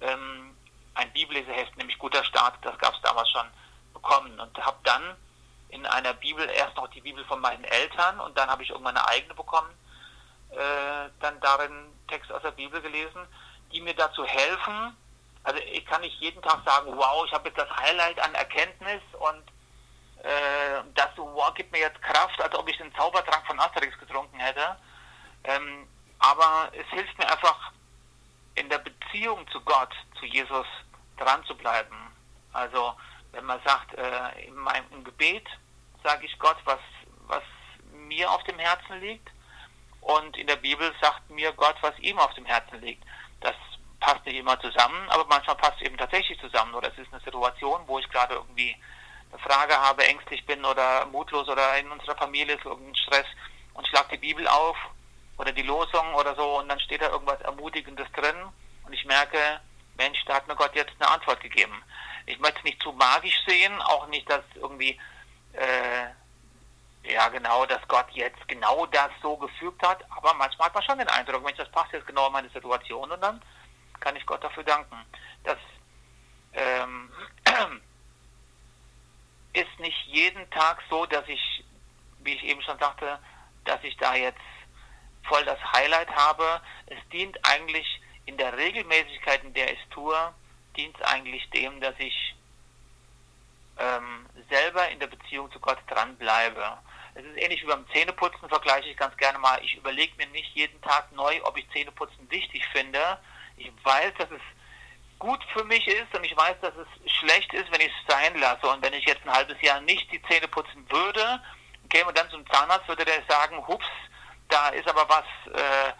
ähm, 0.00 0.56
ein 0.94 1.12
Bibelleseheft, 1.12 1.76
nämlich 1.76 1.98
Guter 1.98 2.24
Start, 2.24 2.54
das 2.62 2.78
gab 2.78 2.94
es 2.94 3.02
damals 3.02 3.30
schon, 3.30 3.46
bekommen. 3.92 4.40
Und 4.40 4.56
habe 4.64 4.78
dann 4.84 5.16
in 5.68 5.84
einer 5.86 6.14
Bibel 6.14 6.48
erst 6.50 6.76
noch 6.76 6.88
die 6.88 7.00
Bibel 7.00 7.24
von 7.24 7.40
meinen 7.40 7.64
Eltern 7.64 8.20
und 8.20 8.36
dann 8.38 8.48
habe 8.48 8.62
ich 8.62 8.70
irgendwann 8.70 8.96
eine 8.96 9.08
eigene 9.08 9.34
bekommen, 9.34 9.70
äh, 10.50 11.10
dann 11.20 11.40
darin 11.40 11.92
Text 12.08 12.30
aus 12.32 12.42
der 12.42 12.52
Bibel 12.52 12.80
gelesen, 12.80 13.26
die 13.72 13.80
mir 13.80 13.94
dazu 13.94 14.24
helfen. 14.24 14.96
Also 15.44 15.60
ich 15.60 15.84
kann 15.86 16.00
nicht 16.00 16.20
jeden 16.20 16.42
Tag 16.42 16.60
sagen, 16.64 16.96
wow, 16.96 17.24
ich 17.26 17.32
habe 17.32 17.48
jetzt 17.48 17.58
das 17.58 17.70
Highlight 17.70 18.18
an 18.20 18.34
Erkenntnis 18.34 19.02
und 19.18 19.42
äh, 20.24 20.82
das 20.94 21.08
wow, 21.16 21.52
gibt 21.54 21.72
mir 21.72 21.80
jetzt 21.80 22.00
Kraft, 22.02 22.40
als 22.40 22.54
ob 22.54 22.68
ich 22.68 22.76
den 22.78 22.94
Zaubertrank 22.94 23.46
von 23.46 23.60
Asterix 23.60 23.98
getrunken 23.98 24.38
hätte. 24.38 24.76
Ähm, 25.44 25.86
aber 26.18 26.70
es 26.72 26.86
hilft 26.88 27.16
mir 27.18 27.30
einfach 27.30 27.72
in 28.54 28.68
der 28.68 28.78
Beziehung 28.78 29.46
zu 29.48 29.60
Gott, 29.60 29.92
zu 30.18 30.26
Jesus 30.26 30.66
dran 31.18 31.44
zu 31.44 31.56
bleiben. 31.56 31.96
Also 32.52 32.94
wenn 33.32 33.44
man 33.44 33.60
sagt, 33.64 33.94
äh, 33.94 34.46
in 34.46 34.54
meinem 34.54 35.04
Gebet 35.04 35.46
sage 36.02 36.26
ich 36.26 36.38
Gott, 36.38 36.56
was, 36.64 36.80
was 37.26 37.42
mir 37.92 38.30
auf 38.30 38.42
dem 38.44 38.58
Herzen 38.58 39.00
liegt. 39.00 39.28
Und 40.06 40.36
in 40.36 40.46
der 40.46 40.56
Bibel 40.56 40.94
sagt 41.00 41.28
mir 41.30 41.52
Gott, 41.52 41.74
was 41.80 41.98
ihm 41.98 42.16
auf 42.20 42.32
dem 42.34 42.46
Herzen 42.46 42.80
liegt. 42.80 43.02
Das 43.40 43.56
passt 43.98 44.24
nicht 44.24 44.36
immer 44.36 44.58
zusammen, 44.60 45.08
aber 45.08 45.26
manchmal 45.28 45.56
passt 45.56 45.80
es 45.80 45.86
eben 45.86 45.98
tatsächlich 45.98 46.38
zusammen. 46.38 46.74
Oder 46.74 46.92
es 46.92 46.98
ist 46.98 47.12
eine 47.12 47.22
Situation, 47.22 47.80
wo 47.88 47.98
ich 47.98 48.08
gerade 48.10 48.34
irgendwie 48.34 48.76
eine 49.32 49.40
Frage 49.40 49.74
habe, 49.76 50.06
ängstlich 50.06 50.46
bin 50.46 50.64
oder 50.64 51.06
mutlos 51.06 51.48
oder 51.48 51.76
in 51.78 51.90
unserer 51.90 52.16
Familie 52.16 52.54
ist 52.54 52.64
irgendein 52.64 52.94
Stress 52.94 53.26
und 53.74 53.84
ich 53.84 53.90
schlage 53.90 54.10
die 54.12 54.28
Bibel 54.28 54.46
auf 54.46 54.76
oder 55.38 55.50
die 55.50 55.62
Losung 55.62 56.14
oder 56.14 56.36
so 56.36 56.60
und 56.60 56.68
dann 56.68 56.78
steht 56.78 57.02
da 57.02 57.10
irgendwas 57.10 57.40
Ermutigendes 57.40 58.06
drin 58.12 58.36
und 58.84 58.92
ich 58.92 59.04
merke, 59.06 59.60
Mensch, 59.96 60.24
da 60.26 60.36
hat 60.36 60.46
mir 60.46 60.54
Gott 60.54 60.76
jetzt 60.76 60.92
eine 61.00 61.10
Antwort 61.10 61.40
gegeben. 61.40 61.82
Ich 62.26 62.38
möchte 62.38 62.58
es 62.58 62.64
nicht 62.64 62.80
zu 62.80 62.92
magisch 62.92 63.44
sehen, 63.44 63.80
auch 63.82 64.06
nicht, 64.06 64.30
dass 64.30 64.44
irgendwie, 64.54 65.00
äh, 65.54 66.06
ja 67.10 67.28
genau, 67.28 67.66
dass 67.66 67.86
Gott 67.88 68.10
jetzt 68.12 68.46
genau 68.48 68.86
das 68.86 69.10
so 69.22 69.36
gefügt 69.36 69.82
hat, 69.86 70.04
aber 70.10 70.34
manchmal 70.34 70.66
hat 70.66 70.74
man 70.74 70.82
schon 70.82 70.98
den 70.98 71.08
Eindruck, 71.08 71.42
Mensch, 71.42 71.58
das 71.58 71.70
passt 71.70 71.92
jetzt 71.92 72.06
genau 72.06 72.26
in 72.26 72.32
meine 72.32 72.50
Situation 72.50 73.10
und 73.10 73.20
dann 73.20 73.40
kann 74.00 74.16
ich 74.16 74.26
Gott 74.26 74.42
dafür 74.42 74.64
danken. 74.64 74.96
Das 75.44 75.58
ähm, 76.52 77.10
ist 79.52 79.78
nicht 79.78 80.06
jeden 80.06 80.48
Tag 80.50 80.82
so, 80.90 81.06
dass 81.06 81.26
ich, 81.28 81.64
wie 82.20 82.34
ich 82.34 82.44
eben 82.44 82.62
schon 82.62 82.78
sagte, 82.78 83.18
dass 83.64 83.82
ich 83.82 83.96
da 83.96 84.14
jetzt 84.14 84.40
voll 85.24 85.44
das 85.44 85.58
Highlight 85.72 86.10
habe. 86.10 86.60
Es 86.86 86.98
dient 87.12 87.38
eigentlich 87.44 88.00
in 88.26 88.36
der 88.36 88.56
Regelmäßigkeit, 88.56 89.44
in 89.44 89.54
der 89.54 89.72
ich 89.72 89.80
es 89.80 89.88
tue, 89.90 90.34
dient 90.76 90.96
es 90.98 91.06
eigentlich 91.06 91.48
dem, 91.50 91.80
dass 91.80 91.94
ich 91.98 92.34
ähm, 93.78 94.26
selber 94.50 94.88
in 94.88 95.00
der 95.00 95.06
Beziehung 95.06 95.50
zu 95.52 95.60
Gott 95.60 95.78
dranbleibe. 95.88 96.78
Es 97.16 97.24
ist 97.24 97.36
ähnlich 97.38 97.62
wie 97.62 97.66
beim 97.66 97.86
Zähneputzen, 97.92 98.46
vergleiche 98.48 98.90
ich 98.90 98.96
ganz 98.96 99.16
gerne 99.16 99.38
mal. 99.38 99.58
Ich 99.64 99.74
überlege 99.74 100.14
mir 100.16 100.26
nicht 100.26 100.54
jeden 100.54 100.78
Tag 100.82 101.10
neu, 101.12 101.40
ob 101.44 101.56
ich 101.56 101.66
Zähneputzen 101.70 102.30
wichtig 102.30 102.62
finde. 102.72 103.18
Ich 103.56 103.72
weiß, 103.82 104.12
dass 104.18 104.30
es 104.30 104.42
gut 105.18 105.42
für 105.54 105.64
mich 105.64 105.86
ist 105.88 106.14
und 106.14 106.24
ich 106.24 106.36
weiß, 106.36 106.56
dass 106.60 106.74
es 106.76 107.12
schlecht 107.12 107.54
ist, 107.54 107.72
wenn 107.72 107.80
ich 107.80 107.88
es 107.88 108.14
sein 108.14 108.38
lasse. 108.38 108.68
Und 108.68 108.84
wenn 108.84 108.92
ich 108.92 109.06
jetzt 109.06 109.26
ein 109.26 109.32
halbes 109.32 109.56
Jahr 109.62 109.80
nicht 109.80 110.12
die 110.12 110.20
Zähne 110.24 110.46
putzen 110.46 110.84
würde, 110.90 111.40
käme 111.88 112.12
dann 112.12 112.28
zum 112.28 112.46
Zahnarzt, 112.50 112.86
würde 112.86 113.06
der 113.06 113.22
sagen, 113.26 113.66
hups, 113.66 113.86
da 114.48 114.68
ist 114.68 114.86
aber 114.86 115.08
was 115.08 115.54
äh, 115.54 115.92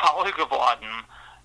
faul 0.00 0.32
geworden. 0.32 1.04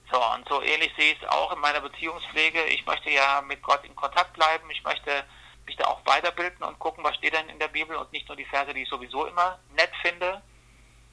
So, 0.09 0.23
und 0.35 0.47
so 0.47 0.61
ähnlich 0.61 0.93
sehe 0.97 1.13
ich 1.13 1.21
es 1.21 1.27
auch 1.27 1.51
in 1.51 1.59
meiner 1.59 1.81
Beziehungspflege. 1.81 2.63
Ich 2.67 2.85
möchte 2.85 3.09
ja 3.09 3.41
mit 3.41 3.61
Gott 3.61 3.83
in 3.83 3.95
Kontakt 3.95 4.31
bleiben. 4.33 4.69
Ich 4.69 4.83
möchte 4.83 5.25
mich 5.65 5.75
da 5.75 5.85
auch 5.85 6.05
weiterbilden 6.05 6.63
und 6.63 6.79
gucken, 6.79 7.03
was 7.03 7.15
steht 7.15 7.33
denn 7.33 7.49
in 7.49 7.59
der 7.59 7.67
Bibel 7.67 7.95
und 7.95 8.11
nicht 8.11 8.27
nur 8.27 8.37
die 8.37 8.45
Verse, 8.45 8.73
die 8.73 8.83
ich 8.83 8.89
sowieso 8.89 9.25
immer 9.25 9.59
nett 9.75 9.91
finde. 10.01 10.41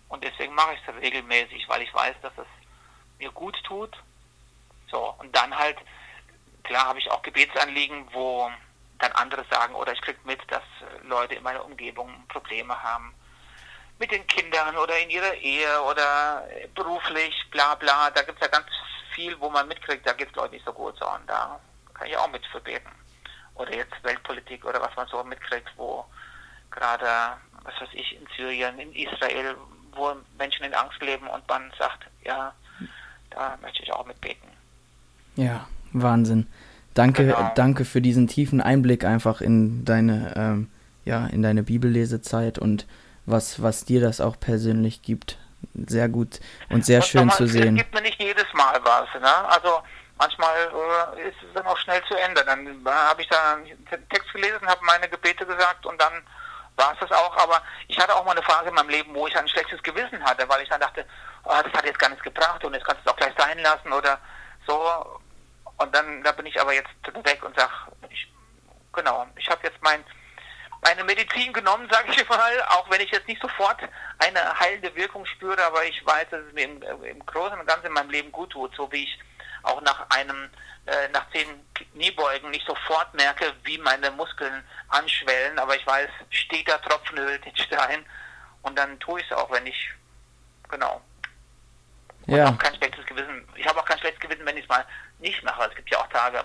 Und 0.08 0.22
deswegen 0.22 0.54
mache 0.54 0.74
ich 0.74 0.80
es 0.86 1.02
regelmäßig, 1.02 1.68
weil 1.68 1.82
ich 1.82 1.94
weiß, 1.94 2.16
dass 2.20 2.32
es 2.36 2.46
mir 3.18 3.30
gut 3.32 3.56
tut. 3.64 3.96
So, 4.90 5.14
und 5.18 5.34
dann 5.34 5.56
halt, 5.56 5.78
klar 6.64 6.86
habe 6.86 6.98
ich 6.98 7.10
auch 7.10 7.22
Gebetsanliegen, 7.22 8.12
wo 8.12 8.50
dann 8.98 9.12
andere 9.12 9.44
sagen, 9.50 9.74
oder 9.74 9.92
ich 9.92 10.00
kriege 10.02 10.18
mit, 10.24 10.40
dass 10.48 10.62
Leute 11.02 11.34
in 11.34 11.42
meiner 11.42 11.64
Umgebung 11.64 12.24
Probleme 12.28 12.80
haben 12.82 13.14
mit 13.98 14.10
den 14.10 14.26
Kindern 14.26 14.76
oder 14.76 14.98
in 14.98 15.10
ihrer 15.10 15.34
Ehe 15.34 15.82
oder 15.82 16.46
beruflich, 16.74 17.34
bla 17.50 17.74
bla. 17.76 18.10
Da 18.10 18.22
gibt 18.22 18.40
es 18.40 18.46
ja 18.46 18.50
ganz 18.50 18.66
viel, 19.14 19.38
wo 19.40 19.48
man 19.48 19.68
mitkriegt, 19.68 20.06
da 20.06 20.12
geht 20.12 20.28
es 20.28 20.34
Leute 20.34 20.54
nicht 20.54 20.64
so 20.64 20.72
gut, 20.72 20.96
so 20.98 21.08
und 21.08 21.26
da 21.26 21.60
kann 21.94 22.08
ich 22.08 22.16
auch 22.16 22.28
mit 22.28 22.44
verbeten. 22.46 22.90
Oder 23.54 23.74
jetzt 23.76 23.92
Weltpolitik 24.02 24.64
oder 24.64 24.80
was 24.80 24.94
man 24.96 25.06
so 25.08 25.22
mitkriegt, 25.24 25.68
wo 25.76 26.04
gerade, 26.70 27.06
was 27.64 27.74
weiß 27.80 27.90
ich, 27.92 28.16
in 28.16 28.26
Syrien, 28.36 28.78
in 28.78 28.92
Israel, 28.94 29.54
wo 29.94 30.12
Menschen 30.38 30.64
in 30.64 30.74
Angst 30.74 31.00
leben 31.02 31.26
und 31.26 31.46
man 31.48 31.70
sagt, 31.78 32.06
ja, 32.24 32.52
da 33.30 33.58
möchte 33.60 33.82
ich 33.82 33.92
auch 33.92 34.06
mitbeten. 34.06 34.48
Ja, 35.36 35.66
Wahnsinn. 35.92 36.46
Danke, 36.94 37.26
Genau. 37.26 37.52
danke 37.54 37.84
für 37.84 38.00
diesen 38.02 38.26
tiefen 38.26 38.60
Einblick 38.60 39.04
einfach 39.04 39.40
in 39.40 39.84
deine, 39.84 40.34
ähm, 40.36 40.70
ja, 41.04 41.26
in 41.26 41.42
deine 41.42 41.62
Bibellesezeit 41.62 42.58
und 42.58 42.86
was, 43.26 43.62
was 43.62 43.84
dir 43.84 44.00
das 44.00 44.20
auch 44.20 44.38
persönlich 44.38 45.02
gibt. 45.02 45.38
Sehr 45.74 46.08
gut 46.08 46.40
und 46.70 46.84
sehr 46.84 46.98
Und 46.98 47.04
schön 47.06 47.20
nochmal, 47.26 47.36
zu 47.36 47.44
Es 47.44 47.52
sehen. 47.52 47.76
gibt 47.76 47.94
mir 47.94 48.02
nicht 48.02 48.20
jedes 48.20 48.46
Mal 48.52 48.78
was. 48.82 49.08
Ne? 49.20 49.34
Also 49.48 49.80
manchmal 50.22 50.56
äh, 51.16 51.28
ist 51.28 51.42
es 51.42 51.52
dann 51.54 51.66
auch 51.66 51.78
schnell 51.78 52.02
zu 52.04 52.14
Ende. 52.14 52.44
Dann 52.44 52.66
äh, 52.66 52.90
habe 52.90 53.22
ich 53.22 53.28
da 53.28 53.54
einen 53.54 53.86
Text 53.86 54.32
gelesen, 54.32 54.66
habe 54.68 54.84
meine 54.84 55.08
Gebete 55.08 55.44
gesagt 55.44 55.84
und 55.84 56.00
dann 56.00 56.12
war 56.76 56.92
es 56.92 57.00
das 57.00 57.10
auch. 57.12 57.36
Aber 57.36 57.60
ich 57.88 57.98
hatte 57.98 58.14
auch 58.14 58.24
mal 58.24 58.32
eine 58.32 58.42
Phase 58.42 58.68
in 58.68 58.74
meinem 58.74 58.88
Leben, 58.88 59.14
wo 59.14 59.26
ich 59.26 59.36
ein 59.36 59.48
schlechtes 59.48 59.82
Gewissen 59.82 60.22
hatte, 60.24 60.48
weil 60.48 60.62
ich 60.62 60.68
dann 60.68 60.80
dachte, 60.80 61.04
oh, 61.44 61.58
das 61.62 61.72
hat 61.72 61.84
jetzt 61.84 61.98
gar 61.98 62.08
nichts 62.08 62.24
gebracht 62.24 62.64
und 62.64 62.74
jetzt 62.74 62.86
kannst 62.86 63.04
du 63.04 63.10
es 63.10 63.12
auch 63.12 63.18
gleich 63.18 63.34
sein 63.36 63.58
lassen 63.58 63.92
oder 63.92 64.18
so. 64.66 65.20
Und 65.78 65.94
dann 65.94 66.22
da 66.22 66.32
bin 66.32 66.46
ich 66.46 66.60
aber 66.60 66.72
jetzt 66.72 66.90
weg 67.24 67.42
und 67.44 67.58
sage, 67.58 67.72
genau, 68.92 69.26
ich 69.36 69.48
habe 69.48 69.66
jetzt 69.66 69.82
mein 69.82 70.04
meine 70.84 71.04
Medizin 71.04 71.52
genommen, 71.52 71.88
sage 71.92 72.10
ich 72.10 72.28
mal, 72.28 72.62
auch 72.70 72.90
wenn 72.90 73.00
ich 73.00 73.10
jetzt 73.10 73.28
nicht 73.28 73.40
sofort 73.40 73.80
eine 74.18 74.58
heilende 74.58 74.94
Wirkung 74.94 75.24
spüre, 75.26 75.64
aber 75.64 75.84
ich 75.84 76.04
weiß, 76.04 76.26
dass 76.30 76.40
es 76.42 76.52
mir 76.52 76.64
im, 76.64 76.82
im 77.02 77.26
Großen 77.26 77.58
und 77.58 77.66
Ganzen 77.66 77.86
in 77.86 77.92
meinem 77.92 78.10
Leben 78.10 78.32
gut 78.32 78.50
tut, 78.50 78.74
so 78.76 78.90
wie 78.92 79.04
ich 79.04 79.18
auch 79.62 79.80
nach 79.82 80.06
einem, 80.10 80.50
äh, 80.86 81.08
nach 81.12 81.28
zehn 81.30 81.48
Kniebeugen 81.74 82.50
nicht 82.50 82.66
sofort 82.66 83.12
merke, 83.14 83.52
wie 83.64 83.78
meine 83.78 84.10
Muskeln 84.10 84.64
anschwellen, 84.88 85.58
aber 85.58 85.76
ich 85.76 85.86
weiß, 85.86 86.10
steter 86.30 86.80
Tropfen 86.82 87.18
höhlt 87.18 87.44
den 87.44 87.56
Stein 87.56 88.04
und 88.62 88.78
dann 88.78 88.98
tue 89.00 89.20
ich 89.20 89.26
es 89.30 89.36
auch, 89.36 89.50
wenn 89.50 89.66
ich, 89.66 89.90
genau, 90.68 91.02
und 92.26 92.36
Ja, 92.36 92.48
auch 92.48 92.58
kein 92.58 92.74
schlechtes 92.76 93.04
Gewissen. 93.06 93.46
Ich 93.56 93.66
habe 93.66 93.80
auch 93.80 93.84
kein 93.84 93.98
schlechtes 93.98 94.20
Gewissen, 94.20 94.46
wenn 94.46 94.56
ich 94.56 94.64
es 94.64 94.68
mal 94.68 94.84
nicht 95.18 95.42
mache. 95.42 95.68
Es 95.68 95.74
gibt 95.74 95.90
ja 95.90 95.98
auch 95.98 96.06
Tage, 96.08 96.44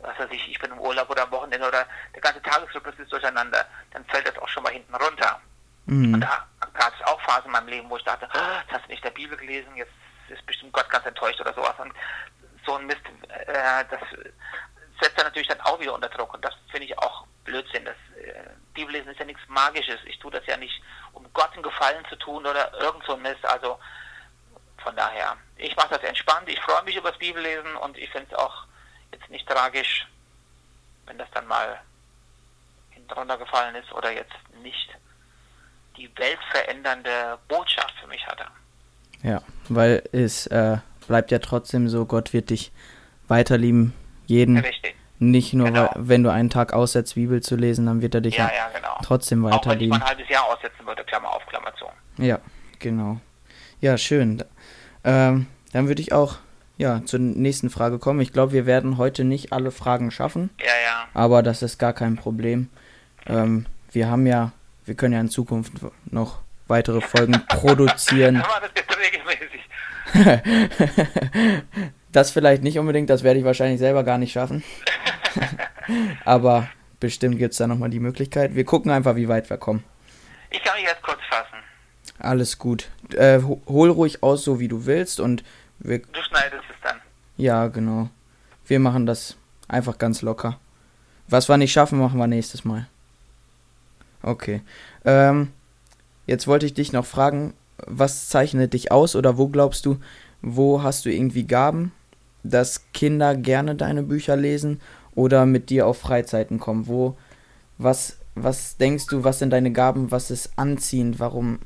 was 0.00 0.18
weiß 0.18 0.28
ich, 0.30 0.48
ich 0.48 0.58
bin 0.58 0.70
im 0.70 0.78
Urlaub 0.78 1.10
oder 1.10 1.24
am 1.24 1.30
Wochenende 1.30 1.66
oder 1.66 1.86
der 2.14 2.20
ganze 2.20 2.42
Tagesrhythmus 2.42 2.98
ist 2.98 3.12
durcheinander. 3.12 3.66
Dann 3.92 4.04
fällt 4.06 4.26
das 4.26 4.38
auch 4.38 4.48
schon 4.48 4.62
mal 4.62 4.72
hinten 4.72 4.94
runter. 4.94 5.40
Und 5.86 6.12
mhm. 6.12 6.20
da 6.20 6.46
gab 6.74 6.94
es 6.94 7.06
auch 7.06 7.20
Phasen 7.22 7.46
in 7.46 7.52
meinem 7.52 7.68
Leben, 7.68 7.90
wo 7.90 7.96
ich 7.96 8.04
dachte, 8.04 8.28
ah, 8.32 8.60
jetzt 8.60 8.72
hast 8.72 8.84
du 8.84 8.90
nicht 8.90 9.04
der 9.04 9.10
Bibel 9.10 9.36
gelesen, 9.36 9.74
jetzt 9.76 9.92
ist 10.28 10.44
bestimmt 10.44 10.72
Gott 10.72 10.88
ganz 10.90 11.06
enttäuscht 11.06 11.40
oder 11.40 11.54
sowas. 11.54 11.74
Und 11.78 11.92
so 12.68 12.74
ein 12.74 12.86
Mist, 12.86 13.00
äh, 13.28 13.84
das 13.90 14.00
setzt 15.00 15.16
dann 15.16 15.26
natürlich 15.26 15.48
dann 15.48 15.60
auch 15.62 15.80
wieder 15.80 15.94
unter 15.94 16.08
Druck. 16.08 16.34
Und 16.34 16.44
das 16.44 16.54
finde 16.70 16.86
ich 16.86 16.98
auch 16.98 17.26
Blödsinn. 17.44 17.84
Das 17.84 17.96
äh, 18.22 18.50
Bibellesen 18.74 19.10
ist 19.10 19.18
ja 19.18 19.24
nichts 19.24 19.42
Magisches. 19.48 19.98
Ich 20.04 20.18
tue 20.18 20.30
das 20.30 20.44
ja 20.46 20.56
nicht, 20.56 20.82
um 21.12 21.26
Gott 21.32 21.52
einen 21.54 21.62
Gefallen 21.62 22.04
zu 22.08 22.16
tun 22.16 22.46
oder 22.46 22.72
irgend 22.80 23.04
so 23.04 23.14
ein 23.14 23.22
Mist. 23.22 23.44
Also 23.44 23.78
von 24.82 24.94
daher, 24.96 25.36
ich 25.56 25.74
mache 25.76 25.94
das 25.94 26.02
entspannt. 26.02 26.48
Ich 26.48 26.60
freue 26.60 26.82
mich 26.84 26.96
über 26.96 27.10
das 27.10 27.18
Bibellesen 27.18 27.74
und 27.76 27.96
ich 27.96 28.10
finde 28.10 28.28
es 28.30 28.38
auch 28.38 28.64
jetzt 29.12 29.28
nicht 29.30 29.48
tragisch, 29.48 30.06
wenn 31.06 31.16
das 31.16 31.30
dann 31.32 31.46
mal 31.46 31.80
hinten 32.90 33.12
runtergefallen 33.12 33.74
ist 33.76 33.90
oder 33.92 34.10
jetzt 34.12 34.36
nicht 34.62 34.90
die 35.96 36.10
weltverändernde 36.16 37.38
Botschaft 37.48 37.94
für 38.00 38.06
mich 38.06 38.24
hatte. 38.26 38.44
ja, 39.22 39.42
weil 39.68 40.02
es 40.12 40.46
äh, 40.48 40.78
bleibt 41.08 41.30
ja 41.32 41.40
trotzdem 41.40 41.88
so, 41.88 42.06
Gott 42.06 42.32
wird 42.32 42.50
dich 42.50 42.70
weiterlieben, 43.26 43.92
jeden, 44.26 44.58
Richtig. 44.58 44.94
nicht 45.18 45.52
nur, 45.54 45.66
Genau. 45.68 45.90
weil, 45.94 46.08
wenn 46.08 46.22
du 46.22 46.30
einen 46.30 46.50
Tag 46.50 46.72
aussetzt, 46.72 47.14
Bibel 47.16 47.42
zu 47.42 47.56
lesen, 47.56 47.86
dann 47.86 48.00
wird 48.02 48.14
er 48.14 48.20
dich 48.20 48.36
Ja, 48.36 48.46
ja, 48.48 48.54
ja, 48.54 48.68
genau. 48.74 48.96
trotzdem 49.02 49.44
Auch 49.44 49.50
wenn 49.50 49.56
ich 49.58 49.66
weiterlieben. 49.66 49.94
ein 50.02 50.04
halbes 50.04 50.28
Jahr 50.28 50.44
aussetzen 50.44 50.86
würde, 50.86 51.02
Klammer 51.04 51.30
auf, 51.34 51.44
Klammer 51.46 51.72
zu. 51.76 51.86
Ja, 52.22 52.38
genau. 52.78 53.20
Ja, 53.80 53.98
schön. 53.98 54.42
Ähm, 55.04 55.46
dann 55.72 55.88
würde 55.88 56.00
ich 56.02 56.12
auch 56.12 56.36
ja, 56.76 57.04
zur 57.04 57.18
nächsten 57.20 57.70
Frage 57.70 57.98
kommen. 57.98 58.20
Ich 58.20 58.32
glaube, 58.32 58.52
wir 58.52 58.64
werden 58.66 58.98
heute 58.98 59.24
nicht 59.24 59.52
alle 59.52 59.70
Fragen 59.72 60.10
schaffen, 60.12 60.50
Ja, 60.60 60.66
ja. 60.66 61.08
aber 61.12 61.42
das 61.42 61.62
ist 61.62 61.78
gar 61.78 61.92
kein 61.92 62.14
Problem. 62.16 62.68
Ähm, 63.26 63.66
wir 63.90 64.08
haben 64.08 64.26
ja, 64.26 64.52
wir 64.84 64.94
können 64.94 65.14
ja 65.14 65.20
in 65.20 65.28
Zukunft 65.28 65.72
noch 66.10 66.38
weitere 66.68 67.00
Folgen 67.00 67.32
produzieren. 67.48 68.42
Das 72.10 72.30
vielleicht 72.30 72.62
nicht 72.62 72.78
unbedingt, 72.78 73.10
das 73.10 73.22
werde 73.22 73.38
ich 73.38 73.44
wahrscheinlich 73.44 73.78
selber 73.78 74.02
gar 74.02 74.16
nicht 74.16 74.32
schaffen. 74.32 74.64
aber 76.24 76.68
bestimmt 77.00 77.38
gibt 77.38 77.52
es 77.52 77.58
da 77.58 77.66
nochmal 77.66 77.90
die 77.90 78.00
Möglichkeit. 78.00 78.54
Wir 78.54 78.64
gucken 78.64 78.90
einfach, 78.90 79.14
wie 79.14 79.28
weit 79.28 79.50
wir 79.50 79.58
kommen. 79.58 79.84
Ich 80.50 80.62
kann 80.62 80.74
mich 80.76 80.84
jetzt 80.84 81.02
kurz 81.02 81.18
fassen. 81.28 81.58
Alles 82.18 82.58
gut. 82.58 82.88
Äh, 83.14 83.42
ho- 83.42 83.60
hol 83.66 83.90
ruhig 83.90 84.22
aus, 84.22 84.42
so 84.42 84.58
wie 84.58 84.68
du 84.68 84.86
willst 84.86 85.20
und 85.20 85.44
wir 85.80 85.98
Du 85.98 86.22
schneidest 86.22 86.64
es 86.70 86.76
dann. 86.82 86.96
Ja, 87.36 87.66
genau. 87.68 88.08
Wir 88.66 88.80
machen 88.80 89.04
das 89.04 89.36
einfach 89.68 89.98
ganz 89.98 90.22
locker. 90.22 90.58
Was 91.28 91.48
wir 91.50 91.58
nicht 91.58 91.72
schaffen, 91.72 91.98
machen 91.98 92.18
wir 92.18 92.26
nächstes 92.26 92.64
Mal. 92.64 92.86
Okay. 94.22 94.62
Ähm, 95.04 95.52
jetzt 96.26 96.46
wollte 96.46 96.64
ich 96.64 96.72
dich 96.72 96.92
noch 96.92 97.04
fragen, 97.04 97.52
was 97.86 98.28
zeichnet 98.28 98.72
dich 98.74 98.90
aus 98.92 99.14
oder 99.16 99.38
wo 99.38 99.48
glaubst 99.48 99.86
du, 99.86 99.98
wo 100.42 100.82
hast 100.82 101.04
du 101.04 101.10
irgendwie 101.12 101.46
Gaben, 101.46 101.92
dass 102.42 102.90
Kinder 102.92 103.34
gerne 103.36 103.74
deine 103.74 104.02
Bücher 104.02 104.36
lesen 104.36 104.80
oder 105.14 105.46
mit 105.46 105.70
dir 105.70 105.86
auf 105.86 105.98
Freizeiten 105.98 106.58
kommen? 106.58 106.86
Wo, 106.86 107.16
was, 107.78 108.18
was 108.34 108.76
denkst 108.76 109.06
du, 109.06 109.24
was 109.24 109.38
sind 109.38 109.50
deine 109.50 109.72
Gaben, 109.72 110.10
was 110.10 110.30
ist 110.30 110.52
anziehend, 110.56 111.18
warum 111.20 111.60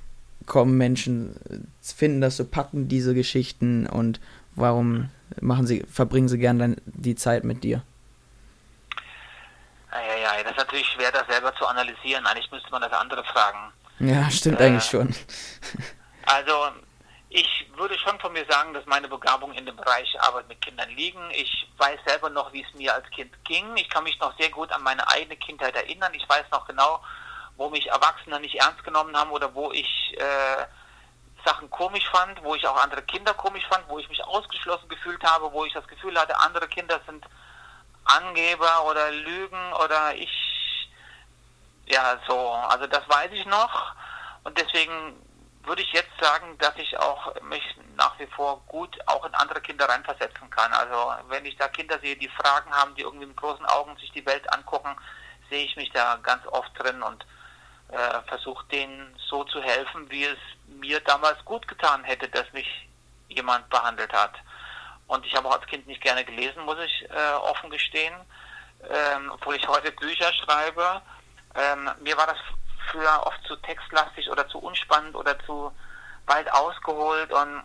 kommen 0.46 0.77
Menschen, 0.77 1.37
finden 1.81 2.21
das 2.21 2.37
so 2.37 2.44
packend, 2.44 2.90
diese 2.90 3.15
Geschichten 3.15 3.87
und 3.87 4.21
warum 4.56 5.10
machen 5.40 5.67
sie, 5.67 5.85
verbringen 5.90 6.29
sie 6.29 6.38
gern 6.38 6.58
dein, 6.58 6.77
die 6.85 7.15
Zeit 7.15 7.44
mit 7.44 7.63
dir? 7.65 7.83
Ja, 9.92 9.98
ja, 10.38 10.42
das 10.42 10.52
ist 10.52 10.58
natürlich 10.58 10.87
schwer, 10.87 11.13
das 11.13 11.27
selber 11.29 11.54
zu 11.54 11.67
analysieren. 11.67 12.25
Eigentlich 12.27 12.50
müsste 12.50 12.71
man 12.71 12.81
das 12.83 12.92
andere 12.92 13.23
fragen. 13.25 13.58
Ja, 14.00 14.31
stimmt 14.31 14.60
Äh. 14.60 14.65
eigentlich 14.65 14.85
schon. 14.85 15.15
Also, 16.33 16.72
ich 17.28 17.66
würde 17.76 17.98
schon 17.98 18.18
von 18.18 18.33
mir 18.33 18.46
sagen, 18.48 18.72
dass 18.72 18.87
meine 18.87 19.06
Begabungen 19.06 19.54
in 19.56 19.66
dem 19.66 19.76
Bereich 19.76 20.18
Arbeit 20.22 20.48
mit 20.48 20.62
Kindern 20.62 20.88
liegen. 20.90 21.20
Ich 21.33 21.68
weiß 21.76 21.98
selber 22.06 22.30
noch, 22.30 22.52
wie 22.54 22.62
es 22.62 22.74
mir 22.74 22.94
als 22.94 23.08
Kind 23.10 23.33
ging. 23.44 23.76
Ich 23.76 23.90
kann 23.90 24.04
mich 24.04 24.18
noch 24.18 24.35
sehr 24.38 24.48
gut 24.48 24.72
an 24.72 24.83
meine 24.83 25.06
eigene 25.08 25.37
Kindheit 25.37 25.74
erinnern. 25.74 26.14
Ich 26.14 26.26
weiß 26.26 26.44
noch 26.50 26.66
genau, 26.66 27.02
wo 27.58 27.68
mich 27.68 27.87
Erwachsene 27.87 28.40
nicht 28.40 28.54
ernst 28.54 28.83
genommen 28.83 29.14
haben 29.14 29.30
oder 29.30 29.54
wo 29.54 29.72
ich 29.72 30.16
äh, 30.18 30.64
Sachen 31.44 31.68
komisch 31.68 32.08
fand, 32.10 32.42
wo 32.42 32.54
ich 32.54 32.66
auch 32.66 32.76
andere 32.76 33.02
Kinder 33.02 33.35
komisch 33.35 33.66
fand, 33.68 33.87
wo 33.88 33.98
ich 33.98 34.08
mich 34.08 34.24
ausgeschlossen 34.24 34.88
gefühlt 34.88 35.22
habe, 35.22 35.52
wo 35.52 35.66
ich 35.66 35.74
das 35.74 35.87
Gefühl 35.87 36.18
hatte, 36.18 36.38
andere 36.40 36.66
Kinder 36.68 36.98
sind 37.06 37.26
Angeber 38.04 38.87
oder 38.87 39.10
Lügen 39.10 39.72
oder 39.85 40.14
ich, 40.14 40.88
ja, 41.87 42.18
so. 42.26 42.38
Also 42.50 42.87
das 42.87 43.06
weiß 43.06 43.33
ich 43.33 43.44
noch. 43.44 43.94
Und 44.44 44.58
deswegen 44.58 45.14
würde 45.65 45.83
ich 45.83 45.92
jetzt 45.92 46.13
sagen, 46.21 46.56
dass 46.58 46.77
ich 46.77 46.98
auch 46.98 47.40
mich 47.42 47.63
nach 47.96 48.19
wie 48.19 48.27
vor 48.27 48.63
gut 48.67 48.98
auch 49.06 49.25
in 49.25 49.35
andere 49.35 49.60
Kinder 49.60 49.88
reinversetzen 49.88 50.50
kann. 50.50 50.73
Also 50.73 51.13
wenn 51.29 51.44
ich 51.44 51.56
da 51.56 51.69
Kinder 51.69 51.98
sehe, 52.00 52.17
die 52.17 52.29
Fragen 52.29 52.71
haben, 52.73 52.94
die 52.94 53.02
irgendwie 53.02 53.27
mit 53.27 53.37
großen 53.37 53.65
Augen 53.67 53.96
sich 53.96 54.10
die 54.13 54.27
Welt 54.27 54.50
angucken, 54.52 54.96
sehe 55.50 55.65
ich 55.65 55.77
mich 55.77 55.90
da 55.92 56.19
ganz 56.23 56.46
oft 56.46 56.71
drin 56.79 57.02
und 57.02 57.25
äh, 57.88 58.21
versuche 58.27 58.65
denen 58.67 59.15
so 59.29 59.44
zu 59.44 59.63
helfen, 59.63 60.10
wie 60.10 60.25
es 60.25 60.38
mir 60.67 61.00
damals 61.00 61.44
gut 61.44 61.69
getan 61.69 62.02
hätte, 62.04 62.29
dass 62.29 62.50
mich 62.52 62.88
jemand 63.29 63.69
behandelt 63.69 64.13
hat. 64.13 64.35
Und 65.06 65.27
ich 65.27 65.35
habe 65.37 65.46
auch 65.48 65.58
als 65.58 65.67
Kind 65.67 65.87
nicht 65.87 66.00
gerne 66.00 66.25
gelesen, 66.25 66.65
muss 66.65 66.79
ich 66.79 67.10
äh, 67.10 67.33
offen 67.35 67.71
gestehen, 67.71 68.15
ähm, 68.88 69.31
obwohl 69.33 69.56
ich 69.56 69.69
heute 69.69 69.92
Bücher 69.92 70.33
schreibe. 70.33 71.02
Ähm, 71.54 71.90
mir 72.00 72.17
war 72.17 72.27
das 72.27 72.38
früher 72.90 73.26
oft 73.26 73.42
zu 73.46 73.56
textlastig 73.56 74.30
oder 74.30 74.48
zu 74.48 74.58
unspannend 74.58 75.14
oder 75.14 75.38
zu 75.44 75.72
weit 76.26 76.50
ausgeholt 76.52 77.33
und 77.33 77.62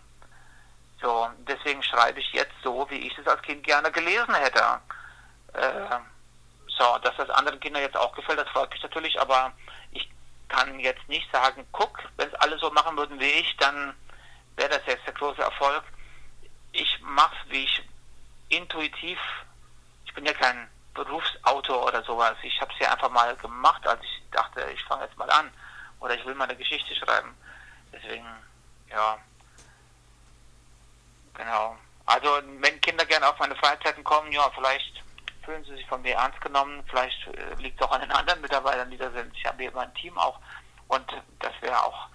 so, 1.00 1.28
deswegen 1.46 1.82
schreibe 1.82 2.18
ich 2.18 2.32
jetzt 2.32 2.54
so, 2.62 2.88
wie 2.90 3.06
ich 3.06 3.16
es 3.18 3.26
als 3.26 3.40
Kind 3.42 3.64
gerne 3.64 3.90
gelesen 3.92 4.34
hätte. 4.34 4.80
Äh, 5.52 5.98
so, 6.66 6.98
dass 7.02 7.16
das 7.16 7.30
anderen 7.30 7.60
Kindern 7.60 7.82
jetzt 7.82 7.96
auch 7.96 8.14
gefällt, 8.14 8.38
das 8.38 8.48
freut 8.48 8.70
mich 8.70 8.82
natürlich, 8.82 9.20
aber 9.20 9.52
ich 9.92 10.08
kann 10.48 10.80
jetzt 10.80 11.08
nicht 11.08 11.30
sagen, 11.32 11.66
guck, 11.72 11.98
wenn 12.16 12.28
es 12.28 12.34
alle 12.36 12.58
so 12.58 12.70
machen 12.70 12.96
würden 12.96 13.20
wie 13.20 13.30
ich, 13.30 13.56
dann 13.58 13.94
wäre 14.56 14.70
das 14.70 14.86
jetzt 14.86 15.06
der 15.06 15.14
große 15.14 15.40
Erfolg. 15.40 15.84
Ich 16.72 17.00
mache 17.00 17.34
es, 17.44 17.52
wie 17.52 17.64
ich 17.64 17.82
intuitiv, 18.48 19.18
ich 20.04 20.14
bin 20.14 20.26
ja 20.26 20.32
kein 20.32 20.68
Berufsautor 21.04 21.86
oder 21.86 22.02
sowas, 22.02 22.36
ich 22.42 22.60
habe 22.60 22.72
es 22.72 22.78
ja 22.80 22.92
einfach 22.92 23.10
mal 23.10 23.34
gemacht, 23.36 23.86
als 23.86 24.02
ich 24.02 24.22
dachte, 24.30 24.60
ich 24.74 24.82
fange 24.84 25.04
jetzt 25.04 25.16
mal 25.16 25.30
an 25.30 25.50
oder 26.00 26.14
ich 26.14 26.24
will 26.24 26.34
mal 26.34 26.44
eine 26.44 26.56
Geschichte 26.56 26.94
schreiben. 26.94 27.36
Deswegen, 27.92 28.26
ja, 28.90 29.18
genau. 31.34 31.76
Also 32.06 32.40
wenn 32.60 32.80
Kinder 32.80 33.04
gerne 33.04 33.28
auf 33.28 33.38
meine 33.38 33.56
Freizeiten 33.56 34.02
kommen, 34.02 34.32
ja, 34.32 34.50
vielleicht 34.54 35.02
fühlen 35.44 35.64
sie 35.64 35.76
sich 35.76 35.86
von 35.86 36.02
mir 36.02 36.14
ernst 36.14 36.40
genommen, 36.40 36.82
vielleicht 36.88 37.26
äh, 37.28 37.54
liegt 37.58 37.80
es 37.80 37.86
auch 37.86 37.92
an 37.92 38.00
den 38.00 38.12
anderen 38.12 38.40
Mitarbeitern, 38.40 38.90
die 38.90 38.98
da 38.98 39.10
sind. 39.10 39.34
Ich 39.36 39.44
habe 39.46 39.62
hier 39.62 39.72
mein 39.72 39.92
Team 39.94 40.16
auch 40.18 40.38
und 40.88 41.04
dass 41.38 41.52
wir 41.60 41.72
auch 41.84 42.08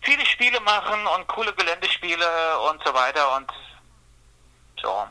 viele 0.00 0.24
Spiele 0.24 0.60
machen 0.60 1.06
und 1.06 1.26
coole 1.28 1.52
Geländespiele 1.52 2.58
und 2.70 2.82
so 2.84 2.94
weiter 2.94 3.36
und 3.36 3.52
so. 4.80 5.08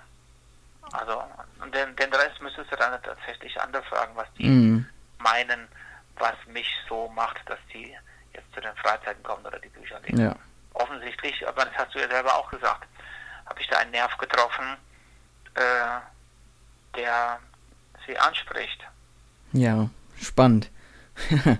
Also 0.93 1.23
und 1.61 1.73
den, 1.73 1.95
den 1.95 2.13
Rest 2.13 2.41
müsstest 2.41 2.71
du 2.71 2.75
dann 2.75 3.01
tatsächlich 3.03 3.59
andere 3.61 3.83
fragen, 3.83 4.15
was 4.15 4.27
die 4.37 4.47
Mhm. 4.47 4.85
meinen, 5.19 5.67
was 6.17 6.35
mich 6.47 6.67
so 6.87 7.09
macht, 7.09 7.37
dass 7.49 7.59
die 7.73 7.95
jetzt 8.33 8.53
zu 8.53 8.61
den 8.61 8.75
Freizeiten 8.77 9.21
kommen 9.23 9.45
oder 9.45 9.59
die 9.59 9.69
Bücher 9.69 9.99
lesen. 10.01 10.21
Ja. 10.21 10.35
Offensichtlich, 10.73 11.47
aber 11.47 11.65
das 11.65 11.73
hast 11.77 11.95
du 11.95 11.99
ja 11.99 12.07
selber 12.09 12.35
auch 12.35 12.49
gesagt, 12.51 12.87
habe 13.47 13.59
ich 13.61 13.67
da 13.67 13.77
einen 13.77 13.91
Nerv 13.91 14.15
getroffen, 14.17 14.77
äh, 15.55 16.97
der 16.97 17.39
sie 18.05 18.17
anspricht. 18.17 18.83
Ja, 19.53 19.89
spannend. 20.21 20.69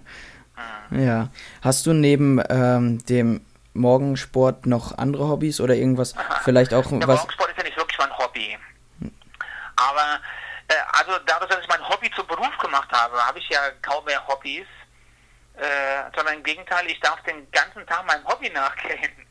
ja. 0.92 1.30
Hast 1.62 1.86
du 1.86 1.94
neben 1.94 2.42
ähm, 2.50 3.04
dem 3.06 3.46
Morgensport 3.74 4.66
noch 4.66 4.98
andere 4.98 5.28
Hobbys 5.30 5.60
oder 5.62 5.76
irgendwas? 5.76 6.14
Vielleicht 6.44 6.74
auch 6.74 6.88
Der 6.90 7.08
was. 7.08 7.20
Morgensport 7.20 7.50
ist 7.52 7.58
ja 7.58 7.64
nicht 7.64 7.78
wirklich 7.78 7.98
mein 8.00 8.18
Hobby. 8.18 8.58
Aber, 9.76 10.02
äh, 10.02 10.18
also 10.94 11.18
dadurch, 11.26 11.50
dass 11.50 11.62
ich 11.62 11.68
mein 11.68 11.88
Hobby 11.88 12.12
zum 12.12 12.28
Beruf 12.28 12.58
gemacht 12.58 12.92
habe, 12.92 13.26
habe 13.26 13.40
ich 13.40 13.50
ja 13.50 13.72
kaum 13.82 14.04
mehr 14.06 14.26
Hobbys. 14.28 14.68
Äh, 15.58 16.12
sondern 16.16 16.36
im 16.36 16.44
Gegenteil, 16.44 16.86
ich 16.86 17.00
darf 17.00 17.22
den 17.24 17.50
ganzen 17.50 17.86
Tag 17.88 18.06
meinem 18.06 18.28
Hobby 18.28 18.50
nachgehen. 18.50 19.28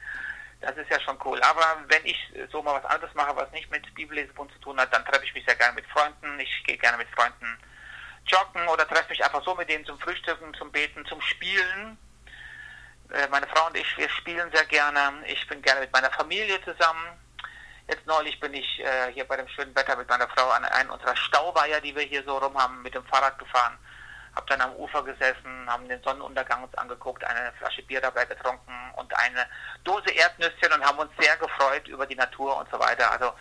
Das 0.60 0.76
ist 0.76 0.90
ja 0.90 0.98
schon 1.00 1.18
cool. 1.24 1.40
Aber 1.42 1.84
wenn 1.86 2.04
ich 2.04 2.18
so 2.50 2.62
mal 2.62 2.74
was 2.74 2.90
anderes 2.90 3.14
mache, 3.14 3.36
was 3.36 3.50
nicht 3.52 3.70
mit 3.70 3.94
Bibellesebund 3.94 4.50
zu 4.52 4.58
tun 4.58 4.80
hat, 4.80 4.92
dann 4.92 5.04
treffe 5.04 5.24
ich 5.24 5.34
mich 5.34 5.44
sehr 5.44 5.54
gerne 5.54 5.74
mit 5.74 5.86
Freunden. 5.86 6.40
Ich 6.40 6.64
gehe 6.64 6.78
gerne 6.78 6.96
mit 6.96 7.08
Freunden 7.10 7.58
joggen 8.26 8.66
oder 8.66 8.88
treffe 8.88 9.10
mich 9.10 9.22
einfach 9.24 9.44
so 9.44 9.54
mit 9.54 9.68
denen 9.68 9.84
zum 9.84 10.00
Frühstücken, 10.00 10.52
zum 10.54 10.72
Beten, 10.72 11.06
zum 11.06 11.20
Spielen. 11.20 11.96
Äh, 13.12 13.28
meine 13.28 13.46
Frau 13.46 13.68
und 13.68 13.76
ich, 13.76 13.96
wir 13.96 14.08
spielen 14.08 14.50
sehr 14.52 14.64
gerne. 14.64 15.12
Ich 15.26 15.46
bin 15.46 15.62
gerne 15.62 15.82
mit 15.82 15.92
meiner 15.92 16.10
Familie 16.10 16.60
zusammen. 16.64 17.06
Jetzt 17.88 18.06
neulich 18.06 18.40
bin 18.40 18.52
ich 18.52 18.80
äh, 18.80 19.12
hier 19.12 19.24
bei 19.24 19.36
dem 19.36 19.46
schönen 19.48 19.74
Wetter 19.76 19.96
mit 19.96 20.08
meiner 20.08 20.28
Frau 20.28 20.50
an 20.50 20.64
einen 20.64 20.90
unserer 20.90 21.14
Stauweiher, 21.14 21.80
die 21.80 21.94
wir 21.94 22.02
hier 22.02 22.24
so 22.24 22.36
rum 22.38 22.60
haben, 22.60 22.82
mit 22.82 22.94
dem 22.94 23.04
Fahrrad 23.06 23.38
gefahren. 23.38 23.78
Hab 24.34 24.46
dann 24.48 24.60
am 24.60 24.74
Ufer 24.74 25.04
gesessen, 25.04 25.66
haben 25.68 25.88
den 25.88 26.02
Sonnenuntergang 26.02 26.64
uns 26.64 26.74
angeguckt, 26.74 27.22
eine 27.24 27.52
Flasche 27.52 27.82
Bier 27.82 28.00
dabei 28.00 28.24
getrunken 28.24 28.74
und 28.96 29.16
eine 29.16 29.46
Dose 29.84 30.10
Erdnüsschen 30.10 30.72
und 30.74 30.84
haben 30.84 30.98
uns 30.98 31.12
sehr 31.18 31.36
gefreut 31.36 31.86
über 31.86 32.06
die 32.06 32.16
Natur 32.16 32.56
und 32.58 32.68
so 32.70 32.78
weiter. 32.78 33.10
Also 33.12 33.32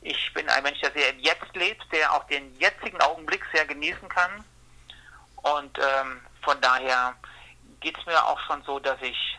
ich 0.00 0.32
bin 0.32 0.48
ein 0.48 0.62
Mensch, 0.62 0.80
der 0.80 0.92
sehr 0.92 1.10
im 1.10 1.18
Jetzt 1.18 1.54
lebt, 1.54 1.84
der 1.92 2.12
auch 2.14 2.24
den 2.28 2.54
jetzigen 2.56 3.00
Augenblick 3.00 3.44
sehr 3.52 3.66
genießen 3.66 4.08
kann. 4.08 4.44
Und 5.36 5.76
ähm, 5.78 6.20
von 6.42 6.60
daher 6.60 7.16
geht 7.80 7.98
es 7.98 8.06
mir 8.06 8.24
auch 8.24 8.40
schon 8.46 8.62
so, 8.62 8.78
dass 8.78 9.00
ich 9.02 9.38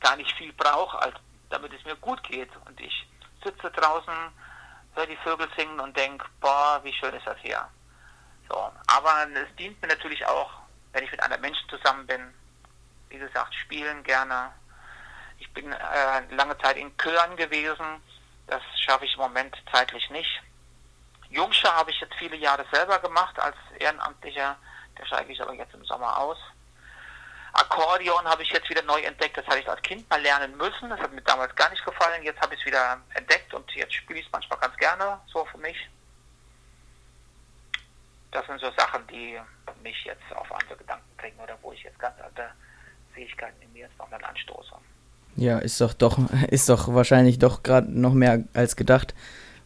gar 0.00 0.16
nicht 0.16 0.36
viel 0.36 0.52
brauche, 0.52 1.12
damit 1.50 1.72
es 1.72 1.84
mir 1.84 1.96
gut 1.96 2.22
geht. 2.24 2.50
Und 2.66 2.80
ich 2.80 3.06
sitze 3.44 3.70
draußen, 3.70 4.14
höre 4.94 5.06
die 5.06 5.16
Vögel 5.18 5.48
singen 5.56 5.78
und 5.80 5.96
denke, 5.96 6.26
boah, 6.40 6.80
wie 6.82 6.92
schön 6.92 7.14
ist 7.14 7.26
das 7.26 7.38
hier. 7.40 7.68
So, 8.48 8.56
aber 8.86 9.26
es 9.34 9.56
dient 9.56 9.80
mir 9.80 9.88
natürlich 9.88 10.24
auch, 10.26 10.50
wenn 10.92 11.04
ich 11.04 11.10
mit 11.10 11.22
anderen 11.22 11.42
Menschen 11.42 11.68
zusammen 11.68 12.06
bin. 12.06 12.34
Wie 13.08 13.18
gesagt, 13.18 13.54
spielen 13.54 14.02
gerne. 14.02 14.52
Ich 15.38 15.52
bin 15.52 15.72
äh, 15.72 16.34
lange 16.34 16.56
Zeit 16.58 16.76
in 16.76 16.96
Chören 16.98 17.36
gewesen. 17.36 18.02
Das 18.46 18.62
schaffe 18.80 19.04
ich 19.04 19.14
im 19.14 19.20
Moment 19.20 19.56
zeitlich 19.72 20.08
nicht. 20.10 20.42
Jungschar 21.30 21.74
habe 21.76 21.90
ich 21.90 22.00
jetzt 22.00 22.14
viele 22.14 22.36
Jahre 22.36 22.64
selber 22.72 22.98
gemacht 22.98 23.38
als 23.38 23.56
Ehrenamtlicher. 23.78 24.56
Der 24.98 25.06
steige 25.06 25.32
ich 25.32 25.42
aber 25.42 25.54
jetzt 25.54 25.74
im 25.74 25.84
Sommer 25.84 26.16
aus. 26.18 26.38
Akkordeon 27.54 28.24
habe 28.24 28.42
ich 28.42 28.50
jetzt 28.50 28.68
wieder 28.68 28.82
neu 28.82 29.00
entdeckt. 29.00 29.36
Das 29.36 29.46
hatte 29.46 29.60
ich 29.60 29.68
als 29.68 29.80
Kind 29.82 30.08
mal 30.10 30.20
lernen 30.20 30.56
müssen. 30.56 30.90
Das 30.90 30.98
hat 31.00 31.12
mir 31.12 31.22
damals 31.22 31.54
gar 31.54 31.70
nicht 31.70 31.84
gefallen. 31.84 32.22
Jetzt 32.22 32.40
habe 32.40 32.54
ich 32.54 32.60
es 32.60 32.66
wieder 32.66 33.00
entdeckt 33.14 33.54
und 33.54 33.70
jetzt 33.72 33.94
spiele 33.94 34.18
ich 34.18 34.26
es 34.26 34.32
manchmal 34.32 34.58
ganz 34.58 34.76
gerne, 34.76 35.20
so 35.32 35.44
für 35.44 35.58
mich. 35.58 35.76
Das 38.32 38.44
sind 38.46 38.60
so 38.60 38.70
Sachen, 38.76 39.06
die 39.06 39.38
mich 39.82 40.04
jetzt 40.04 40.24
auf 40.34 40.52
andere 40.52 40.76
Gedanken 40.76 41.16
bringen 41.16 41.38
oder 41.40 41.56
wo 41.62 41.72
ich 41.72 41.82
jetzt 41.84 41.98
ganz 42.00 42.20
andere 42.20 42.50
Fähigkeiten 43.14 43.62
in 43.62 43.72
mir 43.72 43.82
jetzt 43.86 43.98
nochmal 43.98 44.22
anstoße. 44.24 44.74
Ja, 45.36 45.58
ist 45.58 45.80
doch 45.80 45.94
doch, 45.94 46.18
ist 46.48 46.68
doch 46.68 46.92
wahrscheinlich 46.92 47.38
doch 47.38 47.62
gerade 47.62 47.90
noch 47.90 48.12
mehr 48.12 48.42
als 48.52 48.74
gedacht. 48.74 49.14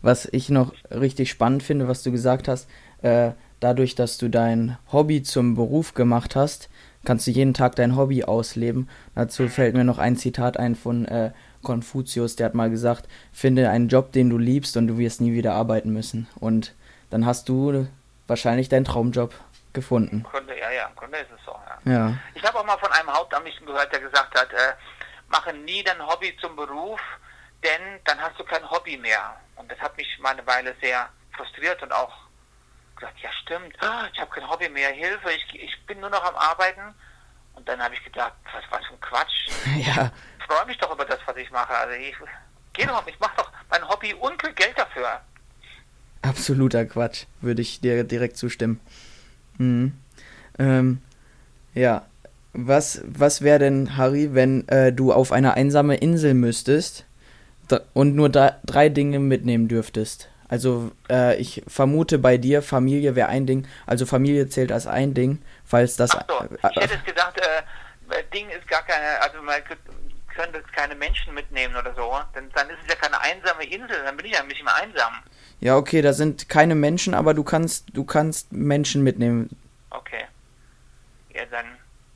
Was 0.02 0.26
ich 0.26 0.50
noch 0.50 0.74
richtig 0.90 1.30
spannend 1.30 1.62
finde, 1.62 1.88
was 1.88 2.02
du 2.02 2.12
gesagt 2.12 2.46
hast, 2.46 2.68
äh, 3.02 3.32
dadurch, 3.60 3.94
dass 3.94 4.18
du 4.18 4.28
dein 4.28 4.78
Hobby 4.92 5.22
zum 5.22 5.54
Beruf 5.54 5.94
gemacht 5.94 6.36
hast, 6.36 6.68
kannst 7.04 7.26
du 7.26 7.30
jeden 7.30 7.54
Tag 7.54 7.76
dein 7.76 7.96
Hobby 7.96 8.24
ausleben. 8.24 8.88
Dazu 9.14 9.48
fällt 9.48 9.74
mir 9.74 9.84
noch 9.84 9.98
ein 9.98 10.16
Zitat 10.16 10.56
ein 10.56 10.74
von 10.74 11.04
äh, 11.06 11.32
Konfuzius, 11.62 12.36
der 12.36 12.46
hat 12.46 12.54
mal 12.54 12.70
gesagt, 12.70 13.08
finde 13.32 13.70
einen 13.70 13.88
Job, 13.88 14.12
den 14.12 14.30
du 14.30 14.38
liebst 14.38 14.76
und 14.76 14.88
du 14.88 14.98
wirst 14.98 15.20
nie 15.20 15.32
wieder 15.32 15.54
arbeiten 15.54 15.92
müssen. 15.92 16.28
Und 16.36 16.74
dann 17.10 17.26
hast 17.26 17.48
du 17.48 17.86
wahrscheinlich 18.26 18.68
deinen 18.68 18.84
Traumjob 18.84 19.34
gefunden. 19.72 20.18
Im 20.18 20.22
Grunde, 20.22 20.58
ja, 20.58 20.70
ja, 20.70 20.86
im 20.86 20.96
Grunde 20.96 21.18
ist 21.18 21.30
es 21.36 21.44
so. 21.44 21.52
Ja. 21.84 21.92
Ja, 21.92 22.18
Ich 22.34 22.42
habe 22.42 22.58
auch 22.58 22.64
mal 22.64 22.78
von 22.78 22.92
einem 22.92 23.12
Hauptamtlichen 23.12 23.66
gehört, 23.66 23.92
der 23.92 24.00
gesagt 24.00 24.38
hat, 24.38 24.52
äh, 24.52 24.74
mache 25.28 25.52
nie 25.52 25.82
dein 25.82 26.04
Hobby 26.06 26.36
zum 26.40 26.56
Beruf, 26.56 27.00
denn 27.62 28.00
dann 28.04 28.18
hast 28.18 28.38
du 28.38 28.44
kein 28.44 28.68
Hobby 28.70 28.96
mehr. 28.96 29.36
Und 29.56 29.70
das 29.70 29.78
hat 29.78 29.96
mich 29.96 30.06
mal 30.20 30.30
eine 30.30 30.46
Weile 30.46 30.74
sehr 30.80 31.08
frustriert 31.36 31.82
und 31.82 31.92
auch 31.92 32.12
gesagt, 32.98 33.18
ja 33.22 33.30
stimmt, 33.42 33.74
ah, 33.82 34.06
ich 34.12 34.20
habe 34.20 34.30
kein 34.30 34.48
Hobby 34.48 34.68
mehr, 34.68 34.90
Hilfe, 34.90 35.30
ich, 35.32 35.62
ich 35.62 35.86
bin 35.86 36.00
nur 36.00 36.10
noch 36.10 36.24
am 36.24 36.36
Arbeiten. 36.36 36.94
Und 37.54 37.68
dann 37.68 37.80
habe 37.82 37.94
ich 37.94 38.04
gedacht, 38.04 38.34
was, 38.52 38.62
was 38.70 38.86
für 38.86 38.94
ein 38.94 39.00
Quatsch. 39.00 39.48
ja, 39.86 40.12
Ich 40.38 40.44
freue 40.44 40.66
mich 40.66 40.78
doch 40.78 40.92
über 40.92 41.04
das, 41.04 41.18
was 41.26 41.36
ich 41.36 41.50
mache. 41.50 41.74
Also 41.74 41.94
ich 41.94 42.14
geh 42.72 42.86
doch, 42.86 43.04
ich 43.06 43.18
mache 43.18 43.36
doch 43.36 43.50
mein 43.70 43.86
Hobby 43.88 44.14
und 44.14 44.40
Geld 44.56 44.78
dafür. 44.78 45.20
absoluter 46.22 46.84
Quatsch, 46.84 47.24
würde 47.40 47.62
ich 47.62 47.80
dir 47.80 48.04
direkt 48.04 48.36
zustimmen. 48.36 48.80
Mhm. 49.58 49.92
Ähm, 50.58 51.02
ja, 51.74 52.06
was, 52.52 53.02
was 53.04 53.42
wäre 53.42 53.58
denn, 53.58 53.96
Harry, 53.96 54.34
wenn 54.34 54.66
äh, 54.68 54.92
du 54.92 55.12
auf 55.12 55.32
eine 55.32 55.54
einsame 55.54 55.96
Insel 55.96 56.34
müsstest 56.34 57.04
und 57.92 58.14
nur 58.14 58.28
da, 58.28 58.58
drei 58.64 58.88
Dinge 58.88 59.18
mitnehmen 59.18 59.68
dürftest? 59.68 60.28
Also 60.48 60.90
äh, 61.10 61.36
ich 61.36 61.62
vermute 61.68 62.18
bei 62.18 62.38
dir, 62.38 62.62
Familie 62.62 63.14
wäre 63.14 63.28
ein 63.28 63.46
Ding, 63.46 63.66
also 63.86 64.06
Familie 64.06 64.48
zählt 64.48 64.72
als 64.72 64.86
ein 64.86 65.12
Ding, 65.14 65.42
falls 65.64 65.96
das... 65.96 66.10
Ach 66.12 66.24
so, 66.28 66.44
ich 66.70 66.76
hätte 66.82 66.94
es 66.94 67.04
gedacht, 67.04 67.38
äh, 67.38 68.22
Ding 68.32 68.48
ist 68.48 68.66
gar 68.66 68.82
keine, 68.82 69.20
also 69.20 69.42
man 69.42 69.56
kö- 69.56 69.76
könnte 70.34 70.58
jetzt 70.58 70.72
keine 70.72 70.94
Menschen 70.94 71.34
mitnehmen 71.34 71.76
oder 71.76 71.94
so, 71.94 72.10
denn 72.34 72.48
dann 72.54 72.70
ist 72.70 72.78
es 72.86 72.88
ja 72.88 72.94
keine 72.94 73.20
einsame 73.20 73.64
Insel, 73.64 73.96
dann 74.04 74.16
bin 74.16 74.24
ich 74.26 74.32
ja 74.32 74.40
ein 74.40 74.48
bisschen 74.48 74.64
mehr 74.64 74.76
einsam. 74.76 75.12
ja, 75.60 75.76
okay, 75.76 76.00
da 76.00 76.12
sind 76.14 76.48
keine 76.48 76.74
Menschen, 76.74 77.12
aber 77.12 77.34
du 77.34 77.44
kannst, 77.44 77.86
du 77.92 78.04
kannst 78.04 78.50
Menschen 78.52 79.02
mitnehmen. 79.02 79.50
Okay. 79.90 80.24
Ja, 81.34 81.42
dann 81.50 81.66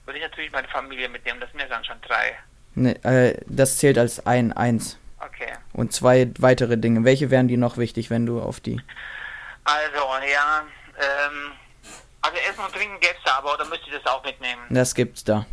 würde 0.07 0.19
ich 0.19 0.25
natürlich 0.25 0.53
meine 0.53 0.69
Familie 0.69 1.09
mitnehmen, 1.11 1.39
das 1.41 1.51
sind 1.51 1.61
ja 1.61 1.67
dann 1.67 1.85
schon 1.85 2.01
drei. 2.01 2.33
Ne, 2.75 3.05
äh, 3.05 3.39
das 3.47 3.77
zählt 3.77 3.99
als 3.99 4.25
ein 4.27 4.53
Eins. 4.55 4.97
Okay. 5.25 5.53
Und 5.73 5.93
zwei 5.93 6.31
weitere 6.39 6.77
Dinge. 6.77 7.05
Welche 7.05 7.31
wären 7.31 7.49
die 7.49 7.57
noch 7.57 7.77
wichtig, 7.77 8.11
wenn 8.11 8.27
du 8.27 8.41
auf 8.41 8.61
die. 8.61 8.81
Also, 9.65 10.27
ja, 10.33 10.65
ähm, 10.99 11.53
also 12.23 12.37
Essen 12.39 12.65
und 12.65 12.73
Trinken 12.73 12.99
gäbe 13.01 13.15
es 13.17 13.25
da, 13.25 13.39
aber 13.39 13.55
oder 13.55 13.65
müsst 13.67 13.87
ihr 13.87 13.99
das 13.99 14.07
auch 14.13 14.25
mitnehmen? 14.25 14.63
Das 14.71 14.95
gibt's 14.95 15.25
da. 15.25 15.47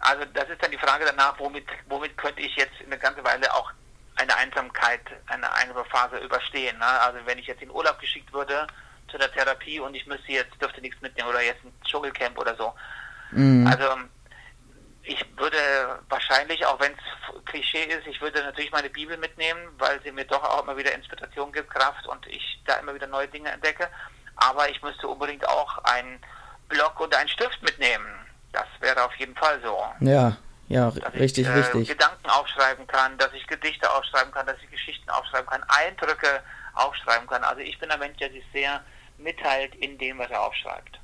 Also 0.00 0.24
das 0.32 0.48
ist 0.48 0.62
dann 0.62 0.70
die 0.70 0.78
Frage 0.78 1.04
danach, 1.04 1.38
womit, 1.38 1.66
womit 1.88 2.16
könnte 2.16 2.40
ich 2.40 2.54
jetzt 2.56 2.74
eine 2.84 2.98
ganze 2.98 3.22
Weile 3.24 3.52
auch 3.52 3.72
eine 4.16 4.34
Einsamkeit, 4.36 5.00
eine 5.26 5.52
einsame 5.52 5.84
Phase 5.86 6.18
überstehen. 6.18 6.78
Ne? 6.78 6.86
Also 6.86 7.18
wenn 7.24 7.38
ich 7.38 7.46
jetzt 7.46 7.62
in 7.62 7.70
Urlaub 7.70 7.98
geschickt 7.98 8.32
würde 8.32 8.66
zu 9.10 9.18
der 9.18 9.32
Therapie 9.32 9.80
und 9.80 9.94
ich 9.94 10.06
müsste 10.06 10.32
jetzt, 10.32 10.60
dürfte 10.60 10.80
nichts 10.80 11.00
mitnehmen 11.00 11.28
oder 11.28 11.42
jetzt 11.42 11.64
ein 11.64 11.72
Dschungelcamp 11.84 12.38
oder 12.38 12.56
so. 12.56 12.72
Mhm. 13.32 13.66
Also 13.66 13.84
ich 15.08 15.24
würde 15.38 15.56
wahrscheinlich, 16.08 16.64
auch 16.66 16.78
wenn 16.80 16.92
es 16.92 17.44
Klischee 17.46 17.84
ist, 17.84 18.06
ich 18.06 18.20
würde 18.20 18.42
natürlich 18.42 18.70
meine 18.70 18.90
Bibel 18.90 19.16
mitnehmen, 19.16 19.60
weil 19.78 20.00
sie 20.02 20.12
mir 20.12 20.24
doch 20.24 20.42
auch 20.42 20.62
immer 20.62 20.76
wieder 20.76 20.92
Inspiration 20.92 21.50
gibt, 21.52 21.70
Kraft 21.70 22.06
und 22.06 22.26
ich 22.26 22.62
da 22.66 22.74
immer 22.74 22.94
wieder 22.94 23.06
neue 23.06 23.28
Dinge 23.28 23.50
entdecke. 23.50 23.88
Aber 24.36 24.68
ich 24.68 24.80
müsste 24.82 25.08
unbedingt 25.08 25.48
auch 25.48 25.78
einen 25.84 26.20
Block 26.68 27.00
und 27.00 27.14
einen 27.14 27.28
Stift 27.28 27.62
mitnehmen. 27.62 28.06
Das 28.52 28.66
wäre 28.80 29.02
auf 29.04 29.14
jeden 29.16 29.34
Fall 29.34 29.60
so. 29.62 29.82
Ja, 30.00 30.36
ja, 30.68 30.90
Dass 30.90 31.14
richtig, 31.14 31.46
ich 31.46 31.52
äh, 31.52 31.58
richtig. 31.58 31.88
Gedanken 31.88 32.28
aufschreiben 32.28 32.86
kann, 32.86 33.16
dass 33.16 33.32
ich 33.32 33.46
Gedichte 33.46 33.90
aufschreiben 33.90 34.32
kann, 34.32 34.46
dass 34.46 34.58
ich 34.62 34.70
Geschichten 34.70 35.08
aufschreiben 35.08 35.48
kann, 35.48 35.64
Eindrücke 35.68 36.42
aufschreiben 36.74 37.26
kann. 37.26 37.42
Also 37.42 37.62
ich 37.62 37.78
bin 37.78 37.90
ein 37.90 37.98
Mensch, 37.98 38.18
der 38.18 38.30
sich 38.30 38.44
sehr 38.52 38.84
mitteilt 39.16 39.74
in 39.76 39.96
dem, 39.96 40.18
was 40.18 40.30
er 40.30 40.42
aufschreibt. 40.42 41.00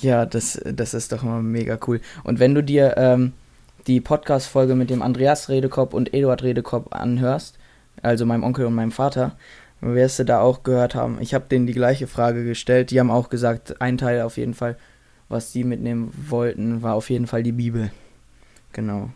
Ja, 0.00 0.24
das, 0.26 0.60
das 0.64 0.94
ist 0.94 1.12
doch 1.12 1.22
immer 1.22 1.42
mega 1.42 1.78
cool. 1.86 2.00
Und 2.24 2.38
wenn 2.38 2.54
du 2.54 2.62
dir 2.62 2.94
ähm, 2.96 3.32
die 3.86 4.00
Podcast-Folge 4.00 4.74
mit 4.74 4.90
dem 4.90 5.02
Andreas 5.02 5.48
Redekop 5.48 5.94
und 5.94 6.14
Eduard 6.14 6.42
Redekop 6.42 6.94
anhörst, 6.94 7.58
also 8.02 8.24
meinem 8.24 8.44
Onkel 8.44 8.66
und 8.66 8.74
meinem 8.74 8.92
Vater, 8.92 9.36
wirst 9.80 10.18
du 10.18 10.24
da 10.24 10.40
auch 10.40 10.62
gehört 10.62 10.94
haben. 10.94 11.18
Ich 11.20 11.34
habe 11.34 11.46
denen 11.50 11.66
die 11.66 11.72
gleiche 11.72 12.06
Frage 12.06 12.44
gestellt. 12.44 12.90
Die 12.90 13.00
haben 13.00 13.10
auch 13.10 13.30
gesagt, 13.30 13.80
ein 13.80 13.98
Teil 13.98 14.22
auf 14.22 14.36
jeden 14.36 14.54
Fall, 14.54 14.76
was 15.28 15.52
die 15.52 15.64
mitnehmen 15.64 16.12
wollten, 16.28 16.82
war 16.82 16.94
auf 16.94 17.10
jeden 17.10 17.26
Fall 17.26 17.42
die 17.42 17.52
Bibel. 17.52 17.90
Genau. 18.72 19.10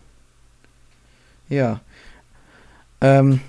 Ja. 1.48 1.80
Ähm, 3.00 3.40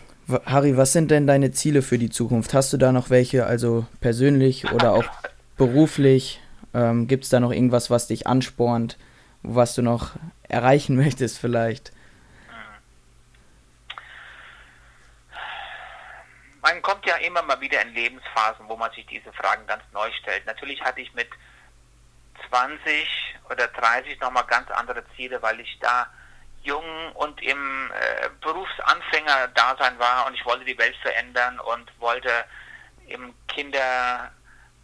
Harry, 0.46 0.76
was 0.76 0.92
sind 0.92 1.12
denn 1.12 1.28
deine 1.28 1.52
Ziele 1.52 1.82
für 1.82 1.98
die 1.98 2.10
Zukunft? 2.10 2.54
Hast 2.54 2.74
du 2.74 2.78
da 2.78 2.92
noch 2.92 3.10
welche, 3.10 3.46
also 3.46 3.86
persönlich 4.02 4.72
oder 4.72 4.94
auch 4.94 5.06
beruflich? 5.58 6.42
Ähm, 6.76 7.08
Gibt 7.08 7.24
es 7.24 7.30
da 7.30 7.40
noch 7.40 7.52
irgendwas, 7.52 7.90
was 7.90 8.08
dich 8.08 8.28
anspornt, 8.28 8.98
was 9.44 9.76
du 9.76 9.82
noch 9.82 10.12
erreichen 10.50 10.96
möchtest 11.02 11.40
vielleicht? 11.40 11.94
Man 16.62 16.82
kommt 16.82 17.06
ja 17.06 17.16
immer 17.18 17.44
mal 17.44 17.62
wieder 17.62 17.82
in 17.82 17.94
Lebensphasen, 17.94 18.68
wo 18.68 18.76
man 18.76 18.92
sich 18.92 19.06
diese 19.06 19.32
Fragen 19.34 19.66
ganz 19.68 19.84
neu 19.94 20.12
stellt. 20.20 20.46
Natürlich 20.48 20.82
hatte 20.82 21.00
ich 21.00 21.14
mit 21.14 21.30
20 22.50 23.08
oder 23.50 23.68
30 23.68 24.20
nochmal 24.20 24.46
ganz 24.48 24.70
andere 24.72 25.04
Ziele, 25.16 25.42
weil 25.42 25.60
ich 25.60 25.78
da 25.80 26.08
jung 26.64 26.84
und 27.14 27.42
im 27.42 27.92
äh, 27.92 28.30
Berufsanfänger-Dasein 28.42 29.98
war 30.00 30.26
und 30.26 30.34
ich 30.34 30.44
wollte 30.46 30.66
die 30.66 30.78
Welt 30.78 30.96
verändern 31.04 31.60
und 31.60 31.90
wollte 32.02 32.32
im 33.08 33.34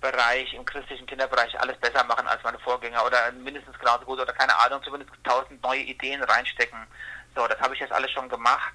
Kinderbereich, 0.02 0.54
im 0.54 0.66
christlichen 0.66 1.06
Kinderbereich 1.06 1.60
alles 1.60 1.78
besser 1.78 2.04
machen 2.06 2.28
als 2.28 2.44
meine 2.44 2.58
Vorgänger 2.60 3.06
oder 3.06 3.32
mindestens 3.34 3.78
genauso 3.78 4.06
gut 4.06 4.20
oder 4.20 4.34
keine 4.34 4.58
Ahnung, 4.58 4.82
zumindest 4.84 5.12
tausend 5.24 5.62
neue 5.62 5.82
Ideen 5.82 6.24
reinstecken. 6.24 6.80
So, 7.36 7.48
das 7.48 7.60
habe 7.60 7.76
ich 7.76 7.80
jetzt 7.80 7.94
alles 7.94 8.12
schon 8.12 8.28
gemacht. 8.28 8.74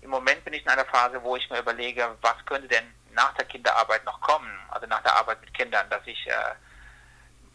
Im 0.00 0.10
Moment 0.10 0.42
bin 0.44 0.54
ich 0.54 0.62
in 0.62 0.68
einer 0.68 0.86
Phase, 0.86 1.22
wo 1.22 1.36
ich 1.36 1.48
mir 1.50 1.58
überlege, 1.58 2.16
was 2.22 2.44
könnte 2.46 2.68
denn 2.68 2.92
nach 3.12 3.34
der 3.34 3.44
Kinderarbeit 3.44 4.04
noch 4.04 4.20
kommen, 4.22 4.50
also 4.70 4.86
nach 4.86 5.02
der 5.02 5.14
Arbeit 5.14 5.40
mit 5.42 5.52
Kindern, 5.54 5.88
dass 5.90 6.00
ich 6.06 6.26
äh, 6.26 6.32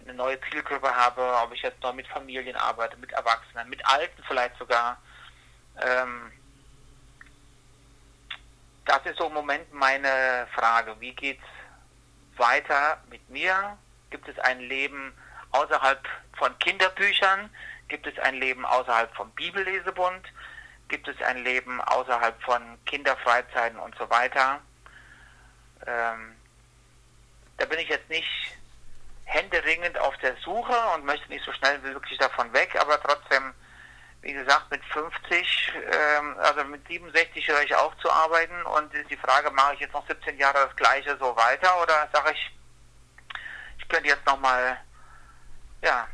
eine 0.04 0.14
neue 0.14 0.40
Zielgruppe 0.50 0.94
habe, 0.96 1.22
ob 1.44 1.52
ich 1.54 1.62
jetzt 1.64 1.82
noch 1.82 1.94
mit 1.94 2.08
Familien 2.08 2.56
arbeite, 2.56 2.98
mit 2.98 3.12
Erwachsenen, 3.12 3.68
mit 3.68 3.84
Alten 3.86 4.24
vielleicht 4.28 4.58
sogar. 4.58 5.02
Ähm, 5.82 6.32
das 8.86 9.06
ist 9.06 9.18
so 9.18 9.26
im 9.26 9.34
Moment 9.34 9.74
meine 9.74 10.48
Frage. 10.54 10.96
Wie 11.00 11.14
geht's 11.14 11.44
weiter 12.40 13.02
mit 13.10 13.30
mir? 13.30 13.78
Gibt 14.10 14.28
es 14.28 14.38
ein 14.40 14.60
Leben 14.60 15.14
außerhalb 15.52 16.00
von 16.38 16.58
Kinderbüchern? 16.60 17.50
Gibt 17.88 18.08
es 18.08 18.18
ein 18.20 18.36
Leben 18.36 18.66
außerhalb 18.66 19.14
vom 19.16 19.32
Bibellesebund? 19.32 20.26
Gibt 20.88 21.08
es 21.08 21.22
ein 21.22 21.44
Leben 21.44 21.82
außerhalb 21.82 22.42
von 22.44 22.62
Kinderfreizeiten 22.86 23.80
und 23.80 23.96
so 23.98 24.10
weiter? 24.10 24.60
Ähm, 25.86 26.36
da 27.58 27.66
bin 27.66 27.80
ich 27.80 27.90
jetzt 27.90 28.10
nicht 28.10 28.58
händeringend 29.26 29.98
auf 30.00 30.18
der 30.18 30.36
Suche 30.38 30.76
und 30.96 31.06
möchte 31.06 31.28
nicht 31.30 31.44
so 31.44 31.52
schnell 31.54 31.84
wie 31.84 31.92
möglich 31.92 32.18
davon 32.18 32.52
weg, 32.54 32.76
aber 32.80 33.02
trotzdem, 33.02 33.54
wie 34.28 34.34
gesagt, 34.34 34.70
mit 34.70 34.84
50, 34.84 35.74
ähm, 35.90 36.36
also 36.40 36.62
mit 36.66 36.86
67 36.86 37.48
höre 37.48 37.64
ich 37.64 37.74
auf 37.74 37.98
zu 38.00 38.12
arbeiten 38.12 38.62
und 38.64 38.94
ist 38.94 39.10
die 39.10 39.16
Frage, 39.16 39.50
mache 39.52 39.76
ich 39.76 39.80
jetzt 39.80 39.94
noch 39.94 40.06
17 40.06 40.38
Jahre 40.38 40.68
das 40.68 40.76
Gleiche 40.76 41.18
so 41.18 41.34
weiter 41.38 41.82
oder 41.82 42.10
sage 42.12 42.34
ich, 42.34 42.52
ich 43.80 43.88
könnte 43.88 44.10
jetzt 44.10 44.26
nochmal, 44.26 44.78
ja, 45.82 46.10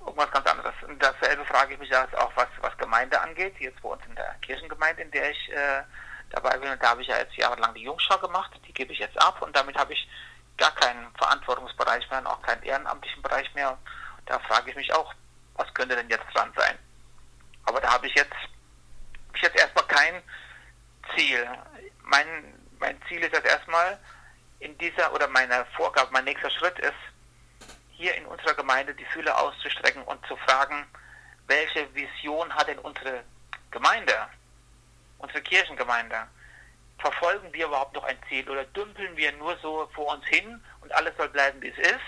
irgendwas 0.00 0.28
ganz 0.32 0.44
anderes. 0.48 0.74
Und 0.88 1.00
dasselbe 1.00 1.44
frage 1.44 1.74
ich 1.74 1.78
mich 1.78 1.88
jetzt 1.88 2.18
auch, 2.18 2.32
was, 2.34 2.48
was 2.62 2.76
Gemeinde 2.78 3.20
angeht, 3.20 3.54
jetzt 3.60 3.80
bei 3.80 3.90
uns 3.90 4.04
in 4.04 4.16
der 4.16 4.34
Kirchengemeinde, 4.42 5.02
in 5.02 5.12
der 5.12 5.30
ich 5.30 5.52
äh, 5.52 5.84
dabei 6.30 6.58
bin, 6.58 6.68
und 6.68 6.82
da 6.82 6.88
habe 6.88 7.02
ich 7.02 7.06
ja 7.06 7.18
jetzt 7.18 7.36
jahrelang 7.36 7.74
die 7.74 7.84
Jungschau 7.84 8.18
gemacht, 8.18 8.50
die 8.66 8.74
gebe 8.74 8.92
ich 8.92 8.98
jetzt 8.98 9.22
ab 9.22 9.40
und 9.40 9.54
damit 9.54 9.78
habe 9.78 9.92
ich 9.92 10.08
gar 10.56 10.74
keinen 10.74 11.14
Verantwortungsbereich 11.14 12.10
mehr 12.10 12.18
und 12.18 12.26
auch 12.26 12.42
keinen 12.42 12.64
ehrenamtlichen 12.64 13.22
Bereich 13.22 13.54
mehr. 13.54 13.70
Und 13.70 13.78
da 14.26 14.40
frage 14.40 14.70
ich 14.70 14.76
mich 14.76 14.92
auch, 14.92 15.14
was 15.54 15.72
könnte 15.74 15.94
denn 15.94 16.10
jetzt 16.10 16.26
dran 16.34 16.52
sein? 16.56 16.76
Aber 17.68 17.82
da 17.82 17.92
habe 17.92 18.06
ich 18.06 18.14
jetzt, 18.14 18.32
hab 18.32 19.36
ich 19.36 19.42
jetzt 19.42 19.60
erstmal 19.60 19.86
kein 19.86 20.22
Ziel. 21.14 21.46
Mein, 22.02 22.26
mein 22.80 22.98
Ziel 23.06 23.20
ist 23.22 23.34
jetzt 23.34 23.46
erstmal 23.46 23.98
in 24.60 24.76
dieser, 24.78 25.12
oder 25.12 25.28
meine 25.28 25.66
Vorgabe, 25.76 26.10
mein 26.10 26.24
nächster 26.24 26.50
Schritt 26.50 26.78
ist, 26.78 26.94
hier 27.90 28.14
in 28.14 28.24
unserer 28.24 28.54
Gemeinde 28.54 28.94
die 28.94 29.04
Fühler 29.04 29.38
auszustrecken 29.38 30.02
und 30.04 30.24
zu 30.26 30.34
fragen, 30.38 30.86
welche 31.46 31.94
Vision 31.94 32.54
hat 32.54 32.68
denn 32.68 32.78
unsere 32.78 33.22
Gemeinde, 33.70 34.14
unsere 35.18 35.42
Kirchengemeinde? 35.42 36.26
verfolgen 36.98 37.52
wir 37.52 37.66
überhaupt 37.66 37.94
noch 37.94 38.04
ein 38.04 38.18
Ziel 38.28 38.48
oder 38.50 38.64
dümpeln 38.64 39.16
wir 39.16 39.30
nur 39.32 39.56
so 39.58 39.88
vor 39.94 40.14
uns 40.14 40.26
hin 40.26 40.60
und 40.80 40.92
alles 40.92 41.16
soll 41.16 41.28
bleiben, 41.28 41.62
wie 41.62 41.68
es 41.68 41.78
ist? 41.78 42.00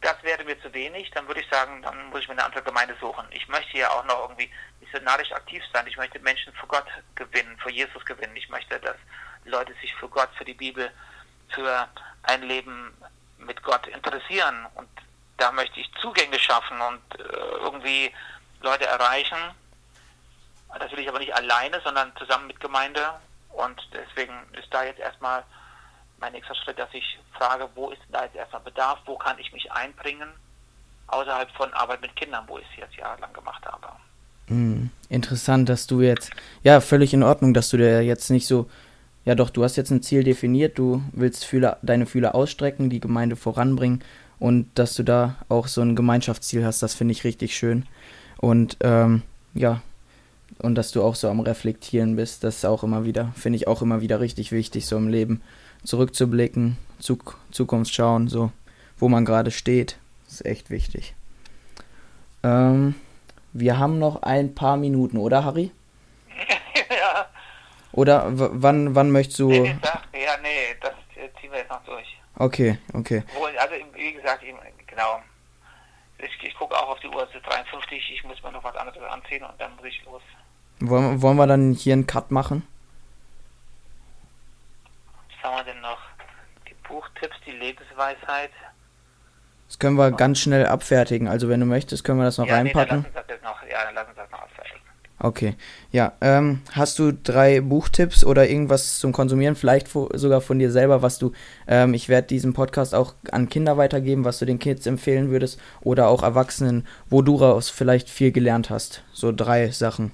Das 0.00 0.22
wäre 0.22 0.44
mir 0.44 0.60
zu 0.62 0.72
wenig. 0.72 1.10
Dann 1.10 1.26
würde 1.26 1.40
ich 1.40 1.48
sagen, 1.50 1.82
dann 1.82 2.08
muss 2.10 2.20
ich 2.20 2.28
mir 2.28 2.32
eine 2.32 2.44
andere 2.44 2.62
Gemeinde 2.62 2.96
suchen. 3.00 3.26
Ich 3.30 3.46
möchte 3.48 3.78
ja 3.78 3.90
auch 3.90 4.04
noch 4.04 4.22
irgendwie 4.22 4.50
missionarisch 4.80 5.32
aktiv 5.32 5.62
sein. 5.72 5.86
Ich 5.86 5.96
möchte 5.96 6.18
Menschen 6.20 6.52
für 6.54 6.66
Gott 6.66 6.86
gewinnen, 7.14 7.58
für 7.58 7.70
Jesus 7.70 8.04
gewinnen. 8.04 8.36
Ich 8.36 8.48
möchte, 8.48 8.78
dass 8.80 8.96
Leute 9.44 9.74
sich 9.80 9.94
für 9.94 10.08
Gott, 10.08 10.30
für 10.36 10.44
die 10.44 10.54
Bibel, 10.54 10.90
für 11.50 11.88
ein 12.22 12.42
Leben 12.42 12.96
mit 13.38 13.62
Gott 13.62 13.86
interessieren. 13.86 14.66
Und 14.74 14.88
da 15.36 15.52
möchte 15.52 15.80
ich 15.80 15.90
Zugänge 16.00 16.38
schaffen 16.38 16.80
und 16.80 17.20
äh, 17.20 17.22
irgendwie 17.62 18.12
Leute 18.62 18.86
erreichen. 18.86 19.38
Das 20.78 20.90
will 20.92 21.00
ich 21.00 21.08
aber 21.08 21.18
nicht 21.18 21.34
alleine, 21.34 21.80
sondern 21.80 22.14
zusammen 22.16 22.46
mit 22.46 22.60
Gemeinde. 22.60 23.20
Und 23.50 23.80
deswegen 23.92 24.34
ist 24.52 24.72
da 24.72 24.84
jetzt 24.84 25.00
erstmal 25.00 25.44
mein 26.20 26.32
nächster 26.32 26.54
Schritt, 26.54 26.78
dass 26.78 26.92
ich 26.92 27.18
frage, 27.32 27.68
wo 27.74 27.90
ist 27.90 28.00
da 28.12 28.24
jetzt 28.24 28.36
erstmal 28.36 28.62
Bedarf, 28.62 28.98
wo 29.06 29.16
kann 29.16 29.38
ich 29.38 29.52
mich 29.52 29.70
einbringen, 29.72 30.28
außerhalb 31.06 31.50
von 31.52 31.72
Arbeit 31.72 32.02
mit 32.02 32.14
Kindern, 32.16 32.44
wo 32.46 32.58
ich 32.58 32.66
es 32.72 32.78
jetzt 32.78 32.96
jahrelang 32.96 33.32
gemacht 33.32 33.64
habe. 33.66 33.88
Hm, 34.48 34.90
interessant, 35.08 35.68
dass 35.68 35.86
du 35.86 36.00
jetzt, 36.00 36.30
ja, 36.62 36.80
völlig 36.80 37.14
in 37.14 37.22
Ordnung, 37.22 37.54
dass 37.54 37.70
du 37.70 37.76
dir 37.76 38.02
jetzt 38.02 38.30
nicht 38.30 38.46
so, 38.46 38.68
ja 39.24 39.34
doch, 39.34 39.50
du 39.50 39.64
hast 39.64 39.76
jetzt 39.76 39.90
ein 39.90 40.02
Ziel 40.02 40.24
definiert, 40.24 40.78
du 40.78 41.02
willst 41.12 41.44
Fühler, 41.44 41.78
deine 41.82 42.06
Fühler 42.06 42.34
ausstrecken, 42.34 42.90
die 42.90 43.00
Gemeinde 43.00 43.36
voranbringen 43.36 44.02
und 44.38 44.70
dass 44.74 44.94
du 44.94 45.02
da 45.02 45.36
auch 45.48 45.68
so 45.68 45.80
ein 45.82 45.96
Gemeinschaftsziel 45.96 46.64
hast, 46.64 46.82
das 46.82 46.94
finde 46.94 47.12
ich 47.12 47.24
richtig 47.24 47.56
schön. 47.56 47.86
Und 48.38 48.76
ähm, 48.80 49.22
ja, 49.54 49.82
und 50.58 50.74
dass 50.74 50.90
du 50.92 51.02
auch 51.02 51.14
so 51.14 51.28
am 51.28 51.40
Reflektieren 51.40 52.16
bist, 52.16 52.44
das 52.44 52.56
ist 52.56 52.64
auch 52.64 52.82
immer 52.82 53.04
wieder, 53.04 53.32
finde 53.36 53.56
ich 53.56 53.68
auch 53.68 53.82
immer 53.82 54.00
wieder 54.00 54.20
richtig 54.20 54.52
wichtig, 54.52 54.86
so 54.86 54.96
im 54.96 55.08
Leben 55.08 55.42
zurückzublicken, 55.84 56.76
Zuk 56.98 57.38
Zukunft 57.50 57.94
schauen, 57.94 58.28
so 58.28 58.52
wo 58.98 59.08
man 59.08 59.24
gerade 59.24 59.50
steht, 59.50 59.98
ist 60.28 60.44
echt 60.44 60.70
wichtig. 60.70 61.14
Ähm, 62.42 62.94
wir 63.52 63.78
haben 63.78 63.98
noch 63.98 64.22
ein 64.22 64.54
paar 64.54 64.76
Minuten, 64.76 65.16
oder 65.16 65.44
Harry? 65.44 65.70
ja, 66.90 67.26
Oder 67.92 68.24
wann, 68.28 68.94
wann 68.94 69.10
möchtest 69.10 69.38
du? 69.40 69.50
nee, 69.50 69.76
sag, 69.82 70.02
ja, 70.12 70.36
nee, 70.42 70.76
das 70.80 70.92
äh, 71.16 71.28
ziehen 71.40 71.50
wir 71.50 71.58
jetzt 71.58 71.70
noch 71.70 71.84
durch. 71.84 72.06
Okay, 72.36 72.78
okay. 72.94 73.22
Wohl, 73.34 73.50
also 73.58 73.74
wie 73.94 74.12
gesagt, 74.12 74.42
genau. 74.86 75.20
ich, 76.18 76.46
ich 76.46 76.54
gucke 76.54 76.74
auch 76.76 76.90
auf 76.90 77.00
die 77.00 77.08
Uhr, 77.08 77.26
es 77.28 77.34
ist 77.34 77.46
53, 77.46 78.12
ich 78.14 78.24
muss 78.24 78.42
mir 78.42 78.52
noch 78.52 78.64
was 78.64 78.76
anderes 78.76 79.02
anziehen 79.10 79.42
und 79.42 79.58
dann 79.58 79.74
muss 79.76 79.86
ich 79.86 80.02
los. 80.04 80.22
Wollen, 80.80 81.20
wollen 81.20 81.36
wir 81.36 81.46
dann 81.46 81.72
hier 81.72 81.92
einen 81.94 82.06
Cut 82.06 82.30
machen? 82.30 82.66
Haben 85.42 85.56
wir 85.56 85.72
denn 85.72 85.80
noch? 85.80 85.98
Die 86.68 86.74
Buchtipps, 86.86 87.36
die 87.46 87.52
Lebensweisheit. 87.52 88.50
Das 89.68 89.78
können 89.78 89.96
wir 89.96 90.10
ganz 90.10 90.40
schnell 90.40 90.66
abfertigen. 90.66 91.28
Also 91.28 91.48
wenn 91.48 91.60
du 91.60 91.66
möchtest, 91.66 92.02
können 92.04 92.18
wir 92.18 92.24
das 92.24 92.38
noch 92.38 92.46
ja, 92.46 92.56
reinpacken. 92.56 93.02
Nee, 93.02 93.08
dann 93.14 93.14
lass 93.14 93.22
uns 93.22 93.28
das 93.28 93.36
jetzt 93.36 93.44
noch, 93.44 93.62
ja, 93.70 93.84
dann 93.84 93.94
lass 93.94 94.08
uns 94.08 94.16
das 94.16 94.30
noch 94.30 94.42
abfertigen. 94.42 94.80
Okay. 95.22 95.54
Ja, 95.92 96.14
ähm, 96.22 96.62
hast 96.72 96.98
du 96.98 97.12
drei 97.12 97.60
Buchtipps 97.60 98.24
oder 98.24 98.48
irgendwas 98.48 98.98
zum 98.98 99.12
Konsumieren, 99.12 99.54
vielleicht 99.54 99.88
sogar 99.88 100.40
von 100.40 100.58
dir 100.58 100.70
selber, 100.70 101.02
was 101.02 101.18
du, 101.18 101.32
ähm, 101.68 101.92
ich 101.92 102.08
werde 102.08 102.26
diesen 102.26 102.54
Podcast 102.54 102.94
auch 102.94 103.14
an 103.30 103.50
Kinder 103.50 103.76
weitergeben, 103.76 104.24
was 104.24 104.38
du 104.38 104.46
den 104.46 104.58
Kids 104.58 104.86
empfehlen 104.86 105.30
würdest 105.30 105.60
oder 105.82 106.08
auch 106.08 106.22
Erwachsenen, 106.22 106.86
wo 107.10 107.20
du 107.20 107.38
daraus 107.38 107.68
vielleicht 107.68 108.08
viel 108.08 108.32
gelernt 108.32 108.70
hast. 108.70 109.04
So 109.12 109.30
drei 109.30 109.70
Sachen. 109.70 110.10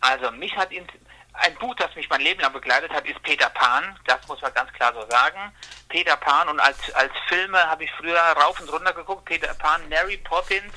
Also 0.00 0.30
mich 0.32 0.56
hat 0.56 0.70
ein 1.32 1.54
Buch, 1.56 1.74
das 1.76 1.94
mich 1.94 2.08
mein 2.08 2.20
Leben 2.20 2.40
lang 2.40 2.52
begleitet 2.52 2.90
hat, 2.90 3.06
ist 3.06 3.22
Peter 3.22 3.50
Pan. 3.50 3.98
Das 4.06 4.26
muss 4.28 4.40
man 4.42 4.52
ganz 4.54 4.72
klar 4.72 4.92
so 4.94 5.08
sagen. 5.08 5.52
Peter 5.88 6.16
Pan 6.16 6.48
und 6.48 6.60
als, 6.60 6.92
als 6.94 7.12
Filme 7.28 7.58
habe 7.58 7.84
ich 7.84 7.92
früher 7.92 8.18
rauf 8.18 8.60
und 8.60 8.72
runter 8.72 8.92
geguckt. 8.92 9.24
Peter 9.26 9.54
Pan, 9.54 9.88
Mary 9.88 10.16
Poppins, 10.18 10.72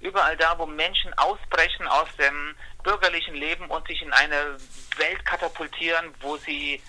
überall 0.00 0.36
da, 0.36 0.58
wo 0.58 0.66
Menschen 0.66 1.12
ausbrechen 1.14 1.86
aus 1.88 2.08
dem 2.18 2.54
bürgerlichen 2.82 3.34
Leben 3.34 3.66
und 3.66 3.86
sich 3.86 4.02
in 4.02 4.12
eine 4.12 4.56
Welt 4.96 5.24
katapultieren, 5.24 6.14
wo 6.20 6.36
sie 6.36 6.82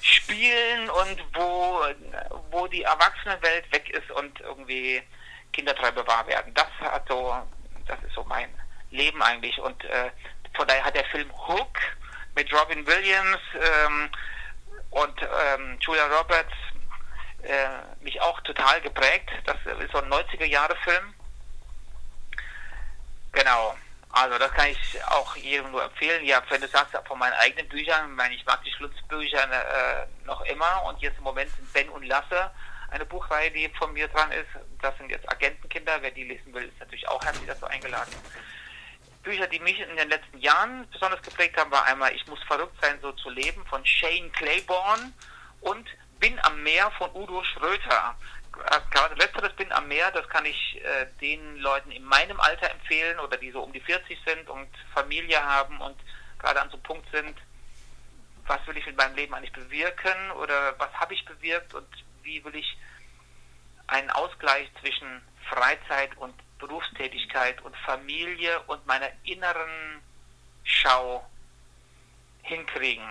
spielen 0.00 0.88
und 0.88 1.22
wo, 1.34 1.82
wo 2.50 2.66
die 2.66 2.82
Erwachsenenwelt 2.82 3.70
weg 3.72 3.90
ist 3.90 4.10
und 4.10 4.40
irgendwie 4.40 5.02
Kindertreiber 5.52 6.06
wahr 6.06 6.26
werden. 6.26 6.54
Das 6.54 6.70
hat 6.80 7.06
so, 7.08 7.36
das 7.86 8.02
ist 8.04 8.14
so 8.14 8.24
mein 8.24 8.48
Leben 8.90 9.22
eigentlich. 9.22 9.58
Und 9.58 9.84
äh, 9.84 10.10
von 10.54 10.66
daher 10.66 10.84
hat 10.84 10.94
der 10.94 11.04
Film 11.06 11.30
Hook 11.48 11.78
mit 12.34 12.52
Robin 12.52 12.86
Williams 12.86 13.38
ähm, 13.54 14.10
und 14.90 15.22
ähm, 15.22 15.78
Julia 15.80 16.06
Roberts 16.06 16.52
äh, 17.42 18.02
mich 18.02 18.20
auch 18.20 18.40
total 18.40 18.80
geprägt. 18.80 19.30
Das 19.44 19.56
ist 19.64 19.92
so 19.92 19.98
ein 19.98 20.10
90er-Jahre-Film. 20.10 21.14
Genau. 23.32 23.76
Also 24.12 24.38
das 24.38 24.50
kann 24.52 24.68
ich 24.68 25.04
auch 25.06 25.36
jedem 25.36 25.70
nur 25.70 25.84
empfehlen. 25.84 26.24
Ja, 26.24 26.42
wenn 26.48 26.60
du 26.60 26.68
sagst, 26.68 26.96
von 27.06 27.18
meinen 27.18 27.34
eigenen 27.34 27.68
Büchern, 27.68 28.10
ich 28.10 28.16
meine, 28.16 28.34
ich 28.34 28.44
mag 28.44 28.62
die 28.64 28.72
Schlutzbücher 28.72 29.44
äh, 29.44 30.06
noch 30.26 30.40
immer 30.42 30.82
und 30.84 31.00
jetzt 31.00 31.18
im 31.18 31.24
Moment 31.24 31.50
sind 31.54 31.72
Ben 31.72 31.88
und 31.90 32.04
Lasse 32.04 32.50
eine 32.90 33.06
Buchreihe, 33.06 33.50
die 33.52 33.68
von 33.78 33.92
mir 33.92 34.08
dran 34.08 34.32
ist. 34.32 34.48
Das 34.82 34.96
sind 34.98 35.10
jetzt 35.10 35.30
Agentenkinder. 35.30 35.98
Wer 36.00 36.10
die 36.10 36.24
lesen 36.24 36.52
will, 36.52 36.64
ist 36.64 36.80
natürlich 36.80 37.06
auch 37.08 37.22
herzlich 37.24 37.46
dazu 37.46 37.66
eingeladen. 37.66 38.12
Bücher, 39.22 39.46
die 39.46 39.60
mich 39.60 39.78
in 39.78 39.96
den 39.96 40.08
letzten 40.08 40.38
Jahren 40.38 40.88
besonders 40.90 41.22
geprägt 41.22 41.56
haben, 41.58 41.70
war 41.70 41.84
einmal 41.84 42.14
Ich 42.14 42.26
muss 42.26 42.42
verrückt 42.44 42.76
sein, 42.80 42.98
so 43.02 43.12
zu 43.12 43.30
leben 43.30 43.64
von 43.66 43.84
Shane 43.84 44.32
Claiborne 44.32 45.12
und 45.60 45.88
Bin 46.18 46.38
am 46.40 46.62
Meer 46.62 46.90
von 46.92 47.10
Udo 47.14 47.42
Schröter. 47.44 48.16
Gerade 48.90 49.14
letzteres 49.14 49.54
Bin 49.54 49.70
am 49.72 49.88
Meer, 49.88 50.10
das 50.10 50.28
kann 50.28 50.44
ich 50.44 50.80
äh, 50.82 51.06
den 51.20 51.56
Leuten 51.58 51.90
in 51.92 52.04
meinem 52.04 52.40
Alter 52.40 52.70
empfehlen 52.70 53.18
oder 53.20 53.36
die 53.36 53.50
so 53.50 53.62
um 53.62 53.72
die 53.72 53.80
40 53.80 54.18
sind 54.26 54.48
und 54.48 54.68
Familie 54.94 55.42
haben 55.42 55.80
und 55.80 55.96
gerade 56.38 56.60
an 56.60 56.68
so 56.68 56.74
einem 56.74 56.82
Punkt 56.82 57.06
sind, 57.12 57.36
was 58.46 58.66
will 58.66 58.76
ich 58.76 58.86
mit 58.86 58.96
meinem 58.96 59.14
Leben 59.14 59.34
eigentlich 59.34 59.52
bewirken 59.52 60.30
oder 60.32 60.78
was 60.78 60.92
habe 60.94 61.14
ich 61.14 61.24
bewirkt 61.24 61.74
und 61.74 61.86
wie 62.22 62.42
will 62.44 62.54
ich 62.54 62.76
einen 63.86 64.10
Ausgleich 64.10 64.70
zwischen 64.80 65.22
Freizeit 65.48 66.16
und 66.16 66.34
Berufstätigkeit 66.60 67.60
und 67.62 67.76
Familie 67.78 68.60
und 68.66 68.86
meiner 68.86 69.08
inneren 69.24 70.02
Schau 70.62 71.24
hinkriegen. 72.42 73.08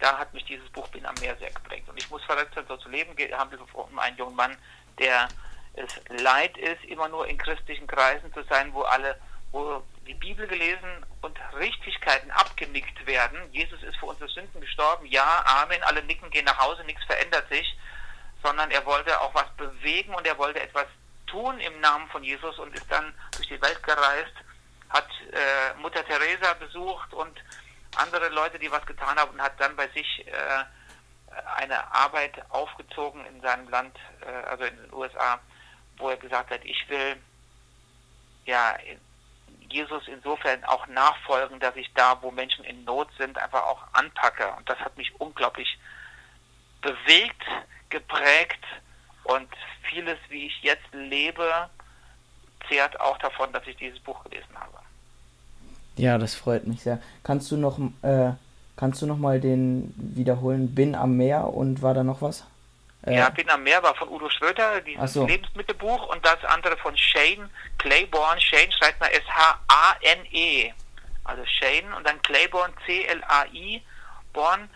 Da 0.00 0.18
hat 0.18 0.32
mich 0.32 0.44
dieses 0.44 0.68
Buch 0.70 0.86
Bin 0.88 1.06
am 1.06 1.14
Meer 1.20 1.36
sehr 1.36 1.50
geprägt. 1.50 1.88
Und 1.88 1.96
ich 1.96 2.08
muss 2.10 2.22
verrückt 2.24 2.54
sein, 2.54 2.64
so 2.68 2.76
zu 2.76 2.88
leben. 2.88 3.16
Wir 3.16 3.36
haben 3.36 3.56
um 3.72 3.98
einen 3.98 4.16
jungen 4.16 4.36
Mann, 4.36 4.56
der 4.98 5.28
es 5.74 6.00
leid 6.22 6.56
ist, 6.58 6.84
immer 6.84 7.08
nur 7.08 7.26
in 7.26 7.38
christlichen 7.38 7.86
Kreisen 7.86 8.32
zu 8.32 8.42
sein, 8.44 8.72
wo 8.74 8.82
alle, 8.82 9.18
wo 9.52 9.82
die 10.06 10.14
Bibel 10.14 10.46
gelesen 10.46 11.04
und 11.20 11.38
Richtigkeiten 11.58 12.30
abgenickt 12.30 13.06
werden. 13.06 13.38
Jesus 13.52 13.82
ist 13.82 13.96
für 13.96 14.06
unsere 14.06 14.28
Sünden 14.30 14.60
gestorben. 14.60 15.06
Ja, 15.06 15.44
Amen. 15.46 15.82
Alle 15.82 16.02
nicken, 16.04 16.30
gehen 16.30 16.44
nach 16.44 16.58
Hause, 16.58 16.84
nichts 16.84 17.04
verändert 17.04 17.48
sich. 17.48 17.76
Sondern 18.42 18.70
er 18.70 18.86
wollte 18.86 19.20
auch 19.20 19.34
was 19.34 19.48
bewegen 19.56 20.14
und 20.14 20.26
er 20.26 20.38
wollte 20.38 20.60
etwas 20.60 20.86
tun 21.30 21.58
im 21.60 21.80
Namen 21.80 22.08
von 22.08 22.22
Jesus 22.22 22.58
und 22.58 22.74
ist 22.74 22.90
dann 22.90 23.14
durch 23.36 23.48
die 23.48 23.60
Welt 23.60 23.82
gereist, 23.82 24.34
hat 24.90 25.08
äh, 25.32 25.78
Mutter 25.80 26.04
Teresa 26.04 26.54
besucht 26.54 27.12
und 27.12 27.38
andere 27.96 28.28
Leute, 28.28 28.58
die 28.58 28.70
was 28.70 28.84
getan 28.86 29.18
haben 29.18 29.32
und 29.32 29.42
hat 29.42 29.60
dann 29.60 29.76
bei 29.76 29.88
sich 29.88 30.26
äh, 30.26 30.64
eine 31.56 31.92
Arbeit 31.92 32.42
aufgezogen 32.50 33.24
in 33.26 33.40
seinem 33.40 33.68
Land, 33.68 33.96
äh, 34.20 34.48
also 34.48 34.64
in 34.64 34.76
den 34.76 34.92
USA, 34.92 35.40
wo 35.96 36.08
er 36.08 36.16
gesagt 36.16 36.50
hat, 36.50 36.64
ich 36.64 36.88
will 36.88 37.16
ja 38.44 38.76
Jesus 39.68 40.02
insofern 40.08 40.64
auch 40.64 40.86
nachfolgen, 40.86 41.60
dass 41.60 41.76
ich 41.76 41.92
da, 41.94 42.20
wo 42.22 42.30
Menschen 42.30 42.64
in 42.64 42.84
Not 42.84 43.08
sind, 43.18 43.36
einfach 43.36 43.62
auch 43.64 43.82
anpacke. 43.92 44.50
Und 44.56 44.68
das 44.68 44.78
hat 44.78 44.96
mich 44.96 45.12
unglaublich 45.20 45.78
bewegt, 46.80 47.42
geprägt 47.90 48.64
und 49.28 49.48
vieles, 49.82 50.18
wie 50.28 50.46
ich 50.46 50.62
jetzt 50.62 50.92
lebe, 50.92 51.68
zehrt 52.68 52.98
auch 53.00 53.18
davon, 53.18 53.52
dass 53.52 53.66
ich 53.66 53.76
dieses 53.76 53.98
Buch 54.00 54.22
gelesen 54.24 54.54
habe. 54.54 54.78
Ja, 55.96 56.16
das 56.18 56.34
freut 56.34 56.66
mich 56.66 56.82
sehr. 56.82 57.00
Kannst 57.24 57.50
du 57.50 57.56
noch, 57.56 57.78
äh, 58.02 58.32
kannst 58.76 59.02
du 59.02 59.06
noch 59.06 59.18
mal 59.18 59.40
den 59.40 59.92
wiederholen? 59.96 60.74
Bin 60.74 60.94
am 60.94 61.16
Meer 61.16 61.48
und 61.48 61.82
war 61.82 61.94
da 61.94 62.04
noch 62.04 62.22
was? 62.22 62.44
Äh, 63.04 63.16
ja, 63.16 63.28
Bin 63.30 63.48
am 63.50 63.62
Meer 63.62 63.82
war 63.82 63.94
von 63.94 64.08
Udo 64.08 64.30
Schröter, 64.30 64.80
dieses 64.80 65.12
so. 65.12 65.26
Lebensmittelbuch 65.26 66.08
und 66.08 66.24
das 66.24 66.44
andere 66.44 66.76
von 66.76 66.96
Shane 66.96 67.50
Claiborne. 67.78 68.40
Shane 68.40 68.72
schreibt 68.72 69.00
mal 69.00 69.08
S-H-A-N-E. 69.08 70.72
Also 71.24 71.42
Shane 71.44 71.92
und 71.94 72.06
dann 72.06 72.20
Claiborne 72.22 72.72
C-L-A-I. 72.86 73.82
Born. 74.32 74.70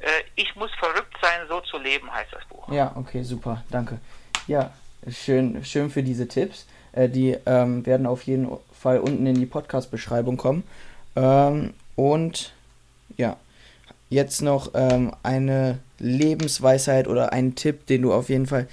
Äh, 0.00 0.06
ich 0.36 0.54
muss 0.56 0.70
verrückt 0.78 1.14
sein, 1.20 1.40
so 1.48 1.60
zu 1.60 1.78
leben, 1.78 2.10
heißt 2.12 2.32
das 2.32 2.44
Buch. 2.48 2.70
Ja, 2.72 2.92
okay, 2.96 3.22
super, 3.22 3.64
danke. 3.70 3.98
Ja, 4.46 4.72
schön, 5.08 5.64
schön 5.64 5.90
für 5.90 6.02
diese 6.02 6.28
Tipps. 6.28 6.66
Äh, 6.92 7.08
die 7.08 7.36
ähm, 7.46 7.84
werden 7.86 8.06
auf 8.06 8.22
jeden 8.22 8.48
Fall 8.72 8.98
unten 8.98 9.26
in 9.26 9.34
die 9.34 9.46
Podcast-Beschreibung 9.46 10.36
kommen. 10.36 10.64
Ähm, 11.16 11.74
und 11.96 12.52
ja, 13.16 13.36
jetzt 14.08 14.42
noch 14.42 14.72
ähm, 14.74 15.12
eine 15.22 15.78
Lebensweisheit 15.98 17.06
oder 17.06 17.32
einen 17.32 17.54
Tipp, 17.54 17.86
den 17.86 18.02
du 18.02 18.12
auf 18.12 18.28
jeden 18.28 18.46
Fall 18.46 18.68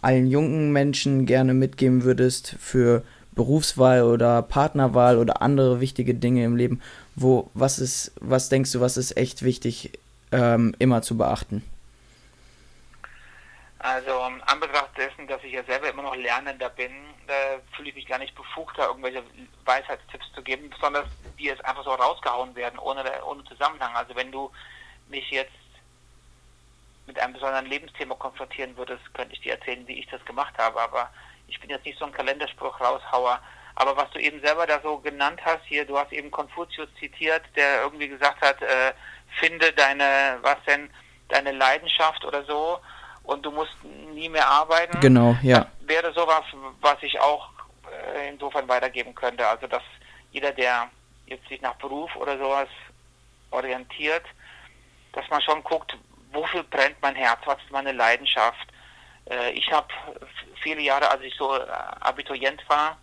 allen 0.00 0.26
jungen 0.26 0.72
Menschen 0.72 1.26
gerne 1.26 1.54
mitgeben 1.54 2.02
würdest 2.02 2.56
für 2.58 3.04
Berufswahl 3.34 4.02
oder 4.02 4.42
Partnerwahl 4.42 5.16
oder 5.16 5.40
andere 5.40 5.80
wichtige 5.80 6.14
Dinge 6.14 6.44
im 6.44 6.56
Leben. 6.56 6.80
Wo, 7.14 7.50
was 7.54 7.78
ist, 7.78 8.12
was 8.20 8.48
denkst 8.48 8.72
du, 8.72 8.80
was 8.80 8.96
ist 8.96 9.16
echt 9.16 9.42
wichtig, 9.42 9.92
ähm, 10.32 10.74
immer 10.78 11.02
zu 11.02 11.16
beachten? 11.16 11.62
Also 13.78 14.26
in 14.26 14.40
Anbetracht 14.42 14.96
dessen, 14.96 15.26
dass 15.26 15.42
ich 15.42 15.52
ja 15.52 15.64
selber 15.64 15.90
immer 15.90 16.02
noch 16.02 16.14
Lernender 16.14 16.68
bin, 16.68 16.92
äh, 17.26 17.58
fühle 17.74 17.88
ich 17.88 17.96
mich 17.96 18.06
gar 18.06 18.18
nicht 18.18 18.34
befugt, 18.34 18.78
da 18.78 18.86
irgendwelche 18.86 19.24
Weisheitstipps 19.64 20.32
zu 20.34 20.42
geben, 20.42 20.70
besonders 20.70 21.06
die 21.36 21.44
jetzt 21.44 21.64
einfach 21.64 21.82
so 21.82 21.90
rausgehauen 21.90 22.54
werden, 22.54 22.78
ohne, 22.78 23.02
ohne 23.24 23.42
Zusammenhang. 23.44 23.92
Also 23.96 24.14
wenn 24.14 24.30
du 24.30 24.52
mich 25.08 25.28
jetzt 25.30 25.50
mit 27.08 27.18
einem 27.18 27.32
besonderen 27.32 27.66
Lebensthema 27.66 28.14
konfrontieren 28.14 28.76
würdest, 28.76 29.02
könnte 29.14 29.34
ich 29.34 29.40
dir 29.40 29.54
erzählen, 29.54 29.86
wie 29.88 29.98
ich 29.98 30.06
das 30.06 30.24
gemacht 30.24 30.54
habe, 30.58 30.80
aber 30.80 31.10
ich 31.48 31.60
bin 31.60 31.68
jetzt 31.68 31.84
nicht 31.84 31.98
so 31.98 32.04
ein 32.04 32.12
Kalenderspruch 32.12 32.80
raushauer. 32.80 33.40
Aber 33.74 33.96
was 33.96 34.10
du 34.10 34.20
eben 34.20 34.40
selber 34.40 34.66
da 34.66 34.80
so 34.80 34.98
genannt 34.98 35.40
hast, 35.44 35.64
hier, 35.64 35.84
du 35.84 35.98
hast 35.98 36.12
eben 36.12 36.30
Konfuzius 36.30 36.88
zitiert, 37.00 37.42
der 37.56 37.82
irgendwie 37.82 38.08
gesagt 38.08 38.40
hat, 38.42 38.60
äh, 38.62 38.92
finde 39.38 39.72
deine, 39.72 40.38
was 40.42 40.56
denn, 40.66 40.90
deine 41.28 41.52
Leidenschaft 41.52 42.24
oder 42.24 42.44
so 42.44 42.78
und 43.24 43.44
du 43.44 43.50
musst 43.50 43.76
nie 44.12 44.28
mehr 44.28 44.46
arbeiten. 44.46 45.00
Genau, 45.00 45.36
ja. 45.42 45.60
Das 45.60 45.88
wäre 45.88 46.12
sowas, 46.12 46.44
was 46.80 46.96
ich 47.02 47.18
auch 47.20 47.48
äh, 48.14 48.28
insofern 48.28 48.68
weitergeben 48.68 49.14
könnte. 49.14 49.46
Also 49.46 49.66
dass 49.66 49.82
jeder, 50.32 50.52
der 50.52 50.88
jetzt 51.26 51.48
sich 51.48 51.60
nach 51.60 51.74
Beruf 51.76 52.14
oder 52.16 52.38
sowas 52.38 52.68
orientiert, 53.50 54.24
dass 55.12 55.28
man 55.30 55.40
schon 55.42 55.62
guckt, 55.62 55.96
wofür 56.32 56.62
brennt 56.64 56.96
mein 57.02 57.14
Herz, 57.14 57.40
was 57.44 57.58
ist 57.58 57.70
meine 57.70 57.92
Leidenschaft. 57.92 58.66
Äh, 59.30 59.52
ich 59.52 59.70
habe 59.70 59.88
viele 60.62 60.80
Jahre, 60.80 61.10
als 61.10 61.22
ich 61.22 61.34
so 61.36 61.54
äh, 61.54 61.66
Abiturient 62.00 62.62
war, 62.68 62.96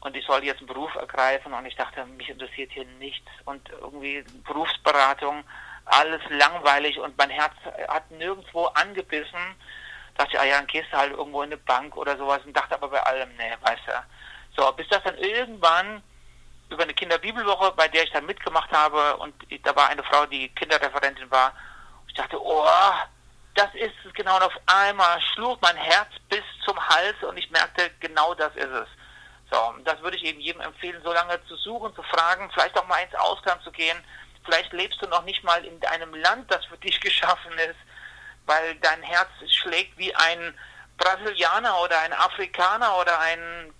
und 0.00 0.16
ich 0.16 0.24
soll 0.26 0.44
jetzt 0.44 0.58
einen 0.58 0.68
Beruf 0.68 0.94
ergreifen 0.94 1.52
und 1.52 1.66
ich 1.66 1.76
dachte, 1.76 2.04
mich 2.06 2.28
interessiert 2.28 2.72
hier 2.72 2.84
nichts 2.98 3.28
und 3.44 3.68
irgendwie 3.70 4.24
Berufsberatung 4.46 5.44
alles 5.86 6.20
langweilig 6.28 6.98
und 6.98 7.16
mein 7.16 7.30
Herz 7.30 7.54
hat 7.88 8.10
nirgendwo 8.10 8.66
angebissen. 8.66 9.56
dachte 10.16 10.32
ich, 10.32 10.40
ah 10.40 10.44
ja, 10.44 10.56
dann 10.56 10.66
gehst 10.66 10.92
du 10.92 10.96
halt 10.96 11.12
irgendwo 11.12 11.42
in 11.42 11.50
eine 11.50 11.56
Bank 11.56 11.96
oder 11.96 12.16
sowas 12.16 12.40
und 12.44 12.56
dachte 12.56 12.74
aber 12.74 12.88
bei 12.88 13.02
allem, 13.02 13.30
nee, 13.36 13.56
weißt 13.62 13.82
du. 13.86 14.62
So, 14.62 14.72
bis 14.72 14.88
das 14.88 15.02
dann 15.04 15.16
irgendwann 15.18 16.02
über 16.70 16.82
eine 16.82 16.94
Kinderbibelwoche, 16.94 17.72
bei 17.72 17.88
der 17.88 18.04
ich 18.04 18.10
dann 18.10 18.26
mitgemacht 18.26 18.70
habe 18.70 19.16
und 19.16 19.34
da 19.62 19.74
war 19.74 19.88
eine 19.88 20.02
Frau, 20.04 20.26
die 20.26 20.48
Kinderreferentin 20.50 21.30
war. 21.30 21.52
Ich 22.06 22.14
dachte, 22.14 22.38
oh, 22.40 22.66
das 23.54 23.74
ist 23.74 23.94
es 24.04 24.12
genau. 24.12 24.36
Und 24.36 24.42
auf 24.42 24.60
einmal 24.66 25.20
schlug 25.32 25.60
mein 25.62 25.76
Herz 25.76 26.08
bis 26.28 26.42
zum 26.64 26.78
Hals 26.88 27.16
und 27.22 27.36
ich 27.38 27.50
merkte, 27.50 27.90
genau 28.00 28.34
das 28.34 28.54
ist 28.56 28.70
es. 28.70 28.88
So, 29.50 29.74
das 29.84 30.00
würde 30.02 30.16
ich 30.16 30.24
eben 30.24 30.40
jedem 30.40 30.60
empfehlen, 30.60 31.00
so 31.02 31.12
lange 31.12 31.42
zu 31.46 31.56
suchen, 31.56 31.94
zu 31.94 32.02
fragen, 32.02 32.50
vielleicht 32.52 32.78
auch 32.78 32.86
mal 32.86 33.02
ins 33.02 33.14
Ausland 33.14 33.62
zu 33.62 33.72
gehen. 33.72 33.98
Vielleicht 34.44 34.72
lebst 34.72 35.00
du 35.02 35.06
noch 35.08 35.24
nicht 35.24 35.42
mal 35.42 35.64
in 35.64 35.82
einem 35.86 36.14
Land, 36.14 36.50
das 36.50 36.64
für 36.66 36.78
dich 36.78 37.00
geschaffen 37.00 37.52
ist, 37.58 37.78
weil 38.46 38.74
dein 38.76 39.02
Herz 39.02 39.30
schlägt 39.46 39.96
wie 39.96 40.14
ein 40.14 40.58
Brasilianer 40.98 41.80
oder 41.80 41.98
ein 42.00 42.12
Afrikaner 42.12 42.98
oder 42.98 43.18
ein 43.20 43.72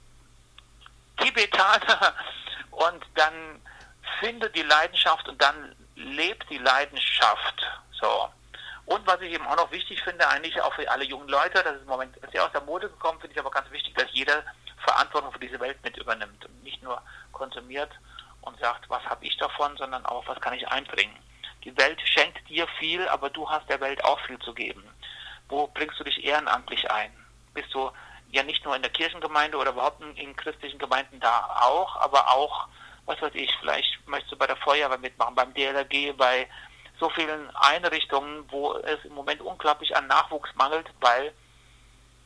Tibetaner 1.18 2.14
und 2.70 3.04
dann 3.14 3.60
findet 4.20 4.54
die 4.56 4.62
Leidenschaft 4.62 5.28
und 5.28 5.40
dann 5.42 5.74
lebt 5.96 6.48
die 6.48 6.58
Leidenschaft. 6.58 7.66
So. 7.92 8.28
Und 8.86 9.06
was 9.06 9.20
ich 9.20 9.32
eben 9.32 9.46
auch 9.46 9.56
noch 9.56 9.70
wichtig 9.70 10.02
finde, 10.02 10.26
eigentlich 10.28 10.60
auch 10.62 10.72
für 10.74 10.90
alle 10.90 11.04
jungen 11.04 11.28
Leute, 11.28 11.62
das 11.62 11.76
ist 11.76 11.82
im 11.82 11.88
Moment 11.88 12.16
sehr 12.32 12.44
aus 12.44 12.52
der 12.52 12.62
Mode 12.62 12.88
gekommen, 12.88 13.20
finde 13.20 13.34
ich 13.34 13.40
aber 13.40 13.50
ganz 13.50 13.70
wichtig, 13.70 13.94
dass 13.94 14.06
jeder 14.12 14.42
Verantwortung 14.78 15.32
für 15.32 15.38
diese 15.38 15.60
Welt 15.60 15.78
mit 15.82 15.96
übernimmt 15.96 16.44
und 16.44 16.62
nicht 16.62 16.82
nur 16.82 17.00
konsumiert 17.32 17.90
und 18.42 18.58
sagt, 18.60 18.88
was 18.88 19.04
habe 19.04 19.24
ich 19.24 19.36
davon, 19.36 19.76
sondern 19.76 20.04
auch, 20.06 20.26
was 20.26 20.40
kann 20.40 20.54
ich 20.54 20.66
einbringen. 20.68 21.16
Die 21.64 21.76
Welt 21.76 22.00
schenkt 22.04 22.48
dir 22.48 22.66
viel, 22.78 23.06
aber 23.08 23.30
du 23.30 23.48
hast 23.48 23.68
der 23.68 23.80
Welt 23.80 24.02
auch 24.04 24.20
viel 24.26 24.38
zu 24.38 24.54
geben. 24.54 24.82
Wo 25.48 25.66
bringst 25.66 25.98
du 25.98 26.04
dich 26.04 26.24
ehrenamtlich 26.24 26.90
ein? 26.90 27.12
Bist 27.54 27.72
du 27.74 27.90
ja 28.30 28.42
nicht 28.42 28.64
nur 28.64 28.76
in 28.76 28.82
der 28.82 28.90
Kirchengemeinde 28.90 29.56
oder 29.56 29.70
überhaupt 29.70 30.02
in 30.02 30.36
christlichen 30.36 30.78
Gemeinden 30.78 31.18
da 31.20 31.58
auch, 31.62 31.96
aber 31.96 32.30
auch, 32.30 32.68
was 33.06 33.20
weiß 33.20 33.34
ich, 33.34 33.50
vielleicht 33.60 34.06
möchtest 34.06 34.32
du 34.32 34.36
bei 34.36 34.46
der 34.46 34.56
Feuerwehr 34.56 34.98
mitmachen, 34.98 35.34
beim 35.34 35.54
DLRG, 35.54 36.16
bei 36.16 36.48
so 37.00 37.08
vielen 37.10 37.54
Einrichtungen, 37.56 38.44
wo 38.50 38.74
es 38.74 39.04
im 39.04 39.14
Moment 39.14 39.40
unglaublich 39.40 39.96
an 39.96 40.06
Nachwuchs 40.06 40.54
mangelt, 40.56 40.86
weil 41.00 41.32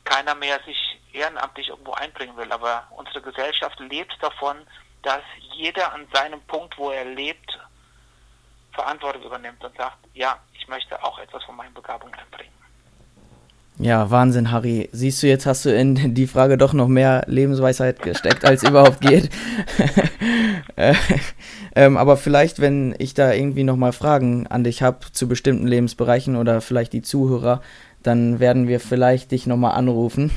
keiner 0.03 0.35
mehr 0.35 0.59
sich 0.65 0.77
ehrenamtlich 1.13 1.69
irgendwo 1.69 1.93
einbringen 1.93 2.35
will. 2.37 2.51
Aber 2.51 2.87
unsere 2.91 3.21
Gesellschaft 3.21 3.79
lebt 3.79 4.15
davon, 4.21 4.57
dass 5.01 5.21
jeder 5.55 5.93
an 5.93 6.07
seinem 6.13 6.41
Punkt, 6.41 6.77
wo 6.77 6.91
er 6.91 7.05
lebt, 7.05 7.59
Verantwortung 8.73 9.23
übernimmt 9.23 9.63
und 9.63 9.75
sagt, 9.77 9.97
ja, 10.13 10.37
ich 10.57 10.67
möchte 10.67 11.01
auch 11.03 11.19
etwas 11.19 11.43
von 11.43 11.55
meinen 11.55 11.73
Begabungen 11.73 12.15
einbringen. 12.15 12.53
Ja, 13.79 14.11
Wahnsinn, 14.11 14.51
Harry. 14.51 14.89
Siehst 14.91 15.23
du, 15.23 15.27
jetzt 15.27 15.45
hast 15.45 15.65
du 15.65 15.75
in 15.75 15.95
die 16.15 16.27
Frage 16.27 16.57
doch 16.57 16.73
noch 16.73 16.87
mehr 16.87 17.23
Lebensweisheit 17.27 18.01
gesteckt, 18.01 18.45
als 18.45 18.63
überhaupt 18.63 19.01
geht. 19.01 19.29
äh, 20.75 20.93
ähm, 21.75 21.97
aber 21.97 22.17
vielleicht, 22.17 22.59
wenn 22.59 22.95
ich 22.99 23.13
da 23.13 23.33
irgendwie 23.33 23.63
nochmal 23.63 23.91
Fragen 23.91 24.47
an 24.47 24.63
dich 24.63 24.83
habe 24.83 24.99
zu 25.11 25.27
bestimmten 25.27 25.67
Lebensbereichen 25.67 26.35
oder 26.35 26.61
vielleicht 26.61 26.93
die 26.93 27.01
Zuhörer, 27.01 27.61
dann 28.03 28.39
werden 28.39 28.67
wir 28.67 28.79
vielleicht 28.79 29.31
dich 29.31 29.47
nochmal 29.47 29.75
anrufen. 29.75 30.31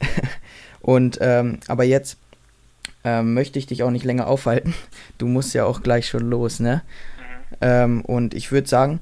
Und 0.80 1.18
ähm, 1.20 1.60
aber 1.68 1.84
jetzt 1.84 2.18
ähm, 3.04 3.34
möchte 3.34 3.58
ich 3.58 3.66
dich 3.66 3.82
auch 3.82 3.90
nicht 3.90 4.04
länger 4.04 4.26
aufhalten. 4.26 4.74
Du 5.18 5.26
musst 5.26 5.52
ja 5.52 5.66
auch 5.66 5.82
gleich 5.82 6.08
schon 6.08 6.30
los, 6.30 6.60
ne? 6.60 6.82
Mhm. 7.18 7.56
Ähm, 7.60 8.00
und 8.06 8.32
ich 8.32 8.52
würde 8.52 8.66
sagen, 8.66 9.00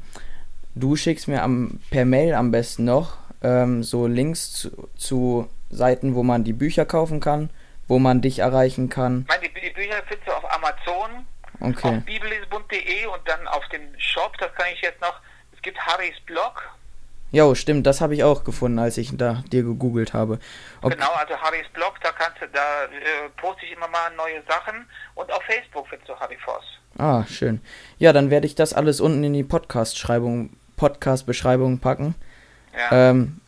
du 0.75 0.97
schickst 0.97 1.29
mir 1.29 1.45
am, 1.45 1.79
per 1.91 2.05
Mail 2.05 2.35
am 2.35 2.51
besten 2.51 2.85
noch 2.85 3.19
ähm, 3.43 3.85
so 3.85 4.09
Links 4.09 4.53
zu, 4.53 4.89
zu, 4.97 5.49
Seiten, 5.71 6.15
wo 6.15 6.23
man 6.23 6.45
die 6.45 6.55
Bücher 6.55 6.87
kaufen 6.87 7.21
kann, 7.21 7.51
wo 7.89 7.99
man 7.99 8.23
dich 8.23 8.39
erreichen 8.39 8.89
kann. 8.89 9.27
Ich 9.29 9.29
meine, 9.29 9.49
die, 9.49 9.61
die 9.61 9.75
Bücher 9.75 10.03
findest 10.07 10.27
du 10.27 10.33
auf 10.33 10.53
Amazon, 10.53 11.27
okay. 11.61 11.99
auf 11.99 12.05
bibellesebund.de 12.05 13.07
und 13.07 13.21
dann 13.27 13.47
auf 13.49 13.69
dem 13.69 13.83
Shop, 13.99 14.37
das 14.39 14.53
kann 14.55 14.67
ich 14.73 14.81
jetzt 14.81 15.01
noch, 15.01 15.21
es 15.53 15.61
gibt 15.63 15.79
Harrys 15.79 16.19
Blog. 16.25 16.63
Jo, 17.31 17.55
stimmt, 17.55 17.87
das 17.87 18.01
habe 18.01 18.15
ich 18.15 18.25
auch 18.25 18.43
gefunden, 18.43 18.79
als 18.79 18.97
ich 18.97 19.15
da 19.17 19.43
dir 19.53 19.63
gegoogelt 19.63 20.15
habe. 20.15 20.39
Ob 20.81 20.93
genau, 20.93 21.13
also 21.13 21.37
Harrys 21.37 21.69
Blog, 21.75 21.95
da 22.03 22.11
kannst 22.13 22.41
du, 22.41 22.49
da 22.49 22.85
äh, 22.85 23.29
poste 23.37 23.67
ich 23.67 23.73
immer 23.73 23.89
mal 23.89 24.11
neue 24.17 24.43
Sachen 24.49 24.89
und 25.15 25.31
auf 25.31 25.43
Facebook 25.43 25.87
findest 25.89 26.09
du 26.09 26.17
Harry 26.19 26.39
Voss. 26.43 26.65
Ah, 26.97 27.25
schön. 27.27 27.61
Ja, 27.99 28.13
dann 28.13 28.31
werde 28.31 28.47
ich 28.47 28.55
das 28.55 28.73
alles 28.73 29.01
unten 29.01 29.23
in 29.25 29.35
die 29.35 29.45
Podcast-Beschreibung 29.45 30.57
Podcast 30.77 31.27
packen. 31.81 32.15
Ja. 32.75 33.11
Ähm, 33.11 33.41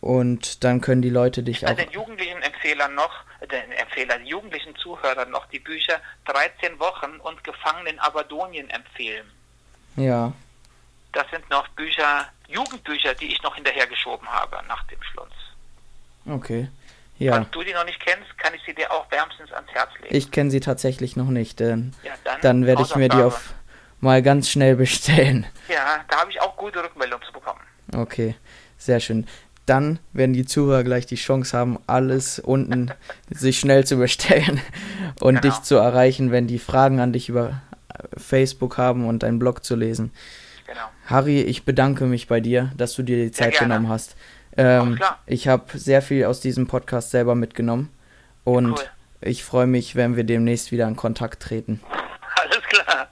und 0.00 0.64
dann 0.64 0.80
können 0.80 1.02
die 1.02 1.10
Leute 1.10 1.42
dich 1.42 1.66
auch. 1.66 1.74
Den 1.74 1.90
jugendlichen 1.90 2.40
Empfehlern 2.42 2.94
noch, 2.94 3.24
den 3.42 3.72
Empfehlern, 3.72 4.24
jugendlichen 4.24 4.74
Zuhörern 4.76 5.30
noch 5.30 5.46
die 5.46 5.58
Bücher 5.58 6.00
13 6.26 6.78
Wochen 6.78 7.16
und 7.20 7.42
Gefangen 7.44 7.86
in 7.86 7.98
Abadonien 7.98 8.70
empfehlen. 8.70 9.30
Ja. 9.96 10.32
Das 11.12 11.28
sind 11.30 11.48
noch 11.50 11.66
Bücher, 11.68 12.26
Jugendbücher, 12.48 13.14
die 13.14 13.26
ich 13.26 13.42
noch 13.42 13.54
hinterhergeschoben 13.54 14.28
habe 14.28 14.58
nach 14.66 14.82
dem 14.84 15.02
Schluss. 15.02 15.28
Okay. 16.26 16.68
Ja. 17.18 17.32
Falls 17.32 17.50
du 17.50 17.62
die 17.62 17.72
noch 17.72 17.84
nicht 17.84 18.00
kennst, 18.00 18.36
kann 18.38 18.54
ich 18.54 18.62
sie 18.64 18.74
dir 18.74 18.90
auch 18.92 19.10
wärmstens 19.10 19.52
ans 19.52 19.70
Herz 19.72 19.90
legen. 20.02 20.14
Ich 20.14 20.30
kenne 20.30 20.50
sie 20.50 20.60
tatsächlich 20.60 21.16
noch 21.16 21.28
nicht. 21.28 21.60
Denn 21.60 21.92
ja, 22.02 22.12
dann, 22.24 22.40
dann 22.40 22.66
werde 22.66 22.82
ich 22.82 22.94
mir 22.94 23.08
die 23.08 23.22
auf 23.22 23.54
mal 24.00 24.22
ganz 24.22 24.48
schnell 24.48 24.76
bestellen. 24.76 25.46
Ja, 25.68 26.04
da 26.08 26.20
habe 26.20 26.30
ich 26.30 26.40
auch 26.40 26.56
gute 26.56 26.82
Rückmeldungen 26.82 27.26
zu 27.26 27.32
bekommen. 27.32 27.60
Okay. 27.94 28.36
Sehr 28.76 29.00
schön. 29.00 29.26
Dann 29.66 29.98
werden 30.12 30.32
die 30.32 30.46
Zuhörer 30.46 30.84
gleich 30.84 31.04
die 31.04 31.16
Chance 31.16 31.56
haben, 31.56 31.78
alles 31.86 32.38
unten 32.38 32.92
sich 33.30 33.58
schnell 33.58 33.84
zu 33.84 33.96
bestellen 33.96 34.60
und 35.20 35.42
genau. 35.42 35.54
dich 35.54 35.62
zu 35.62 35.74
erreichen, 35.76 36.30
wenn 36.30 36.46
die 36.46 36.60
Fragen 36.60 37.00
an 37.00 37.12
dich 37.12 37.28
über 37.28 37.60
äh, 37.88 38.18
Facebook 38.18 38.78
haben 38.78 39.06
und 39.06 39.24
deinen 39.24 39.38
Blog 39.38 39.64
zu 39.64 39.74
lesen. 39.74 40.12
Genau. 40.68 40.90
Harry, 41.06 41.40
ich 41.40 41.64
bedanke 41.64 42.04
mich 42.04 42.28
bei 42.28 42.40
dir, 42.40 42.70
dass 42.76 42.94
du 42.94 43.02
dir 43.02 43.16
die 43.16 43.32
Zeit 43.32 43.58
genommen 43.58 43.88
hast. 43.88 44.16
Ähm, 44.54 45.00
ich 45.24 45.48
habe 45.48 45.78
sehr 45.78 46.02
viel 46.02 46.26
aus 46.26 46.40
diesem 46.40 46.66
Podcast 46.66 47.10
selber 47.10 47.34
mitgenommen 47.34 47.90
und 48.44 48.72
cool. 48.72 48.90
ich 49.22 49.44
freue 49.44 49.66
mich, 49.66 49.96
wenn 49.96 50.16
wir 50.16 50.24
demnächst 50.24 50.70
wieder 50.70 50.86
in 50.86 50.94
Kontakt 50.94 51.42
treten. 51.42 51.80
Alles 52.36 52.62
klar. 52.68 53.08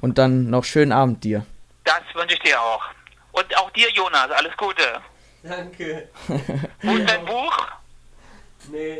Und 0.00 0.18
dann 0.18 0.48
noch 0.48 0.62
schönen 0.62 0.92
Abend 0.92 1.24
dir. 1.24 1.44
Das 1.82 2.02
wünsche 2.14 2.36
ich 2.36 2.42
dir 2.42 2.60
auch. 2.60 2.84
Und 3.32 3.56
auch 3.58 3.70
dir, 3.72 3.90
Jonas, 3.92 4.30
alles 4.30 4.56
Gute. 4.56 4.84
Danke. 5.42 6.08
Und 6.28 7.10
dein 7.10 7.24
Buch? 7.24 7.66
Nee. 8.70 8.98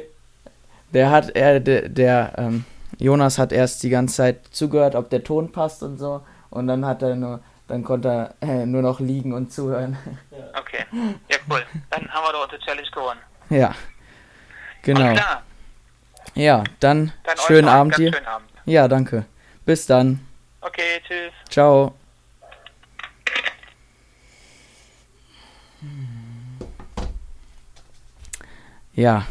Der 0.93 1.11
hat, 1.11 1.31
er, 1.37 1.61
der, 1.61 1.89
der 1.89 2.33
ähm, 2.39 2.65
Jonas 2.99 3.39
hat 3.39 3.53
erst 3.53 3.85
die 3.85 3.91
ganze 3.91 4.17
Zeit 4.17 4.49
zugehört, 4.51 4.97
ob 4.97 5.11
der 5.11 5.23
Ton 5.23 5.53
passt 5.53 5.83
und 5.83 5.99
so. 5.99 6.23
Und 6.57 6.67
dann 6.69 6.87
hat 6.87 7.03
er 7.03 7.15
nur, 7.15 7.41
dann 7.69 7.85
konnte 7.85 8.35
er 8.41 8.49
äh, 8.49 8.67
nur 8.67 8.81
noch 8.83 8.99
liegen 8.99 9.33
und 9.33 9.53
zuhören. 9.53 9.97
Okay. 10.59 10.85
Ja, 11.31 11.37
cool. 11.49 11.63
Dann 11.91 12.09
haben 12.09 12.25
wir 12.25 12.33
doch 12.33 12.45
unsere 12.45 12.61
Challenge 12.61 12.91
gewonnen. 12.91 13.21
Ja. 13.51 13.75
Genau. 14.83 15.15
Ja, 16.35 16.65
dann, 16.81 17.13
dann 17.25 17.37
schönen 17.47 17.69
Abend 17.69 17.97
dir. 17.97 18.13
Schönen 18.13 18.27
Abend. 18.27 18.49
Ja, 18.65 18.89
danke. 18.89 19.27
Bis 19.65 19.87
dann. 19.87 20.21
Okay, 20.61 21.01
tschüss. 21.07 21.33
Ciao. 21.49 21.95
Ja, 28.93 29.27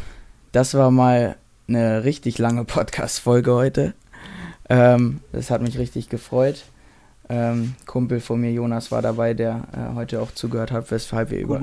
das 0.52 0.74
war 0.74 0.90
mal 0.90 1.36
eine 1.68 2.04
richtig 2.04 2.38
lange 2.38 2.64
Podcast-Folge 2.64 3.52
heute. 3.52 3.94
Ähm, 4.68 5.20
das 5.32 5.50
hat 5.50 5.60
mich 5.60 5.78
richtig 5.78 6.08
gefreut. 6.08 6.64
Ähm, 7.28 7.74
Kumpel 7.86 8.20
von 8.20 8.40
mir, 8.40 8.52
Jonas, 8.52 8.92
war 8.92 9.02
dabei, 9.02 9.34
der 9.34 9.64
äh, 9.72 9.94
heute 9.94 10.20
auch 10.20 10.30
zugehört 10.32 10.70
hat, 10.70 10.90
weshalb 10.90 11.30
wir 11.30 11.40
über 11.40 11.60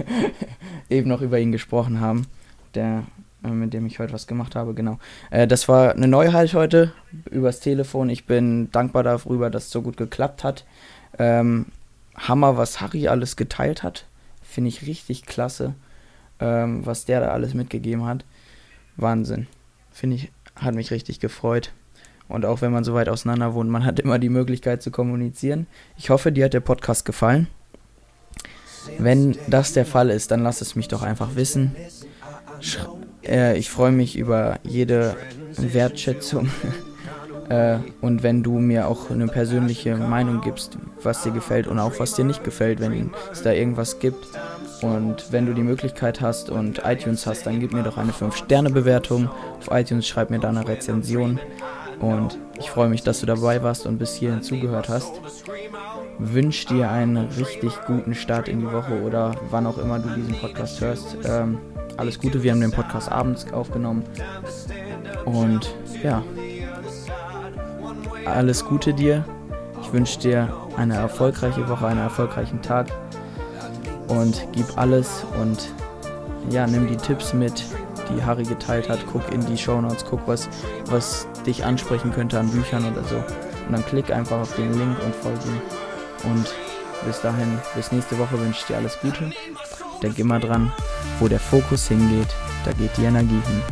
eben 0.90 1.08
noch 1.08 1.22
über 1.22 1.38
ihn 1.38 1.52
gesprochen 1.52 2.00
haben, 2.00 2.26
der, 2.74 3.04
äh, 3.42 3.48
mit 3.48 3.72
dem 3.72 3.86
ich 3.86 3.98
heute 3.98 4.12
was 4.12 4.26
gemacht 4.26 4.54
habe, 4.54 4.74
genau. 4.74 4.98
Äh, 5.30 5.46
das 5.46 5.68
war 5.68 5.92
eine 5.92 6.08
Neuheit 6.08 6.52
heute 6.52 6.92
übers 7.30 7.60
Telefon. 7.60 8.10
Ich 8.10 8.26
bin 8.26 8.70
dankbar 8.72 9.02
darüber, 9.02 9.48
dass 9.48 9.64
es 9.64 9.70
so 9.70 9.80
gut 9.80 9.96
geklappt 9.96 10.44
hat. 10.44 10.66
Ähm, 11.18 11.66
Hammer, 12.14 12.56
was 12.58 12.80
Harry 12.80 13.08
alles 13.08 13.36
geteilt 13.36 13.82
hat. 13.82 14.04
Finde 14.42 14.68
ich 14.68 14.86
richtig 14.86 15.24
klasse 15.24 15.74
ähm, 16.40 16.84
was 16.84 17.04
der 17.04 17.20
da 17.20 17.28
alles 17.28 17.54
mitgegeben 17.54 18.04
hat. 18.04 18.24
Wahnsinn. 18.96 19.46
Finde 19.90 20.16
ich, 20.16 20.30
hat 20.54 20.74
mich 20.74 20.90
richtig 20.90 21.20
gefreut. 21.20 21.72
Und 22.28 22.44
auch 22.44 22.60
wenn 22.60 22.72
man 22.72 22.84
so 22.84 22.94
weit 22.94 23.08
auseinander 23.08 23.54
wohnt, 23.54 23.70
man 23.70 23.84
hat 23.84 24.00
immer 24.00 24.18
die 24.18 24.28
Möglichkeit 24.28 24.82
zu 24.82 24.90
kommunizieren. 24.90 25.66
Ich 25.96 26.10
hoffe, 26.10 26.32
dir 26.32 26.46
hat 26.46 26.54
der 26.54 26.60
Podcast 26.60 27.04
gefallen. 27.04 27.48
Wenn 28.98 29.36
das 29.48 29.72
der 29.72 29.86
Fall 29.86 30.10
ist, 30.10 30.30
dann 30.30 30.42
lass 30.42 30.60
es 30.60 30.76
mich 30.76 30.88
doch 30.88 31.02
einfach 31.02 31.34
wissen. 31.36 31.74
Sch 32.60 32.78
äh, 33.24 33.58
ich 33.58 33.70
freue 33.70 33.92
mich 33.92 34.16
über 34.16 34.58
jede 34.62 35.16
Wertschätzung 35.56 36.48
Äh, 37.48 37.78
und 38.00 38.22
wenn 38.22 38.42
du 38.42 38.58
mir 38.58 38.88
auch 38.88 39.10
eine 39.10 39.28
persönliche 39.28 39.96
Meinung 39.96 40.40
gibst, 40.40 40.78
was 41.02 41.22
dir 41.22 41.32
gefällt 41.32 41.66
und 41.66 41.78
auch 41.78 41.98
was 41.98 42.14
dir 42.14 42.24
nicht 42.24 42.42
gefällt, 42.42 42.80
wenn 42.80 43.10
es 43.30 43.42
da 43.42 43.52
irgendwas 43.52 43.98
gibt. 43.98 44.26
Und 44.82 45.32
wenn 45.32 45.46
du 45.46 45.54
die 45.54 45.62
Möglichkeit 45.62 46.20
hast 46.20 46.50
und 46.50 46.82
iTunes 46.84 47.26
hast, 47.26 47.46
dann 47.46 47.60
gib 47.60 47.72
mir 47.72 47.82
doch 47.82 47.96
eine 47.96 48.12
5-Sterne-Bewertung. 48.12 49.30
Auf 49.58 49.68
iTunes 49.70 50.06
schreib 50.06 50.30
mir 50.30 50.38
da 50.38 50.50
eine 50.50 50.66
Rezension. 50.68 51.40
Und 52.00 52.38
ich 52.58 52.70
freue 52.70 52.88
mich, 52.88 53.02
dass 53.02 53.20
du 53.20 53.26
dabei 53.26 53.62
warst 53.62 53.86
und 53.86 53.98
bis 53.98 54.14
hierhin 54.14 54.42
zugehört 54.42 54.88
hast. 54.88 55.20
Wünsche 56.18 56.68
dir 56.68 56.90
einen 56.90 57.16
richtig 57.16 57.72
guten 57.86 58.14
Start 58.14 58.48
in 58.48 58.60
die 58.60 58.70
Woche 58.70 59.02
oder 59.02 59.34
wann 59.50 59.66
auch 59.66 59.78
immer 59.78 59.98
du 59.98 60.08
diesen 60.10 60.34
Podcast 60.38 60.80
hörst. 60.80 61.16
Ähm, 61.24 61.58
alles 61.96 62.18
Gute, 62.18 62.42
wir 62.42 62.52
haben 62.52 62.60
den 62.60 62.72
Podcast 62.72 63.10
abends 63.10 63.50
aufgenommen. 63.52 64.04
Und 65.24 65.74
ja, 66.02 66.22
alles 68.26 68.64
Gute 68.64 68.92
dir. 68.92 69.24
Ich 69.80 69.92
wünsche 69.92 70.18
dir 70.18 70.52
eine 70.76 70.96
erfolgreiche 70.96 71.68
Woche, 71.68 71.86
einen 71.86 72.00
erfolgreichen 72.00 72.60
Tag. 72.60 72.88
Und 74.08 74.46
gib 74.52 74.66
alles 74.76 75.24
und 75.40 75.72
ja, 76.50 76.66
nimm 76.66 76.86
die 76.86 76.96
Tipps 76.96 77.32
mit, 77.32 77.64
die 78.10 78.22
Harry 78.22 78.44
geteilt 78.44 78.88
hat. 78.88 78.98
Guck 79.12 79.32
in 79.32 79.44
die 79.46 79.56
Show 79.56 79.80
Notes, 79.80 80.04
guck, 80.04 80.20
was, 80.26 80.48
was 80.86 81.26
dich 81.46 81.64
ansprechen 81.64 82.12
könnte 82.12 82.38
an 82.38 82.50
Büchern 82.50 82.84
oder 82.90 83.04
so. 83.04 83.16
Und 83.16 83.72
dann 83.72 83.86
klick 83.86 84.10
einfach 84.10 84.40
auf 84.40 84.54
den 84.56 84.72
Link 84.72 84.96
und 85.04 85.14
folge 85.14 85.40
ihm. 85.46 86.30
Und 86.30 86.46
bis 87.06 87.20
dahin, 87.20 87.58
bis 87.74 87.92
nächste 87.92 88.18
Woche 88.18 88.38
wünsche 88.38 88.60
ich 88.60 88.66
dir 88.66 88.76
alles 88.76 88.98
Gute. 89.00 89.32
Denk 90.02 90.18
immer 90.18 90.38
dran, 90.38 90.72
wo 91.20 91.28
der 91.28 91.40
Fokus 91.40 91.88
hingeht, 91.88 92.28
da 92.64 92.72
geht 92.72 92.96
die 92.96 93.04
Energie 93.04 93.40
hin. 93.46 93.62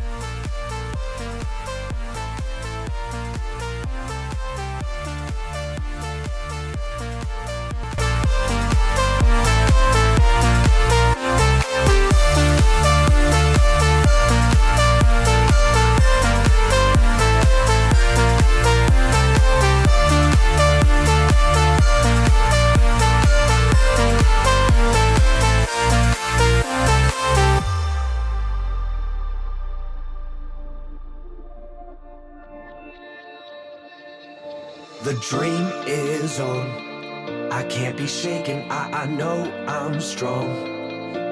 Be 38.04 38.10
shaken. 38.10 38.70
I, 38.70 39.04
I 39.04 39.06
know 39.06 39.50
I'm 39.66 39.98
strong. 39.98 40.48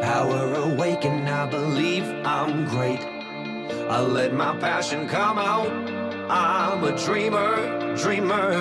Power 0.01 0.55
awaken. 0.55 1.29
I 1.29 1.45
believe 1.47 2.05
I'm 2.25 2.65
great. 2.65 3.01
I 3.91 4.01
let 4.01 4.33
my 4.33 4.57
passion 4.57 5.07
come 5.07 5.37
out. 5.37 5.71
I'm 6.31 6.83
a 6.85 6.97
dreamer, 6.97 7.95
dreamer. 7.95 8.53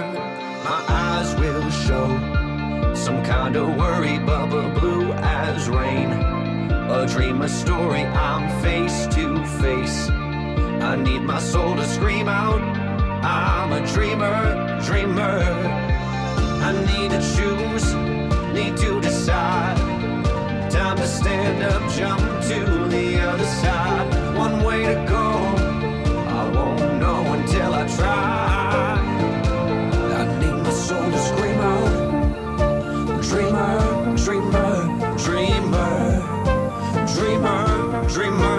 My 0.70 0.82
eyes 0.90 1.34
will 1.36 1.70
show 1.86 2.08
some 2.94 3.24
kind 3.24 3.56
of 3.56 3.78
worry, 3.78 4.20
bubble 4.20 4.70
blue 4.78 5.14
as 5.14 5.70
rain. 5.70 6.12
A 6.98 7.08
dream, 7.08 7.42
a 7.42 7.48
story. 7.48 8.04
I'm 8.32 8.44
face 8.62 9.08
to 9.16 9.26
face. 9.62 10.10
I 10.90 10.98
need 10.98 11.22
my 11.22 11.40
soul 11.40 11.76
to 11.78 11.86
scream 11.86 12.28
out. 12.28 12.62
I'm 13.24 13.72
a 13.72 13.82
dreamer, 13.94 14.82
dreamer. 14.84 15.91
I 16.64 16.72
need 16.74 17.10
to 17.10 17.20
choose, 17.36 17.96
need 18.54 18.78
to 18.78 19.02
decide. 19.02 19.78
Time 20.70 20.96
to 20.98 21.08
stand 21.08 21.64
up, 21.64 21.82
jump 21.92 22.22
to 22.50 22.88
the 22.88 23.20
other 23.20 23.46
side. 23.46 24.38
One 24.38 24.64
way 24.64 24.84
to 24.86 24.96
go, 25.10 25.26
I 26.40 26.50
won't 26.56 27.00
know 27.00 27.34
until 27.34 27.74
I 27.74 27.88
try. 27.98 29.00
I 30.20 30.40
need 30.40 30.58
my 30.64 30.70
soul 30.70 31.10
to 31.10 31.20
scream 31.30 31.60
out. 31.74 33.22
Dreamer, 33.24 34.16
dreamer, 34.24 35.18
dreamer, 35.18 36.22
dreamer, 37.16 38.08
dreamer. 38.08 38.51